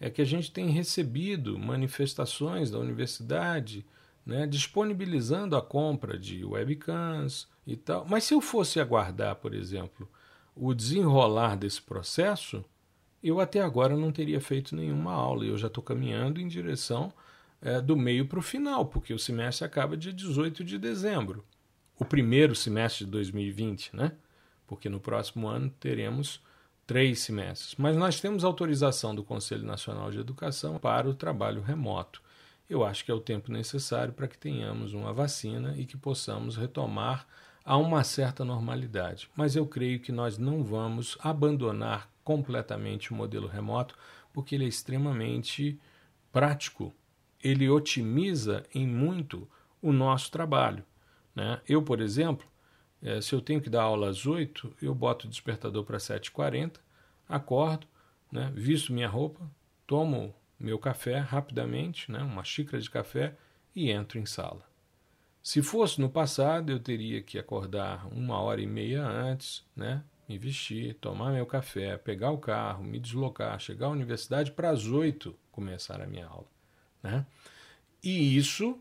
é 0.00 0.10
que 0.10 0.20
a 0.20 0.26
gente 0.26 0.50
tem 0.50 0.68
recebido 0.70 1.56
manifestações 1.56 2.68
da 2.68 2.80
universidade 2.80 3.86
né, 4.26 4.44
disponibilizando 4.44 5.56
a 5.56 5.62
compra 5.62 6.18
de 6.18 6.44
webcams 6.44 7.46
e 7.64 7.76
tal. 7.76 8.04
Mas 8.08 8.24
se 8.24 8.34
eu 8.34 8.40
fosse 8.40 8.80
aguardar, 8.80 9.36
por 9.36 9.54
exemplo, 9.54 10.08
o 10.56 10.74
desenrolar 10.74 11.56
desse 11.56 11.80
processo 11.80 12.64
eu 13.22 13.40
até 13.40 13.60
agora 13.60 13.96
não 13.96 14.10
teria 14.10 14.40
feito 14.40 14.74
nenhuma 14.74 15.12
aula. 15.12 15.44
Eu 15.44 15.58
já 15.58 15.66
estou 15.66 15.82
caminhando 15.82 16.40
em 16.40 16.48
direção 16.48 17.12
é, 17.60 17.80
do 17.80 17.96
meio 17.96 18.26
para 18.26 18.38
o 18.38 18.42
final, 18.42 18.86
porque 18.86 19.12
o 19.12 19.18
semestre 19.18 19.64
acaba 19.64 19.96
dia 19.96 20.12
18 20.12 20.64
de 20.64 20.78
dezembro. 20.78 21.44
O 21.98 22.04
primeiro 22.04 22.54
semestre 22.54 23.04
de 23.04 23.10
2020, 23.10 23.94
né? 23.94 24.12
Porque 24.66 24.88
no 24.88 24.98
próximo 24.98 25.46
ano 25.46 25.70
teremos 25.78 26.42
três 26.86 27.20
semestres. 27.20 27.74
Mas 27.76 27.96
nós 27.96 28.20
temos 28.20 28.42
autorização 28.42 29.14
do 29.14 29.22
Conselho 29.22 29.66
Nacional 29.66 30.10
de 30.10 30.18
Educação 30.18 30.78
para 30.78 31.08
o 31.08 31.14
trabalho 31.14 31.60
remoto. 31.60 32.22
Eu 32.68 32.84
acho 32.84 33.04
que 33.04 33.10
é 33.10 33.14
o 33.14 33.20
tempo 33.20 33.52
necessário 33.52 34.12
para 34.12 34.26
que 34.26 34.38
tenhamos 34.38 34.92
uma 34.94 35.12
vacina 35.12 35.74
e 35.76 35.84
que 35.84 35.96
possamos 35.96 36.56
retomar 36.56 37.26
a 37.64 37.76
uma 37.76 38.02
certa 38.02 38.44
normalidade. 38.44 39.28
Mas 39.36 39.54
eu 39.54 39.66
creio 39.66 40.00
que 40.00 40.10
nós 40.10 40.38
não 40.38 40.64
vamos 40.64 41.16
abandonar 41.20 42.09
completamente 42.24 43.12
o 43.12 43.14
modelo 43.14 43.46
remoto, 43.46 43.96
porque 44.32 44.54
ele 44.54 44.64
é 44.64 44.68
extremamente 44.68 45.78
prático. 46.32 46.94
Ele 47.42 47.68
otimiza 47.68 48.64
em 48.74 48.86
muito 48.86 49.48
o 49.80 49.92
nosso 49.92 50.30
trabalho. 50.30 50.84
Né? 51.34 51.60
Eu, 51.68 51.82
por 51.82 52.00
exemplo, 52.00 52.46
eh, 53.02 53.20
se 53.20 53.34
eu 53.34 53.40
tenho 53.40 53.60
que 53.60 53.70
dar 53.70 53.82
aula 53.82 54.10
às 54.10 54.26
8, 54.26 54.76
eu 54.82 54.94
boto 54.94 55.26
o 55.26 55.30
despertador 55.30 55.84
para 55.84 55.98
7h40, 55.98 56.76
acordo, 57.28 57.86
né? 58.30 58.52
visto 58.54 58.92
minha 58.92 59.08
roupa, 59.08 59.50
tomo 59.86 60.34
meu 60.58 60.78
café 60.78 61.18
rapidamente, 61.18 62.10
né? 62.12 62.20
uma 62.22 62.44
xícara 62.44 62.82
de 62.82 62.90
café, 62.90 63.34
e 63.74 63.90
entro 63.90 64.18
em 64.18 64.26
sala. 64.26 64.68
Se 65.42 65.62
fosse 65.62 66.00
no 66.00 66.10
passado, 66.10 66.70
eu 66.70 66.78
teria 66.78 67.22
que 67.22 67.38
acordar 67.38 68.06
uma 68.12 68.38
hora 68.40 68.60
e 68.60 68.66
meia 68.66 69.06
antes, 69.06 69.64
né? 69.74 70.04
Me 70.30 70.38
vestir, 70.38 70.94
tomar 71.00 71.32
meu 71.32 71.44
café, 71.44 71.98
pegar 71.98 72.30
o 72.30 72.38
carro, 72.38 72.84
me 72.84 73.00
deslocar, 73.00 73.58
chegar 73.58 73.86
à 73.86 73.90
universidade 73.90 74.52
para 74.52 74.70
as 74.70 74.86
oito 74.86 75.36
começar 75.50 76.00
a 76.00 76.06
minha 76.06 76.24
aula. 76.24 76.46
Né? 77.02 77.26
E 78.00 78.36
isso, 78.36 78.78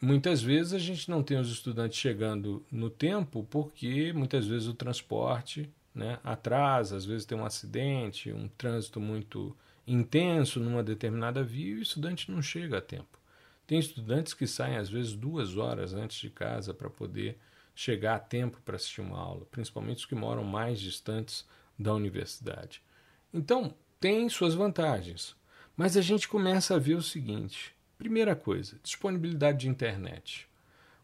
muitas 0.00 0.40
vezes, 0.40 0.72
a 0.72 0.78
gente 0.78 1.10
não 1.10 1.22
tem 1.22 1.38
os 1.38 1.50
estudantes 1.50 1.98
chegando 1.98 2.64
no 2.72 2.88
tempo, 2.88 3.46
porque 3.50 4.10
muitas 4.14 4.46
vezes 4.46 4.66
o 4.68 4.72
transporte 4.72 5.68
né, 5.94 6.18
atrasa, 6.24 6.96
às 6.96 7.04
vezes 7.04 7.26
tem 7.26 7.36
um 7.36 7.44
acidente, 7.44 8.32
um 8.32 8.48
trânsito 8.48 8.98
muito 8.98 9.54
intenso 9.86 10.58
numa 10.58 10.82
determinada 10.82 11.44
via 11.44 11.74
e 11.74 11.78
o 11.78 11.82
estudante 11.82 12.30
não 12.30 12.40
chega 12.40 12.78
a 12.78 12.80
tempo. 12.80 13.20
Tem 13.66 13.78
estudantes 13.78 14.32
que 14.32 14.46
saem, 14.46 14.78
às 14.78 14.88
vezes, 14.88 15.12
duas 15.12 15.58
horas 15.58 15.92
antes 15.92 16.18
de 16.18 16.30
casa 16.30 16.72
para 16.72 16.88
poder 16.88 17.38
chegar 17.76 18.16
a 18.16 18.18
tempo 18.18 18.58
para 18.64 18.76
assistir 18.76 19.02
uma 19.02 19.18
aula, 19.18 19.46
principalmente 19.50 19.98
os 19.98 20.06
que 20.06 20.14
moram 20.14 20.42
mais 20.42 20.80
distantes 20.80 21.46
da 21.78 21.94
universidade. 21.94 22.82
Então, 23.32 23.74
tem 24.00 24.28
suas 24.30 24.54
vantagens, 24.54 25.36
mas 25.76 25.94
a 25.94 26.00
gente 26.00 26.26
começa 26.26 26.74
a 26.74 26.78
ver 26.78 26.94
o 26.94 27.02
seguinte: 27.02 27.74
primeira 27.98 28.34
coisa, 28.34 28.80
disponibilidade 28.82 29.58
de 29.58 29.68
internet. 29.68 30.48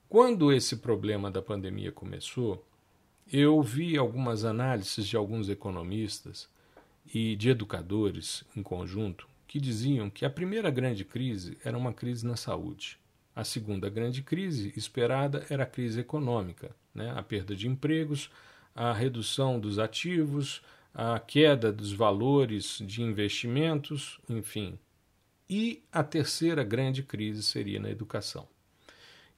Quando 0.08 0.50
esse 0.50 0.78
problema 0.78 1.30
da 1.30 1.42
pandemia 1.42 1.92
começou, 1.92 2.66
eu 3.30 3.62
vi 3.62 3.96
algumas 3.96 4.44
análises 4.44 5.06
de 5.06 5.16
alguns 5.16 5.48
economistas 5.48 6.48
e 7.14 7.36
de 7.36 7.50
educadores 7.50 8.44
em 8.56 8.62
conjunto 8.62 9.28
que 9.46 9.60
diziam 9.60 10.08
que 10.08 10.24
a 10.24 10.30
primeira 10.30 10.70
grande 10.70 11.04
crise 11.04 11.58
era 11.62 11.76
uma 11.76 11.92
crise 11.92 12.26
na 12.26 12.36
saúde. 12.36 12.98
A 13.34 13.44
segunda 13.44 13.88
grande 13.88 14.22
crise 14.22 14.72
esperada 14.76 15.46
era 15.48 15.62
a 15.62 15.66
crise 15.66 16.00
econômica, 16.00 16.74
né? 16.94 17.12
a 17.16 17.22
perda 17.22 17.56
de 17.56 17.66
empregos, 17.66 18.30
a 18.74 18.92
redução 18.92 19.58
dos 19.58 19.78
ativos, 19.78 20.62
a 20.94 21.18
queda 21.18 21.72
dos 21.72 21.92
valores 21.92 22.78
de 22.84 23.02
investimentos, 23.02 24.20
enfim. 24.28 24.78
E 25.48 25.82
a 25.90 26.02
terceira 26.02 26.62
grande 26.62 27.02
crise 27.02 27.42
seria 27.42 27.80
na 27.80 27.90
educação. 27.90 28.46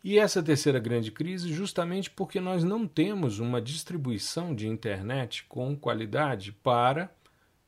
E 0.03 0.19
essa 0.19 0.43
terceira 0.43 0.79
grande 0.79 1.11
crise, 1.11 1.51
justamente 1.53 2.11
porque 2.11 2.39
nós 2.39 2.63
não 2.63 2.87
temos 2.87 3.39
uma 3.39 3.61
distribuição 3.61 4.55
de 4.55 4.69
internet 4.69 5.45
com 5.49 5.75
qualidade 5.75 6.53
para 6.53 7.11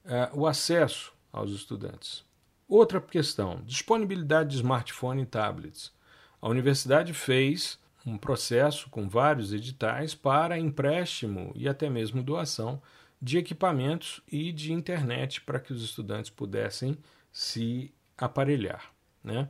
uh, 0.05 0.39
o 0.39 0.47
acesso 0.47 1.15
aos 1.33 1.51
estudantes. 1.51 2.25
Outra 2.69 3.01
questão: 3.01 3.63
disponibilidade 3.65 4.51
de 4.51 4.57
smartphone 4.57 5.23
e 5.23 5.27
tablets. 5.27 5.96
A 6.47 6.49
universidade 6.49 7.13
fez 7.13 7.77
um 8.07 8.17
processo 8.17 8.89
com 8.89 9.09
vários 9.09 9.53
editais 9.53 10.15
para 10.15 10.57
empréstimo 10.57 11.51
e 11.57 11.69
até 11.69 11.91
mesmo 11.91 12.23
doação 12.23 12.81
de 13.21 13.37
equipamentos 13.37 14.23
e 14.31 14.53
de 14.53 14.73
internet 14.73 15.41
para 15.41 15.59
que 15.59 15.73
os 15.73 15.83
estudantes 15.83 16.31
pudessem 16.31 16.97
se 17.33 17.93
aparelhar. 18.17 18.93
Né? 19.25 19.49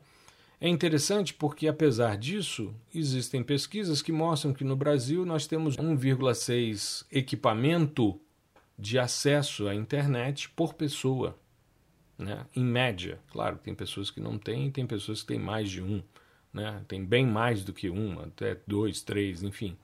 É 0.59 0.71
interessante 0.71 1.35
porque, 1.35 1.69
apesar 1.69 2.17
disso, 2.17 2.75
existem 2.95 3.43
pesquisas 3.43 4.01
que 4.01 4.11
mostram 4.11 4.55
que 4.55 4.65
no 4.65 4.75
Brasil 4.75 5.27
nós 5.27 5.47
temos 5.47 5.77
1,6 5.77 7.05
equipamento 7.13 8.19
de 8.79 8.99
acesso 8.99 9.69
à 9.69 9.75
internet 9.75 10.49
por 10.49 10.73
pessoa, 10.73 11.39
né? 12.17 12.47
em 12.57 12.65
média. 12.65 13.21
Claro, 13.31 13.59
tem 13.59 13.75
pessoas 13.75 14.11
que 14.11 14.19
não 14.19 14.39
têm, 14.39 14.71
tem 14.71 14.87
pessoas 14.87 15.21
que 15.21 15.27
têm 15.27 15.39
mais 15.39 15.69
de 15.69 15.83
um 15.83 16.03
né? 16.57 16.83
tem 16.89 17.05
bem 17.05 17.27
mais 17.27 17.63
do 17.63 17.73
que 17.73 17.91
uma, 17.91 18.25
até 18.25 18.59
dois, 18.67 19.03
três, 19.03 19.43
enfim. 19.43 19.77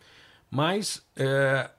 Mas 0.50 1.06
é, 1.14 1.70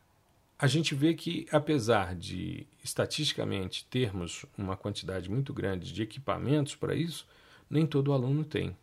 a 0.57 0.67
gente 0.67 0.93
vê 0.93 1.13
que, 1.13 1.47
apesar 1.51 2.15
de 2.15 2.67
estatisticamente 2.83 3.85
termos 3.89 4.45
uma 4.57 4.77
quantidade 4.77 5.29
muito 5.29 5.53
grande 5.53 5.91
de 5.91 6.03
equipamentos 6.03 6.75
para 6.75 6.95
isso, 6.95 7.27
nem 7.69 7.85
todo 7.85 8.13
aluno 8.13 8.45
tem. 8.45 8.77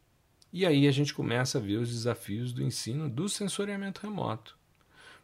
E 0.52 0.66
aí 0.66 0.88
a 0.88 0.90
gente 0.90 1.14
começa 1.14 1.58
a 1.58 1.61
ver 1.61 1.76
os 1.76 1.88
desafios 1.88 2.52
do 2.52 2.62
ensino 2.62 3.08
do 3.08 3.28
sensoriamento 3.28 4.00
remoto. 4.02 4.58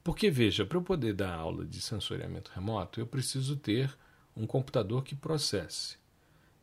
Porque, 0.05 0.30
veja, 0.30 0.64
para 0.64 0.78
eu 0.78 0.82
poder 0.82 1.14
dar 1.14 1.34
aula 1.34 1.64
de 1.64 1.80
sensoriamento 1.80 2.53
remoto, 2.55 3.01
eu 3.01 3.07
preciso 3.09 3.57
ter 3.57 3.93
um 4.37 4.47
computador 4.47 5.03
que 5.03 5.16
processe. 5.16 5.97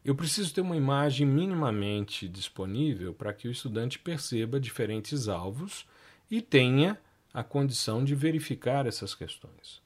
Eu 0.03 0.15
preciso 0.15 0.53
ter 0.53 0.61
uma 0.61 0.75
imagem 0.75 1.25
minimamente 1.25 2.27
disponível 2.27 3.13
para 3.13 3.33
que 3.33 3.47
o 3.47 3.51
estudante 3.51 3.97
perceba 3.97 4.59
diferentes 4.59 5.29
alvos 5.29 5.85
e 6.29 6.41
tenha 6.41 6.99
a 7.33 7.43
condição 7.43 8.03
de 8.03 8.13
verificar 8.13 8.85
essas 8.85 9.15
questões. 9.15 9.81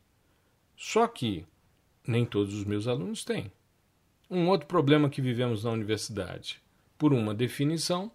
Só 0.75 1.07
que 1.07 1.45
nem 2.05 2.25
todos 2.25 2.53
os 2.53 2.63
meus 2.63 2.87
alunos 2.87 3.23
têm. 3.23 3.51
Um 4.29 4.47
outro 4.47 4.67
problema 4.67 5.09
que 5.09 5.21
vivemos 5.21 5.63
na 5.63 5.71
universidade, 5.71 6.61
por 6.97 7.13
uma 7.13 7.33
definição, 7.33 8.11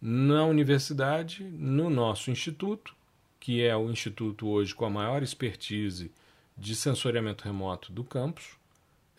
na 0.00 0.44
universidade, 0.44 1.44
no 1.44 1.90
nosso 1.90 2.30
instituto, 2.30 2.94
que 3.38 3.62
é 3.62 3.76
o 3.76 3.90
instituto 3.90 4.48
hoje 4.48 4.74
com 4.74 4.84
a 4.84 4.90
maior 4.90 5.22
expertise 5.22 6.10
de 6.56 6.76
sensoriamento 6.76 7.44
remoto 7.44 7.92
do 7.92 8.04
campus, 8.04 8.56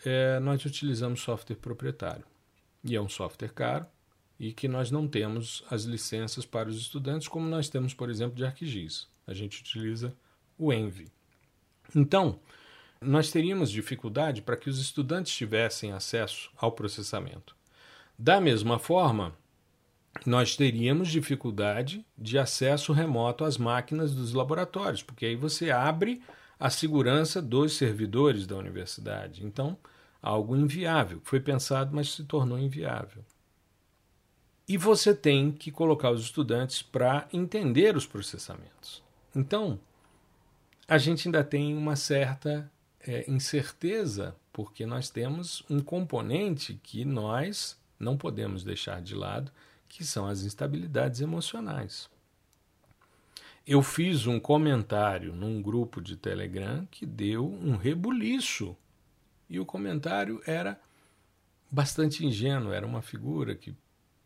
é, 0.06 0.40
nós 0.40 0.64
utilizamos 0.66 1.22
software 1.22 1.56
proprietário. 1.56 2.26
E 2.84 2.96
é 2.96 3.02
um 3.02 3.10
software 3.10 3.54
caro 3.54 3.86
e 4.40 4.52
que 4.52 4.68
nós 4.68 4.92
não 4.92 5.08
temos 5.08 5.64
as 5.70 5.84
licenças 5.84 6.46
para 6.46 6.68
os 6.68 6.78
estudantes, 6.78 7.28
como 7.28 7.48
nós 7.48 7.70
temos, 7.70 7.94
por 7.94 8.10
exemplo, 8.10 8.36
de 8.36 8.44
ArcGIS. 8.44 9.08
A 9.26 9.34
gente 9.34 9.62
utiliza 9.62 10.14
o 10.58 10.74
Envy. 10.74 11.08
Então, 11.96 12.40
nós 13.00 13.32
teríamos 13.32 13.70
dificuldade 13.72 14.42
para 14.42 14.58
que 14.58 14.70
os 14.70 14.80
estudantes 14.80 15.34
tivessem 15.34 15.92
acesso 15.92 16.50
ao 16.58 16.72
processamento. 16.72 17.56
Da 18.18 18.42
mesma 18.42 18.80
forma, 18.80 19.34
nós 20.26 20.56
teríamos 20.56 21.10
dificuldade 21.10 22.06
de 22.18 22.38
acesso 22.38 22.94
remoto 22.94 23.44
às 23.44 23.58
máquinas 23.58 24.14
dos 24.14 24.34
laboratórios, 24.34 25.02
porque 25.02 25.26
aí 25.26 25.36
você 25.36 25.72
abre 25.72 26.22
a 26.60 26.70
segurança 26.70 27.42
dos 27.42 27.74
servidores 27.74 28.46
da 28.48 28.56
universidade. 28.56 29.46
Então, 29.46 29.78
algo 30.24 30.56
inviável. 30.56 31.20
Foi 31.24 31.42
pensado, 31.42 31.94
mas 31.94 32.14
se 32.14 32.24
tornou 32.24 32.58
inviável. 32.58 33.24
E 34.66 34.78
você 34.78 35.14
tem 35.14 35.52
que 35.52 35.70
colocar 35.70 36.10
os 36.10 36.22
estudantes 36.22 36.82
para 36.82 37.28
entender 37.34 37.98
os 37.98 38.08
processamentos. 38.08 39.04
Então, 39.36 39.78
a 40.88 40.98
gente 40.98 41.28
ainda 41.28 41.44
tem 41.44 41.76
uma 41.76 41.98
certa 41.98 42.72
é, 43.06 43.30
incerteza, 43.30 44.34
porque 44.54 44.86
nós 44.86 45.10
temos 45.10 45.64
um 45.70 45.82
componente 45.82 46.80
que 46.82 47.04
nós 47.04 47.78
não 48.00 48.16
podemos 48.16 48.64
deixar 48.64 49.02
de 49.02 49.14
lado, 49.14 49.52
que 49.90 50.06
são 50.06 50.26
as 50.26 50.44
instabilidades 50.44 51.20
emocionais. 51.20 52.10
Eu 53.66 53.82
fiz 53.82 54.28
um 54.28 54.40
comentário 54.40 55.34
num 55.34 55.62
grupo 55.62 56.02
de 56.02 56.18
Telegram 56.18 56.86
que 56.92 57.06
deu 57.06 57.46
um 57.46 57.76
rebuliço. 57.76 58.76
E 59.50 59.60
o 59.60 59.66
comentário 59.66 60.42
era 60.46 60.80
bastante 61.70 62.26
ingênuo, 62.26 62.72
era 62.72 62.86
uma 62.86 63.02
figura 63.02 63.56
que 63.56 63.76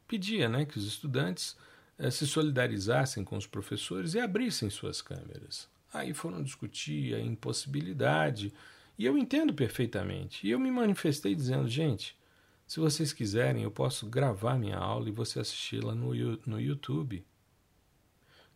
pedia 0.08 0.48
né, 0.48 0.66
que 0.66 0.78
os 0.78 0.86
estudantes 0.86 1.58
eh, 1.98 2.10
se 2.10 2.26
solidarizassem 2.28 3.24
com 3.24 3.38
os 3.38 3.48
professores 3.48 4.14
e 4.14 4.20
abrissem 4.20 4.70
suas 4.70 5.02
câmeras. 5.02 5.70
Aí 5.94 6.14
foram 6.14 6.44
discutir 6.44 7.16
a 7.16 7.20
impossibilidade, 7.20 8.54
e 8.98 9.06
eu 9.06 9.18
entendo 9.18 9.54
perfeitamente. 9.54 10.46
E 10.46 10.52
eu 10.52 10.60
me 10.60 10.72
manifestei 10.72 11.36
dizendo, 11.36 11.68
gente, 11.68 12.18
se 12.66 12.80
vocês 12.80 13.14
quiserem, 13.14 13.64
eu 13.64 13.72
posso 13.72 14.08
gravar 14.08 14.58
minha 14.58 14.78
aula 14.78 15.08
e 15.08 15.12
você 15.12 15.40
assisti-la 15.40 15.94
no, 15.96 16.14
no 16.46 16.60
YouTube. 16.60 17.26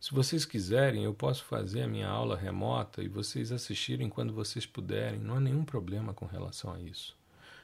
Se 0.02 0.16
vocês 0.16 0.46
quiserem, 0.46 1.04
eu 1.04 1.14
posso 1.14 1.44
fazer 1.44 1.84
a 1.84 1.88
minha 1.88 2.08
aula 2.08 2.36
remota 2.36 3.04
e 3.04 3.08
vocês 3.08 3.52
assistirem 3.52 4.10
quando 4.10 4.34
vocês 4.34 4.66
puderem, 4.66 5.20
não 5.20 5.36
há 5.36 5.40
nenhum 5.40 5.64
problema 5.64 6.12
com 6.12 6.26
relação 6.26 6.74
a 6.74 6.82
isso. 6.82 7.16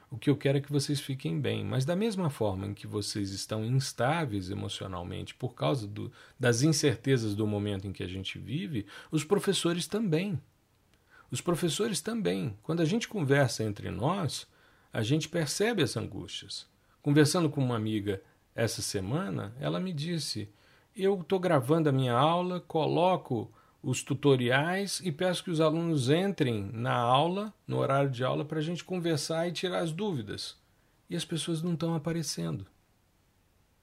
O 0.08 0.16
que 0.16 0.30
eu 0.30 0.36
quero 0.36 0.58
é 0.58 0.60
que 0.60 0.70
vocês 0.70 1.00
fiquem 1.00 1.40
bem, 1.40 1.64
mas 1.64 1.84
da 1.84 1.96
mesma 1.96 2.30
forma 2.30 2.68
em 2.68 2.74
que 2.74 2.86
vocês 2.86 3.32
estão 3.32 3.64
instáveis 3.64 4.50
emocionalmente 4.50 5.34
por 5.34 5.52
causa 5.52 5.84
do, 5.88 6.12
das 6.38 6.62
incertezas 6.62 7.34
do 7.34 7.44
momento 7.44 7.88
em 7.88 7.92
que 7.92 8.04
a 8.04 8.08
gente 8.08 8.38
vive, 8.38 8.86
os 9.10 9.24
professores 9.24 9.88
também. 9.88 10.40
Os 11.32 11.40
professores 11.40 12.00
também. 12.00 12.56
Quando 12.62 12.82
a 12.82 12.84
gente 12.84 13.08
conversa 13.08 13.64
entre 13.64 13.90
nós, 13.90 14.46
a 14.92 15.02
gente 15.02 15.28
percebe 15.28 15.82
as 15.82 15.96
angústias. 15.96 16.68
Conversando 17.02 17.50
com 17.50 17.60
uma 17.60 17.74
amiga 17.74 18.22
essa 18.54 18.80
semana, 18.80 19.52
ela 19.58 19.80
me 19.80 19.92
disse: 19.92 20.48
eu 20.98 21.20
estou 21.20 21.38
gravando 21.38 21.88
a 21.88 21.92
minha 21.92 22.14
aula, 22.14 22.60
coloco 22.60 23.50
os 23.82 24.02
tutoriais 24.02 25.00
e 25.04 25.12
peço 25.12 25.44
que 25.44 25.50
os 25.50 25.60
alunos 25.60 26.10
entrem 26.10 26.70
na 26.72 26.94
aula, 26.94 27.54
no 27.66 27.78
horário 27.78 28.10
de 28.10 28.24
aula, 28.24 28.44
para 28.44 28.58
a 28.58 28.62
gente 28.62 28.84
conversar 28.84 29.46
e 29.48 29.52
tirar 29.52 29.78
as 29.78 29.92
dúvidas. 29.92 30.56
E 31.08 31.16
as 31.16 31.24
pessoas 31.24 31.62
não 31.62 31.74
estão 31.74 31.94
aparecendo. 31.94 32.66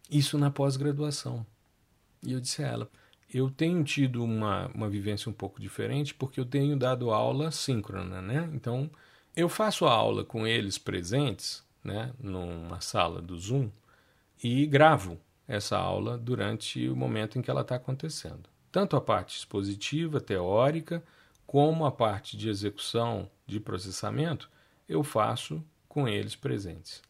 Isso 0.10 0.38
na 0.38 0.52
pós-graduação. 0.52 1.46
E 2.22 2.34
eu 2.34 2.40
disse 2.40 2.64
a 2.64 2.68
ela: 2.68 2.92
eu 3.34 3.50
tenho 3.50 3.84
tido 3.84 4.24
uma, 4.24 4.68
uma 4.68 4.90
vivência 4.90 5.30
um 5.30 5.34
pouco 5.34 5.60
diferente 5.60 6.14
porque 6.14 6.40
eu 6.40 6.46
tenho 6.46 6.78
dado 6.78 7.12
aula 7.12 7.52
síncrona, 7.52 8.22
né? 8.22 8.50
Então, 8.54 8.90
eu 9.36 9.50
faço 9.50 9.86
a 9.86 9.92
aula 9.92 10.24
com 10.24 10.46
eles 10.46 10.78
presentes, 10.78 11.64
né, 11.84 12.14
numa 12.20 12.80
sala 12.80 13.22
do 13.22 13.38
Zoom, 13.38 13.70
e 14.42 14.66
gravo 14.66 15.20
essa 15.48 15.78
aula 15.78 16.18
durante 16.18 16.88
o 16.90 16.96
momento 16.96 17.38
em 17.38 17.42
que 17.42 17.50
ela 17.50 17.62
está 17.62 17.76
acontecendo. 17.76 18.50
Tanto 18.72 18.96
a 18.96 19.02
parte 19.02 19.38
expositiva, 19.38 20.20
teórica, 20.20 21.04
como 21.46 21.86
a 21.86 21.92
parte 21.92 22.36
de 22.36 22.50
execução 22.50 23.30
de 23.46 23.60
processamento, 23.60 24.50
eu 24.90 25.04
faço 25.04 25.64
com 25.88 26.08
eles 26.08 26.36
presentes. 26.36 27.02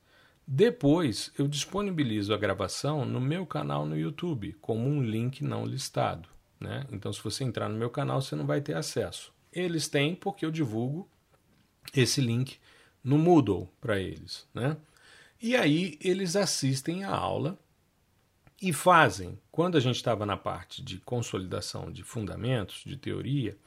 Depois, 0.47 1.31
eu 1.39 1.47
disponibilizo 1.47 2.33
a 2.33 2.37
gravação 2.37 3.03
no 3.03 3.19
meu 3.19 3.45
canal 3.47 3.85
no 3.85 3.97
YouTube, 3.97 4.55
como 4.61 4.87
um 4.87 5.01
link 5.01 5.43
não 5.43 5.65
listado. 5.65 6.29
Né? 6.59 6.85
Então, 6.91 7.11
se 7.11 7.23
você 7.23 7.43
entrar 7.43 7.67
no 7.67 7.77
meu 7.77 7.89
canal, 7.89 8.21
você 8.21 8.35
não 8.35 8.45
vai 8.45 8.61
ter 8.61 8.75
acesso. 8.75 9.33
Eles 9.51 9.87
têm 9.87 10.13
porque 10.13 10.45
eu 10.45 10.51
divulgo 10.51 11.09
esse 11.95 12.21
link 12.21 12.59
no 13.03 13.17
Moodle 13.17 13.69
para 13.81 13.99
eles. 13.99 14.47
Né? 14.53 14.77
E 15.41 15.55
aí, 15.55 15.97
eles 15.99 16.35
assistem 16.35 17.03
a 17.03 17.15
aula 17.15 17.57
e 18.61 18.71
fazem, 18.71 19.39
quando 19.51 19.77
a 19.77 19.79
gente 19.79 19.95
estava 19.95 20.25
na 20.25 20.37
parte 20.37 20.83
de 20.83 20.97
consolidação 20.99 21.91
de 21.91 22.03
fundamentos, 22.03 22.83
de 22.85 22.95
teoria, 22.95 23.57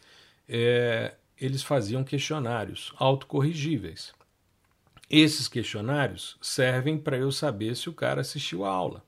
é, 0.49 1.15
eles 1.39 1.63
faziam 1.63 2.03
questionários 2.03 2.93
autocorrigíveis. 2.97 4.13
Esses 5.11 5.49
questionários 5.49 6.37
servem 6.41 6.99
para 6.99 7.17
eu 7.17 7.31
saber 7.31 7.77
se 7.77 7.89
o 7.89 7.95
cara 7.95 8.21
assistiu 8.21 8.65
a 8.65 8.71
aula. 8.71 9.05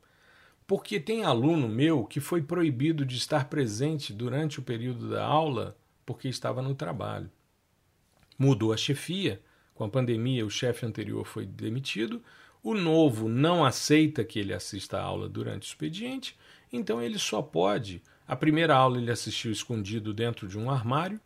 Porque 0.67 1.01
tem 1.01 1.25
aluno 1.25 1.69
meu 1.69 2.05
que 2.05 2.21
foi 2.21 2.43
proibido 2.43 3.05
de 3.05 3.17
estar 3.17 3.47
presente 3.49 4.13
durante 4.13 4.61
o 4.61 4.63
período 4.63 5.11
da 5.11 5.25
aula 5.25 5.77
porque 6.07 6.29
estava 6.29 6.63
no 6.63 6.75
trabalho. 6.75 7.31
Mudou 8.39 8.73
a 8.73 8.77
chefia, 8.77 9.43
com 9.75 9.85
a 9.85 9.89
pandemia 9.89 10.47
o 10.47 10.51
chefe 10.51 10.87
anterior 10.87 11.25
foi 11.27 11.45
demitido, 11.45 12.23
o 12.63 12.75
novo 12.75 13.29
não 13.29 13.65
aceita 13.65 14.25
que 14.25 14.39
ele 14.39 14.53
assista 14.53 14.99
a 14.99 15.03
aula 15.03 15.29
durante 15.29 15.63
o 15.63 15.71
expediente, 15.71 16.37
então 16.73 17.01
ele 17.01 17.19
só 17.19 17.41
pode. 17.41 18.03
A 18.29 18.37
primeira 18.37 18.75
aula 18.75 18.99
ele 18.99 19.11
assistiu 19.11 19.51
escondido 19.51 20.13
dentro 20.13 20.47
de 20.47 20.59
um 20.59 20.71
armário, 20.71 21.21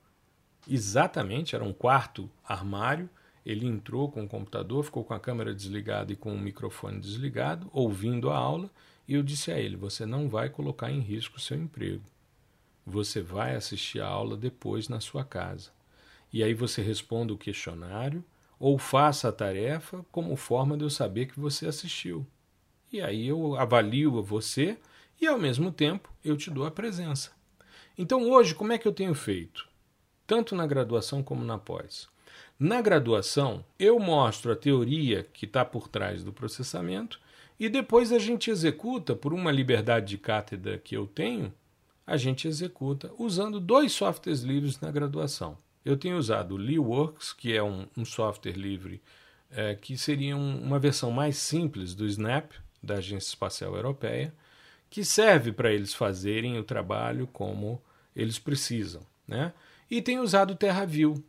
exatamente, 0.69 1.55
era 1.55 1.65
um 1.65 1.73
quarto 1.73 2.31
armário. 2.45 3.11
Ele 3.45 3.67
entrou 3.67 4.11
com 4.11 4.25
o 4.25 4.29
computador, 4.29 4.85
ficou 4.85 5.05
com 5.05 5.13
a 5.13 5.21
câmera 5.21 5.55
desligada 5.55 6.13
e 6.13 6.17
com 6.17 6.33
o 6.33 6.41
microfone 6.41 6.99
desligado, 6.99 7.69
ouvindo 7.73 8.31
a 8.31 8.37
aula, 8.37 8.71
e 9.07 9.15
eu 9.15 9.23
disse 9.23 9.53
a 9.53 9.59
ele: 9.59 9.77
Você 9.77 10.07
não 10.07 10.29
vai 10.29 10.49
colocar 10.49 10.91
em 10.91 11.01
risco 11.01 11.37
o 11.37 11.41
seu 11.41 11.59
emprego. 11.59 12.05
Você 12.87 13.21
vai 13.21 13.55
assistir 13.55 14.01
a 14.01 14.07
aula 14.07 14.37
depois 14.37 14.89
na 14.89 15.01
sua 15.01 15.25
casa. 15.25 15.71
E 16.33 16.43
aí 16.43 16.55
você 16.55 16.81
responde 16.83 17.33
o 17.33 17.39
questionário, 17.39 18.25
ou 18.65 18.79
faça 18.79 19.29
a 19.29 19.33
tarefa 19.33 20.07
como 20.11 20.35
forma 20.37 20.75
de 20.75 20.85
eu 20.85 20.89
saber 20.89 21.27
que 21.27 21.39
você 21.39 21.67
assistiu. 21.67 22.27
E 22.91 22.99
aí 22.99 23.29
eu 23.29 23.57
avalio 23.57 24.23
você 24.23 24.79
e 25.21 25.27
ao 25.27 25.39
mesmo 25.39 25.71
tempo 25.71 26.11
eu 26.25 26.35
te 26.35 26.51
dou 26.51 26.65
a 26.65 26.71
presença. 26.71 27.33
Então 27.99 28.31
hoje 28.31 28.55
como 28.55 28.73
é 28.73 28.79
que 28.79 28.89
eu 28.89 28.93
tenho 28.95 29.15
feito? 29.15 29.69
Tanto 30.27 30.55
na 30.55 30.67
graduação 30.67 31.23
como 31.23 31.45
na 31.45 31.59
pós. 31.59 32.09
Na 32.59 32.81
graduação, 32.81 33.63
eu 33.79 33.99
mostro 33.99 34.51
a 34.51 34.57
teoria 34.57 35.25
que 35.35 35.45
está 35.45 35.63
por 35.63 35.87
trás 35.87 36.25
do 36.25 36.33
processamento 36.33 37.21
e 37.61 37.69
depois 37.69 38.13
a 38.13 38.19
gente 38.19 38.51
executa, 38.51 39.15
por 39.15 39.35
uma 39.35 39.53
liberdade 39.53 40.07
de 40.07 40.17
cátedra 40.17 40.79
que 40.79 40.97
eu 40.97 41.07
tenho, 41.07 41.53
a 42.07 42.17
gente 42.17 42.49
executa 42.49 43.13
usando 43.19 43.61
dois 43.61 43.93
softwares 43.93 44.41
livres 44.41 44.81
na 44.81 44.91
graduação. 44.91 45.59
Eu 45.85 45.97
tenho 45.97 46.17
usado 46.17 46.55
o 46.55 46.59
LeeWorks, 46.59 47.33
que 47.33 47.55
é 47.55 47.63
um, 47.63 47.87
um 47.97 48.05
software 48.05 48.57
livre, 48.57 49.03
é, 49.51 49.75
que 49.75 49.97
seria 49.99 50.37
um, 50.37 50.63
uma 50.63 50.79
versão 50.79 51.11
mais 51.11 51.37
simples 51.37 51.95
do 51.95 52.07
Snap, 52.07 52.53
da 52.83 52.97
Agência 52.97 53.29
Espacial 53.29 53.75
Europeia, 53.75 54.35
que 54.89 55.05
serve 55.05 55.53
para 55.53 55.73
eles 55.73 55.93
fazerem 55.93 56.59
o 56.59 56.65
trabalho 56.65 57.27
como 57.27 57.83
eles 58.15 58.39
precisam. 58.39 59.03
Né? 59.27 59.53
E 59.91 60.01
tenho 60.01 60.23
usado 60.23 60.53
o 60.53 60.57
TerraView, 60.57 61.23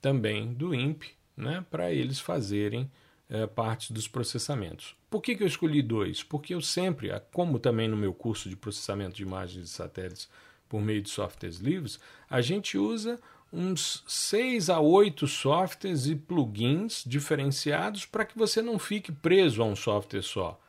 também 0.00 0.52
do 0.52 0.74
INPE, 0.74 1.14
né, 1.36 1.64
para 1.70 1.92
eles 1.92 2.18
fazerem 2.18 2.90
é, 3.28 3.46
parte 3.46 3.92
dos 3.92 4.08
processamentos. 4.08 4.96
Por 5.08 5.20
que, 5.20 5.34
que 5.34 5.42
eu 5.42 5.46
escolhi 5.46 5.82
dois? 5.82 6.22
Porque 6.22 6.54
eu 6.54 6.60
sempre, 6.60 7.10
como 7.32 7.58
também 7.58 7.88
no 7.88 7.96
meu 7.96 8.12
curso 8.12 8.48
de 8.48 8.56
processamento 8.56 9.16
de 9.16 9.22
imagens 9.22 9.64
de 9.64 9.70
satélites 9.70 10.28
por 10.68 10.80
meio 10.80 11.02
de 11.02 11.10
softwares 11.10 11.58
livres, 11.58 11.98
a 12.28 12.40
gente 12.40 12.78
usa 12.78 13.20
uns 13.52 14.04
seis 14.06 14.70
a 14.70 14.78
oito 14.80 15.26
softwares 15.26 16.06
e 16.06 16.14
plugins 16.14 17.02
diferenciados 17.06 18.06
para 18.06 18.24
que 18.24 18.38
você 18.38 18.62
não 18.62 18.78
fique 18.78 19.10
preso 19.10 19.62
a 19.62 19.64
um 19.64 19.74
software 19.74 20.22
só. 20.22 20.60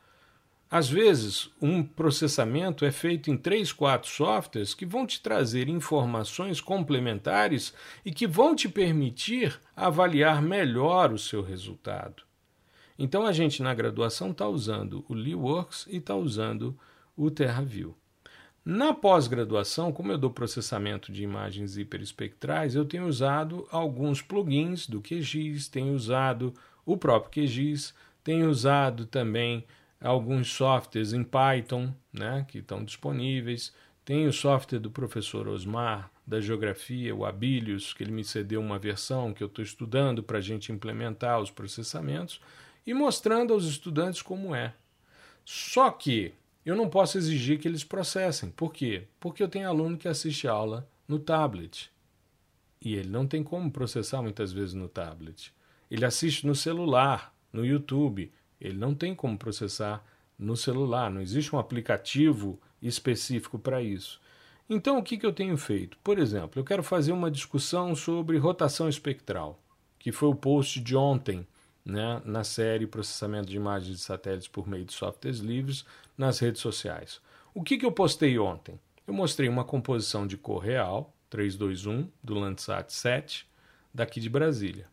Às 0.72 0.88
vezes, 0.88 1.50
um 1.60 1.82
processamento 1.82 2.86
é 2.86 2.90
feito 2.90 3.30
em 3.30 3.36
três, 3.36 3.72
quatro 3.72 4.08
softwares 4.08 4.72
que 4.72 4.86
vão 4.86 5.06
te 5.06 5.20
trazer 5.20 5.68
informações 5.68 6.62
complementares 6.62 7.74
e 8.02 8.10
que 8.10 8.26
vão 8.26 8.56
te 8.56 8.70
permitir 8.70 9.60
avaliar 9.76 10.40
melhor 10.40 11.12
o 11.12 11.18
seu 11.18 11.42
resultado. 11.42 12.22
Então, 12.98 13.26
a 13.26 13.32
gente 13.32 13.62
na 13.62 13.74
graduação 13.74 14.30
está 14.30 14.48
usando 14.48 15.04
o 15.10 15.14
LeeWorks 15.14 15.86
e 15.90 15.98
está 15.98 16.16
usando 16.16 16.74
o 17.14 17.30
TerraView. 17.30 17.94
Na 18.64 18.94
pós-graduação, 18.94 19.92
como 19.92 20.12
eu 20.12 20.18
dou 20.18 20.30
processamento 20.30 21.10
de 21.10 21.24
imagens 21.24 21.76
hiperespectrais, 21.76 22.76
eu 22.76 22.84
tenho 22.84 23.06
usado 23.06 23.66
alguns 23.72 24.22
plugins 24.22 24.86
do 24.86 25.00
QGIS, 25.00 25.66
tenho 25.66 25.92
usado 25.94 26.54
o 26.86 26.96
próprio 26.96 27.44
QGIS, 27.44 27.92
tenho 28.22 28.48
usado 28.48 29.04
também 29.04 29.64
alguns 30.00 30.52
softwares 30.52 31.12
em 31.12 31.24
Python, 31.24 31.92
né, 32.12 32.46
que 32.48 32.58
estão 32.58 32.84
disponíveis. 32.84 33.74
Tenho 34.04 34.30
o 34.30 34.32
software 34.32 34.78
do 34.78 34.90
professor 34.92 35.48
Osmar 35.48 36.08
da 36.24 36.40
Geografia, 36.40 37.14
o 37.14 37.24
Abilius, 37.24 37.92
que 37.92 38.04
ele 38.04 38.12
me 38.12 38.22
cedeu 38.22 38.60
uma 38.60 38.78
versão 38.78 39.34
que 39.34 39.42
eu 39.42 39.48
estou 39.48 39.64
estudando 39.64 40.22
para 40.22 40.38
a 40.38 40.40
gente 40.40 40.70
implementar 40.70 41.40
os 41.40 41.50
processamentos 41.50 42.40
e 42.86 42.94
mostrando 42.94 43.52
aos 43.52 43.64
estudantes 43.64 44.22
como 44.22 44.54
é. 44.54 44.72
Só 45.44 45.90
que 45.90 46.32
eu 46.64 46.76
não 46.76 46.88
posso 46.88 47.18
exigir 47.18 47.58
que 47.58 47.66
eles 47.66 47.84
processem. 47.84 48.50
Por 48.50 48.72
quê? 48.72 49.08
Porque 49.18 49.42
eu 49.42 49.48
tenho 49.48 49.68
aluno 49.68 49.96
que 49.96 50.08
assiste 50.08 50.46
aula 50.46 50.88
no 51.08 51.18
tablet. 51.18 51.90
e 52.84 52.94
ele 52.94 53.08
não 53.08 53.26
tem 53.26 53.44
como 53.44 53.70
processar 53.70 54.22
muitas 54.22 54.52
vezes 54.52 54.74
no 54.74 54.88
tablet. 54.88 55.52
Ele 55.88 56.04
assiste 56.04 56.46
no 56.46 56.54
celular, 56.54 57.32
no 57.52 57.64
YouTube, 57.64 58.32
ele 58.60 58.76
não 58.76 58.94
tem 58.94 59.14
como 59.14 59.38
processar 59.38 60.04
no 60.38 60.56
celular, 60.56 61.10
não 61.10 61.20
existe 61.20 61.54
um 61.54 61.58
aplicativo 61.58 62.58
específico 62.80 63.58
para 63.58 63.80
isso. 63.82 64.20
Então, 64.68 64.98
o 64.98 65.02
que, 65.02 65.16
que 65.16 65.26
eu 65.26 65.32
tenho 65.32 65.56
feito? 65.56 65.96
Por 66.02 66.18
exemplo, 66.18 66.58
eu 66.58 66.64
quero 66.64 66.82
fazer 66.82 67.12
uma 67.12 67.30
discussão 67.30 67.94
sobre 67.94 68.38
rotação 68.38 68.88
espectral, 68.88 69.62
que 69.98 70.10
foi 70.10 70.28
o 70.28 70.34
post 70.34 70.80
de 70.80 70.96
ontem 70.96 71.46
né, 71.84 72.22
na 72.24 72.42
série 72.42 72.86
Processamento 72.86 73.48
de 73.48 73.56
Imagens 73.56 73.96
de 73.96 74.02
Satélites 74.02 74.48
por 74.48 74.68
meio 74.68 74.84
de 74.84 74.92
softwares 74.92 75.38
livres 75.40 75.84
nas 76.16 76.38
redes 76.38 76.60
sociais. 76.60 77.20
O 77.54 77.62
que, 77.62 77.76
que 77.76 77.86
eu 77.86 77.92
postei 77.92 78.38
ontem? 78.38 78.78
Eu 79.06 79.14
mostrei 79.14 79.48
uma 79.48 79.64
composição 79.64 80.26
de 80.26 80.36
cor 80.36 80.58
real, 80.58 81.14
321, 81.28 82.08
do 82.22 82.34
Landsat 82.34 82.92
7, 82.92 83.46
daqui 83.92 84.20
de 84.20 84.28
Brasília. 84.28 84.86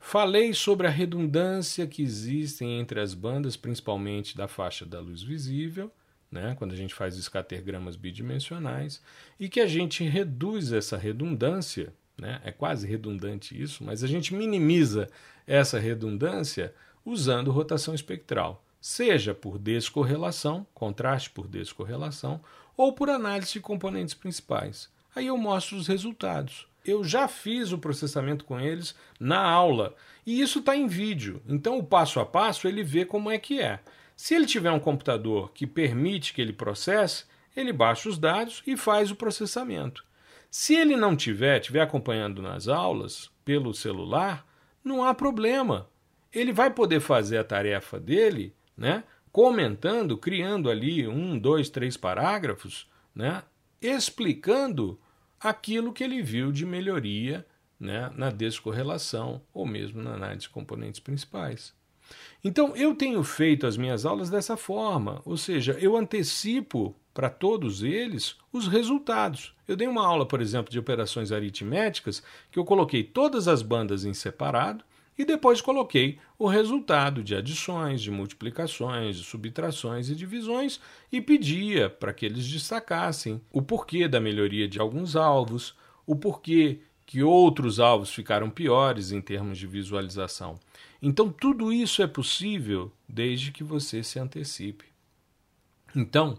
Falei 0.00 0.52
sobre 0.52 0.86
a 0.86 0.90
redundância 0.90 1.86
que 1.86 2.02
existe 2.02 2.64
entre 2.64 3.00
as 3.00 3.14
bandas, 3.14 3.56
principalmente 3.56 4.36
da 4.36 4.46
faixa 4.46 4.84
da 4.84 5.00
luz 5.00 5.22
visível, 5.22 5.90
né, 6.30 6.54
quando 6.58 6.72
a 6.72 6.76
gente 6.76 6.92
faz 6.92 7.16
escatergramas 7.16 7.96
bidimensionais, 7.96 9.00
e 9.38 9.48
que 9.48 9.60
a 9.60 9.66
gente 9.66 10.04
reduz 10.04 10.72
essa 10.72 10.96
redundância, 10.96 11.94
né, 12.18 12.40
é 12.44 12.50
quase 12.50 12.86
redundante 12.86 13.60
isso, 13.60 13.84
mas 13.84 14.02
a 14.02 14.06
gente 14.06 14.34
minimiza 14.34 15.08
essa 15.46 15.78
redundância 15.78 16.74
usando 17.04 17.52
rotação 17.52 17.94
espectral, 17.94 18.63
seja 18.86 19.32
por 19.32 19.58
descorrelação, 19.58 20.66
contraste 20.74 21.30
por 21.30 21.46
descorrelação, 21.46 22.42
ou 22.76 22.92
por 22.92 23.08
análise 23.08 23.52
de 23.52 23.60
componentes 23.60 24.14
principais. 24.14 24.90
Aí 25.14 25.28
eu 25.28 25.38
mostro 25.38 25.76
os 25.76 25.86
resultados 25.86 26.66
eu 26.84 27.02
já 27.02 27.26
fiz 27.26 27.72
o 27.72 27.78
processamento 27.78 28.44
com 28.44 28.60
eles 28.60 28.94
na 29.18 29.40
aula. 29.40 29.94
E 30.26 30.40
isso 30.40 30.58
está 30.58 30.76
em 30.76 30.86
vídeo. 30.86 31.42
Então, 31.48 31.78
o 31.78 31.82
passo 31.84 32.20
a 32.20 32.26
passo 32.26 32.68
ele 32.68 32.82
vê 32.82 33.04
como 33.04 33.30
é 33.30 33.38
que 33.38 33.60
é. 33.60 33.80
Se 34.14 34.34
ele 34.34 34.46
tiver 34.46 34.70
um 34.70 34.78
computador 34.78 35.50
que 35.52 35.66
permite 35.66 36.32
que 36.32 36.40
ele 36.40 36.52
processe, 36.52 37.24
ele 37.56 37.72
baixa 37.72 38.08
os 38.08 38.18
dados 38.18 38.62
e 38.66 38.76
faz 38.76 39.10
o 39.10 39.16
processamento. 39.16 40.04
Se 40.50 40.74
ele 40.74 40.96
não 40.96 41.16
tiver, 41.16 41.58
estiver 41.58 41.80
acompanhando 41.80 42.40
nas 42.40 42.68
aulas 42.68 43.30
pelo 43.44 43.74
celular, 43.74 44.46
não 44.84 45.02
há 45.02 45.12
problema. 45.14 45.88
Ele 46.32 46.52
vai 46.52 46.70
poder 46.70 47.00
fazer 47.00 47.38
a 47.38 47.44
tarefa 47.44 47.98
dele, 47.98 48.54
né, 48.76 49.04
comentando, 49.32 50.16
criando 50.16 50.70
ali 50.70 51.06
um, 51.06 51.38
dois, 51.38 51.68
três 51.68 51.96
parágrafos, 51.96 52.88
né, 53.14 53.42
explicando 53.80 54.98
aquilo 55.40 55.92
que 55.92 56.04
ele 56.04 56.22
viu 56.22 56.52
de 56.52 56.64
melhoria 56.64 57.46
né, 57.78 58.10
na 58.16 58.30
descorrelação 58.30 59.42
ou 59.52 59.66
mesmo 59.66 60.02
na 60.02 60.14
análise 60.14 60.42
de 60.42 60.48
componentes 60.48 61.00
principais. 61.00 61.74
Então, 62.42 62.76
eu 62.76 62.94
tenho 62.94 63.22
feito 63.24 63.66
as 63.66 63.76
minhas 63.76 64.04
aulas 64.04 64.28
dessa 64.28 64.56
forma, 64.56 65.20
ou 65.24 65.36
seja, 65.36 65.72
eu 65.80 65.96
antecipo 65.96 66.94
para 67.12 67.30
todos 67.30 67.82
eles 67.82 68.36
os 68.52 68.66
resultados. 68.66 69.54
Eu 69.66 69.76
dei 69.76 69.86
uma 69.86 70.06
aula, 70.06 70.26
por 70.26 70.42
exemplo, 70.42 70.70
de 70.70 70.78
operações 70.78 71.32
aritméticas, 71.32 72.22
que 72.50 72.58
eu 72.58 72.64
coloquei 72.64 73.02
todas 73.02 73.48
as 73.48 73.62
bandas 73.62 74.04
em 74.04 74.12
separado 74.12 74.84
e 75.16 75.24
depois 75.24 75.60
coloquei 75.60 76.18
o 76.38 76.48
resultado 76.48 77.22
de 77.22 77.34
adições, 77.34 78.02
de 78.02 78.10
multiplicações, 78.10 79.16
de 79.16 79.24
subtrações 79.24 80.08
e 80.08 80.14
divisões 80.14 80.80
e 81.10 81.20
pedia 81.20 81.88
para 81.88 82.12
que 82.12 82.26
eles 82.26 82.46
destacassem 82.46 83.40
o 83.52 83.62
porquê 83.62 84.08
da 84.08 84.20
melhoria 84.20 84.68
de 84.68 84.80
alguns 84.80 85.14
alvos, 85.14 85.74
o 86.06 86.16
porquê 86.16 86.80
que 87.06 87.22
outros 87.22 87.78
alvos 87.78 88.10
ficaram 88.10 88.50
piores 88.50 89.12
em 89.12 89.20
termos 89.20 89.58
de 89.58 89.66
visualização. 89.66 90.58
Então, 91.00 91.30
tudo 91.30 91.72
isso 91.72 92.02
é 92.02 92.06
possível 92.06 92.90
desde 93.08 93.52
que 93.52 93.62
você 93.62 94.02
se 94.02 94.18
antecipe. 94.18 94.86
Então, 95.94 96.38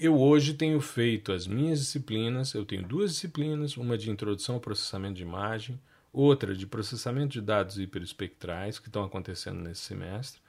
eu 0.00 0.18
hoje 0.18 0.54
tenho 0.54 0.80
feito 0.80 1.32
as 1.32 1.46
minhas 1.46 1.80
disciplinas, 1.80 2.54
eu 2.54 2.64
tenho 2.64 2.82
duas 2.82 3.12
disciplinas, 3.12 3.76
uma 3.76 3.96
de 3.96 4.10
introdução 4.10 4.56
ao 4.56 4.60
processamento 4.60 5.14
de 5.14 5.22
imagem, 5.22 5.80
outra 6.16 6.56
de 6.56 6.66
processamento 6.66 7.34
de 7.34 7.42
dados 7.42 7.78
hiperespectrais 7.78 8.78
que 8.78 8.88
estão 8.88 9.04
acontecendo 9.04 9.60
nesse 9.60 9.82
semestre, 9.82 10.40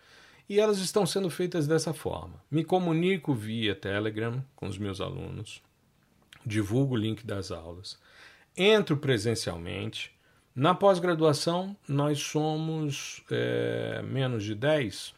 e 0.48 0.62
elas 0.62 0.78
estão 0.80 1.06
sendo 1.06 1.30
feitas 1.30 1.68
dessa 1.68 1.94
forma. 1.94 2.42
Me 2.50 2.64
comunico 2.64 3.34
via 3.34 3.76
Telegram 3.76 4.42
com 4.56 4.68
os 4.68 4.78
meus 4.78 5.02
alunos, 5.02 5.62
divulgo 6.46 6.96
o 6.96 6.98
link 6.98 7.26
das 7.26 7.52
aulas, 7.52 8.00
entro 8.56 8.96
presencialmente. 8.96 10.16
Na 10.56 10.74
pós-graduação, 10.74 11.76
nós 11.86 12.20
somos 12.20 13.22
é, 13.30 14.02
menos 14.04 14.46
de 14.46 14.56
10. 14.56 15.14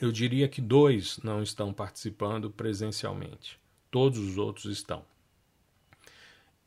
Eu 0.00 0.12
diria 0.12 0.46
que 0.48 0.60
dois 0.60 1.18
não 1.18 1.42
estão 1.42 1.72
participando 1.72 2.48
presencialmente. 2.48 3.58
Todos 3.90 4.20
os 4.20 4.38
outros 4.38 4.66
estão. 4.66 5.04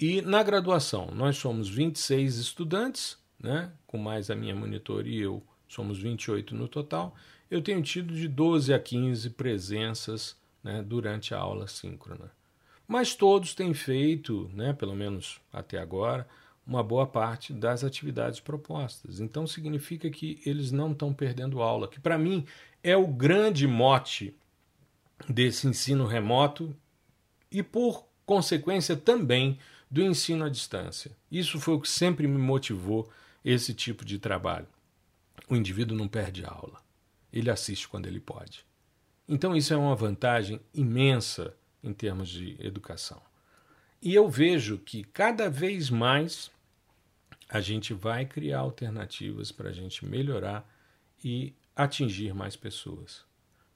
E 0.01 0.19
na 0.19 0.41
graduação, 0.41 1.11
nós 1.13 1.37
somos 1.37 1.69
26 1.69 2.37
estudantes, 2.37 3.19
né? 3.39 3.71
com 3.85 3.99
mais 3.99 4.31
a 4.31 4.35
minha 4.35 4.55
monitoria, 4.55 5.25
eu 5.25 5.43
somos 5.67 5.99
28 5.99 6.55
no 6.55 6.67
total. 6.67 7.15
Eu 7.51 7.61
tenho 7.61 7.83
tido 7.83 8.15
de 8.15 8.27
12 8.27 8.73
a 8.73 8.79
15 8.79 9.29
presenças 9.31 10.35
né, 10.63 10.81
durante 10.81 11.35
a 11.35 11.37
aula 11.37 11.67
síncrona. 11.67 12.31
Mas 12.87 13.13
todos 13.13 13.53
têm 13.53 13.75
feito, 13.75 14.49
né, 14.53 14.73
pelo 14.73 14.95
menos 14.95 15.39
até 15.53 15.77
agora, 15.77 16.27
uma 16.65 16.83
boa 16.83 17.05
parte 17.05 17.53
das 17.53 17.83
atividades 17.83 18.39
propostas. 18.39 19.19
Então 19.19 19.45
significa 19.45 20.09
que 20.09 20.41
eles 20.45 20.71
não 20.71 20.91
estão 20.91 21.13
perdendo 21.13 21.61
aula, 21.61 21.87
que 21.87 21.99
para 21.99 22.17
mim 22.17 22.45
é 22.83 22.97
o 22.97 23.07
grande 23.07 23.67
mote 23.67 24.35
desse 25.29 25.67
ensino 25.67 26.07
remoto 26.07 26.75
e, 27.51 27.61
por 27.61 28.05
consequência, 28.25 28.95
também 28.95 29.59
do 29.91 30.01
ensino 30.01 30.45
à 30.45 30.49
distância. 30.49 31.11
Isso 31.29 31.59
foi 31.59 31.73
o 31.73 31.81
que 31.81 31.89
sempre 31.89 32.25
me 32.25 32.37
motivou 32.37 33.11
esse 33.43 33.73
tipo 33.73 34.05
de 34.05 34.17
trabalho. 34.17 34.67
O 35.49 35.55
indivíduo 35.55 35.97
não 35.97 36.07
perde 36.07 36.45
aula, 36.45 36.81
ele 37.33 37.51
assiste 37.51 37.89
quando 37.89 38.07
ele 38.07 38.21
pode. 38.21 38.65
Então, 39.27 39.55
isso 39.55 39.73
é 39.73 39.77
uma 39.77 39.95
vantagem 39.95 40.61
imensa 40.73 41.53
em 41.83 41.93
termos 41.93 42.29
de 42.29 42.55
educação. 42.59 43.21
E 44.01 44.15
eu 44.15 44.29
vejo 44.29 44.77
que 44.77 45.03
cada 45.03 45.49
vez 45.49 45.89
mais 45.89 46.49
a 47.49 47.59
gente 47.59 47.93
vai 47.93 48.25
criar 48.25 48.59
alternativas 48.59 49.51
para 49.51 49.69
a 49.69 49.73
gente 49.73 50.05
melhorar 50.05 50.67
e 51.23 51.53
atingir 51.75 52.33
mais 52.33 52.55
pessoas. 52.55 53.25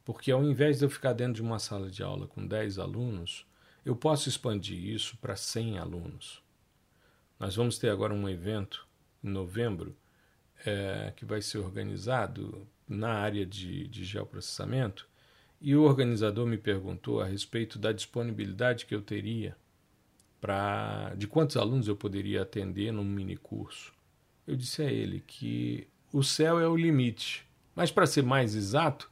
Porque 0.05 0.31
ao 0.31 0.43
invés 0.43 0.79
de 0.79 0.85
eu 0.85 0.89
ficar 0.89 1.13
dentro 1.13 1.35
de 1.35 1.41
uma 1.41 1.59
sala 1.59 1.89
de 1.89 2.01
aula 2.01 2.25
com 2.27 2.45
10 2.45 2.79
alunos, 2.79 3.45
eu 3.85 3.95
posso 3.95 4.27
expandir 4.27 4.77
isso 4.77 5.15
para 5.17 5.35
100 5.35 5.77
alunos. 5.77 6.41
Nós 7.39 7.55
vamos 7.55 7.77
ter 7.77 7.89
agora 7.89 8.13
um 8.13 8.27
evento 8.27 8.87
em 9.23 9.29
novembro 9.29 9.95
é, 10.65 11.13
que 11.15 11.23
vai 11.23 11.41
ser 11.41 11.59
organizado 11.59 12.67
na 12.87 13.09
área 13.09 13.45
de, 13.45 13.87
de 13.87 14.03
geoprocessamento 14.03 15.07
e 15.61 15.75
o 15.75 15.83
organizador 15.83 16.45
me 16.47 16.57
perguntou 16.57 17.21
a 17.21 17.25
respeito 17.25 17.77
da 17.77 17.91
disponibilidade 17.91 18.85
que 18.85 18.95
eu 18.95 19.01
teria 19.01 19.55
para 20.41 21.13
de 21.15 21.27
quantos 21.27 21.57
alunos 21.57 21.87
eu 21.87 21.95
poderia 21.95 22.41
atender 22.41 22.91
num 22.91 23.03
mini 23.03 23.37
curso. 23.37 23.93
Eu 24.47 24.55
disse 24.55 24.81
a 24.81 24.91
ele 24.91 25.23
que 25.25 25.87
o 26.13 26.23
céu 26.23 26.59
é 26.59 26.67
o 26.67 26.75
limite, 26.75 27.47
mas 27.75 27.91
para 27.91 28.05
ser 28.05 28.23
mais 28.23 28.55
exato, 28.55 29.09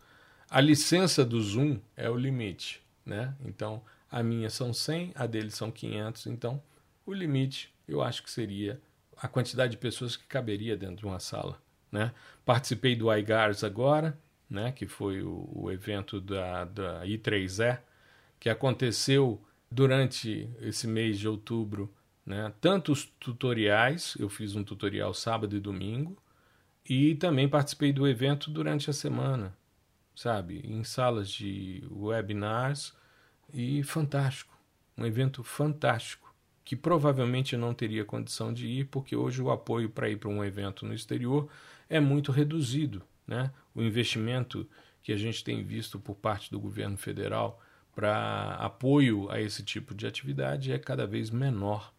a 0.49 0.61
licença 0.61 1.25
do 1.25 1.41
Zoom 1.41 1.79
é 1.97 2.09
o 2.09 2.15
limite, 2.15 2.83
né? 3.05 3.35
Então 3.43 3.81
a 4.13 4.21
minha 4.21 4.47
são 4.47 4.71
100, 4.71 5.11
a 5.15 5.25
dele 5.25 5.49
são 5.49 5.71
500, 5.71 6.27
então 6.27 6.61
o 7.03 7.11
limite 7.11 7.73
eu 7.87 7.99
acho 7.99 8.21
que 8.21 8.29
seria 8.29 8.79
a 9.17 9.27
quantidade 9.27 9.71
de 9.71 9.77
pessoas 9.77 10.15
que 10.15 10.27
caberia 10.27 10.77
dentro 10.77 10.97
de 10.97 11.05
uma 11.05 11.19
sala. 11.19 11.59
Né? 11.91 12.13
Participei 12.45 12.95
do 12.95 13.11
iGars 13.11 13.63
agora, 13.63 14.15
né, 14.47 14.71
que 14.71 14.85
foi 14.85 15.23
o, 15.23 15.49
o 15.51 15.71
evento 15.71 16.21
da, 16.21 16.63
da 16.65 17.03
I3E, 17.03 17.79
que 18.39 18.49
aconteceu 18.49 19.43
durante 19.71 20.47
esse 20.61 20.85
mês 20.85 21.17
de 21.17 21.27
outubro. 21.27 21.91
Né? 22.23 22.53
Tanto 22.61 22.91
os 22.91 23.05
tutoriais, 23.19 24.15
eu 24.19 24.29
fiz 24.29 24.55
um 24.55 24.63
tutorial 24.63 25.11
sábado 25.15 25.55
e 25.57 25.59
domingo, 25.59 26.15
e 26.87 27.15
também 27.15 27.49
participei 27.49 27.91
do 27.91 28.07
evento 28.07 28.51
durante 28.51 28.91
a 28.91 28.93
semana, 28.93 29.57
sabe? 30.15 30.61
Em 30.63 30.83
salas 30.83 31.31
de 31.31 31.83
webinars 31.89 32.93
e 33.53 33.83
fantástico, 33.83 34.57
um 34.97 35.05
evento 35.05 35.43
fantástico, 35.43 36.33
que 36.65 36.75
provavelmente 36.75 37.55
não 37.55 37.73
teria 37.73 38.05
condição 38.05 38.53
de 38.53 38.67
ir, 38.67 38.85
porque 38.85 39.15
hoje 39.15 39.41
o 39.41 39.51
apoio 39.51 39.89
para 39.89 40.09
ir 40.09 40.17
para 40.17 40.29
um 40.29 40.43
evento 40.43 40.85
no 40.85 40.93
exterior 40.93 41.49
é 41.89 41.99
muito 41.99 42.31
reduzido. 42.31 43.03
Né? 43.27 43.51
O 43.75 43.81
investimento 43.81 44.67
que 45.01 45.11
a 45.11 45.17
gente 45.17 45.43
tem 45.43 45.63
visto 45.63 45.99
por 45.99 46.15
parte 46.15 46.49
do 46.49 46.59
governo 46.59 46.97
federal 46.97 47.61
para 47.93 48.55
apoio 48.55 49.29
a 49.29 49.39
esse 49.39 49.61
tipo 49.61 49.93
de 49.93 50.07
atividade 50.07 50.71
é 50.71 50.79
cada 50.79 51.05
vez 51.05 51.29
menor. 51.29 51.92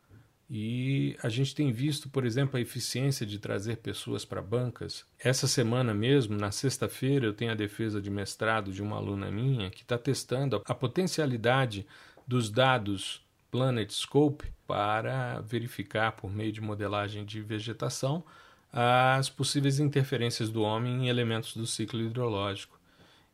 E 0.49 1.17
a 1.23 1.29
gente 1.29 1.55
tem 1.55 1.73
visto, 1.73 2.09
por 2.09 2.25
exemplo, 2.25 2.59
a 2.59 2.61
eficiência 2.61 3.25
de 3.25 3.39
trazer 3.39 3.79
pessoas 3.79 4.25
para 4.25 4.43
bancas. 4.43 5.05
Essa 5.19 5.47
semana 5.47 5.95
mesmo, 5.95 6.37
na 6.37 6.51
sexta-feira, 6.51 7.27
eu 7.27 7.33
tenho 7.33 7.53
a 7.53 7.57
defesa 7.57 8.01
de 8.01 8.11
mestrado 8.11 8.73
de 8.73 8.83
uma 8.83 8.97
aluna 8.97 9.31
minha 9.31 9.71
que 9.71 9.83
está 9.83 9.97
testando 9.97 10.63
a 10.65 10.75
potencialidade 10.75 11.87
dos 12.27 12.51
dados 12.51 13.23
Planet 13.51 13.91
Scope 13.91 14.53
para 14.67 15.41
verificar, 15.41 16.13
por 16.13 16.31
meio 16.31 16.53
de 16.53 16.61
modelagem 16.61 17.25
de 17.25 17.41
vegetação, 17.41 18.25
as 18.73 19.31
possíveis 19.31 19.79
interferências 19.79 20.51
do 20.51 20.63
homem 20.63 21.05
em 21.05 21.09
elementos 21.09 21.57
do 21.57 21.67
ciclo 21.67 22.01
hidrológico. 22.01 22.79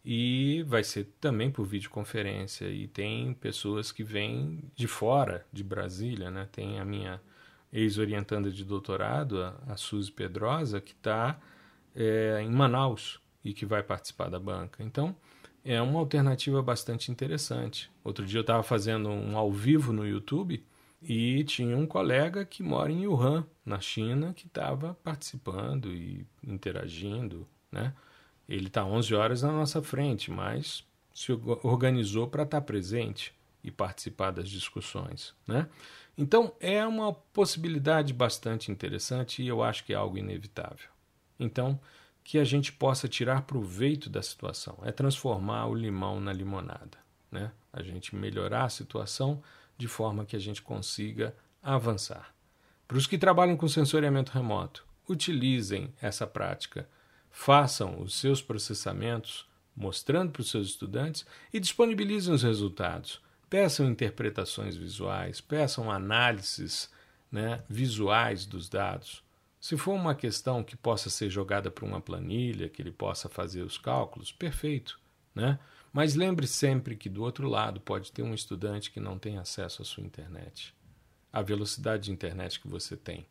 E 0.04 0.64
vai 0.66 0.82
ser 0.82 1.08
também 1.20 1.50
por 1.50 1.66
videoconferência. 1.66 2.66
E 2.66 2.88
tem 2.88 3.34
pessoas 3.34 3.92
que 3.92 4.02
vêm 4.02 4.64
de 4.74 4.86
fora 4.86 5.46
de 5.52 5.62
Brasília, 5.62 6.30
né? 6.30 6.48
Tem 6.50 6.80
a 6.80 6.84
minha 6.84 7.20
ex-orientanda 7.72 8.50
de 8.50 8.64
doutorado, 8.64 9.42
a, 9.42 9.76
Suzy 9.76 10.10
Pedrosa, 10.10 10.80
que 10.80 10.92
está 10.92 11.38
é, 11.94 12.40
em 12.42 12.50
Manaus 12.50 13.20
e 13.44 13.52
que 13.52 13.64
vai 13.64 13.82
participar 13.82 14.28
da 14.28 14.40
banca. 14.40 14.82
Então, 14.82 15.14
é 15.64 15.80
uma 15.80 15.98
alternativa 15.98 16.62
bastante 16.62 17.10
interessante. 17.10 17.90
Outro 18.02 18.24
dia 18.24 18.38
eu 18.38 18.42
estava 18.42 18.62
fazendo 18.62 19.08
um 19.08 19.36
ao 19.36 19.52
vivo 19.52 19.92
no 19.92 20.06
YouTube 20.06 20.64
e 21.02 21.44
tinha 21.44 21.76
um 21.76 21.86
colega 21.86 22.44
que 22.44 22.62
mora 22.62 22.90
em 22.90 23.06
Wuhan, 23.06 23.46
na 23.64 23.80
China, 23.80 24.34
que 24.34 24.46
estava 24.46 24.94
participando 25.02 25.92
e 25.92 26.26
interagindo, 26.42 27.46
né? 27.70 27.94
Ele 28.50 28.66
está 28.66 28.84
11 28.84 29.14
horas 29.14 29.42
na 29.42 29.52
nossa 29.52 29.80
frente, 29.80 30.28
mas 30.28 30.84
se 31.14 31.30
organizou 31.62 32.26
para 32.26 32.42
estar 32.42 32.60
tá 32.60 32.66
presente 32.66 33.32
e 33.62 33.70
participar 33.70 34.32
das 34.32 34.48
discussões, 34.48 35.32
né? 35.46 35.68
Então 36.18 36.52
é 36.58 36.84
uma 36.84 37.12
possibilidade 37.12 38.12
bastante 38.12 38.72
interessante 38.72 39.42
e 39.42 39.46
eu 39.46 39.62
acho 39.62 39.84
que 39.84 39.92
é 39.92 39.96
algo 39.96 40.18
inevitável. 40.18 40.88
Então 41.38 41.80
que 42.24 42.38
a 42.38 42.44
gente 42.44 42.72
possa 42.72 43.08
tirar 43.08 43.42
proveito 43.42 44.10
da 44.10 44.22
situação 44.22 44.78
é 44.82 44.90
transformar 44.90 45.66
o 45.66 45.74
limão 45.74 46.20
na 46.20 46.32
limonada, 46.32 46.98
né? 47.30 47.52
A 47.72 47.82
gente 47.82 48.16
melhorar 48.16 48.64
a 48.64 48.68
situação 48.68 49.40
de 49.78 49.86
forma 49.86 50.24
que 50.24 50.34
a 50.34 50.40
gente 50.40 50.60
consiga 50.60 51.34
avançar. 51.62 52.34
Para 52.88 52.98
os 52.98 53.06
que 53.06 53.16
trabalham 53.16 53.56
com 53.56 53.68
sensoriamento 53.68 54.32
remoto, 54.32 54.84
utilizem 55.08 55.94
essa 56.02 56.26
prática, 56.26 56.88
façam 57.30 58.00
os 58.00 58.14
seus 58.14 58.42
processamentos, 58.42 59.48
mostrando 59.74 60.32
para 60.32 60.42
os 60.42 60.50
seus 60.50 60.68
estudantes 60.68 61.24
e 61.52 61.60
disponibilizem 61.60 62.34
os 62.34 62.42
resultados. 62.42 63.20
Peçam 63.48 63.90
interpretações 63.90 64.76
visuais, 64.76 65.40
peçam 65.40 65.90
análises 65.90 66.90
né, 67.30 67.62
visuais 67.68 68.44
dos 68.44 68.68
dados. 68.68 69.22
Se 69.60 69.76
for 69.76 69.92
uma 69.92 70.14
questão 70.14 70.64
que 70.64 70.76
possa 70.76 71.10
ser 71.10 71.28
jogada 71.28 71.70
para 71.70 71.84
uma 71.84 72.00
planilha, 72.00 72.68
que 72.68 72.80
ele 72.80 72.90
possa 72.92 73.28
fazer 73.28 73.62
os 73.62 73.76
cálculos, 73.76 74.32
perfeito. 74.32 74.98
Né? 75.34 75.58
Mas 75.92 76.14
lembre 76.14 76.46
sempre 76.46 76.96
que 76.96 77.08
do 77.08 77.22
outro 77.22 77.48
lado 77.48 77.80
pode 77.80 78.10
ter 78.12 78.22
um 78.22 78.34
estudante 78.34 78.90
que 78.90 79.00
não 79.00 79.18
tem 79.18 79.38
acesso 79.38 79.82
à 79.82 79.84
sua 79.84 80.04
internet. 80.04 80.74
A 81.32 81.42
velocidade 81.42 82.04
de 82.04 82.12
internet 82.12 82.58
que 82.58 82.68
você 82.68 82.96
tem, 82.96 83.26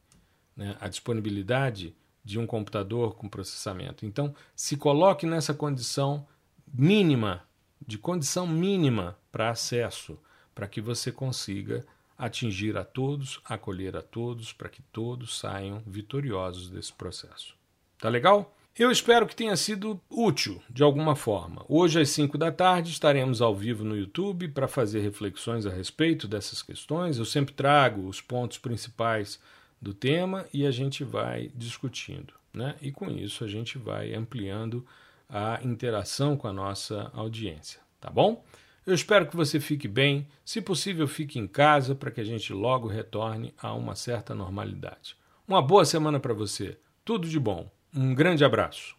né? 0.56 0.78
a 0.80 0.88
disponibilidade 0.88 1.96
de 2.24 2.40
um 2.40 2.46
computador 2.46 3.16
com 3.16 3.30
processamento. 3.30 4.06
Então, 4.06 4.34
se 4.56 4.78
coloque 4.78 5.26
nessa 5.26 5.54
condição 5.54 6.28
mínima, 6.72 7.44
de 7.86 7.98
condição 7.98 8.46
mínima 8.46 9.18
para 9.32 9.50
acesso, 9.50 10.20
para 10.54 10.68
que 10.68 10.82
você 10.82 11.12
consiga 11.12 11.86
atingir 12.18 12.78
a 12.78 12.84
todos, 12.84 13.40
acolher 13.46 13.96
a 13.96 14.02
todos, 14.02 14.52
para 14.52 14.68
que 14.68 14.82
todos 14.82 15.40
saiam 15.40 15.82
vitoriosos 15.88 16.70
desse 16.70 16.92
processo. 16.92 17.56
Tá 17.98 18.10
legal? 18.10 18.54
Eu 18.78 18.92
espero 18.92 19.28
que 19.28 19.36
tenha 19.36 19.56
sido 19.58 20.00
útil 20.10 20.62
de 20.70 20.84
alguma 20.84 21.16
forma. 21.16 21.66
Hoje, 21.68 22.00
às 22.00 22.10
5 22.12 22.38
da 22.38 22.52
tarde, 22.52 22.92
estaremos 22.92 23.42
ao 23.42 23.54
vivo 23.54 23.84
no 23.84 23.98
YouTube 23.98 24.48
para 24.50 24.68
fazer 24.68 25.02
reflexões 25.02 25.66
a 25.66 25.70
respeito 25.70 26.28
dessas 26.28 26.62
questões. 26.62 27.18
Eu 27.18 27.26
sempre 27.26 27.54
trago 27.54 28.08
os 28.08 28.22
pontos 28.22 28.58
principais 28.58 29.40
do 29.82 29.94
tema 29.94 30.46
e 30.54 30.66
a 30.66 30.72
gente 30.72 31.04
vai 31.04 31.52
discutindo. 31.56 32.34
Né? 32.54 32.76
E 32.82 32.92
com 32.92 33.10
isso, 33.10 33.44
a 33.44 33.48
gente 33.48 33.78
vai 33.78 34.14
ampliando 34.14 34.86
a 35.30 35.60
interação 35.64 36.36
com 36.36 36.48
a 36.48 36.54
nossa 36.54 37.12
audiência. 37.14 37.80
Tá 38.00 38.10
bom? 38.10 38.44
Eu 38.86 38.94
espero 38.94 39.28
que 39.28 39.36
você 39.36 39.60
fique 39.60 39.88
bem. 39.88 40.28
Se 40.44 40.62
possível, 40.62 41.08
fique 41.08 41.38
em 41.38 41.48
casa 41.48 41.94
para 41.94 42.10
que 42.10 42.22
a 42.22 42.24
gente 42.24 42.52
logo 42.52 42.88
retorne 42.88 43.54
a 43.62 43.74
uma 43.74 43.96
certa 43.96 44.34
normalidade. 44.34 45.16
Uma 45.48 45.62
boa 45.62 45.86
semana 45.86 46.20
para 46.20 46.34
você. 46.34 46.78
Tudo 47.06 47.28
de 47.28 47.40
bom. 47.40 47.70
Um 47.94 48.14
grande 48.14 48.44
abraço. 48.44 48.99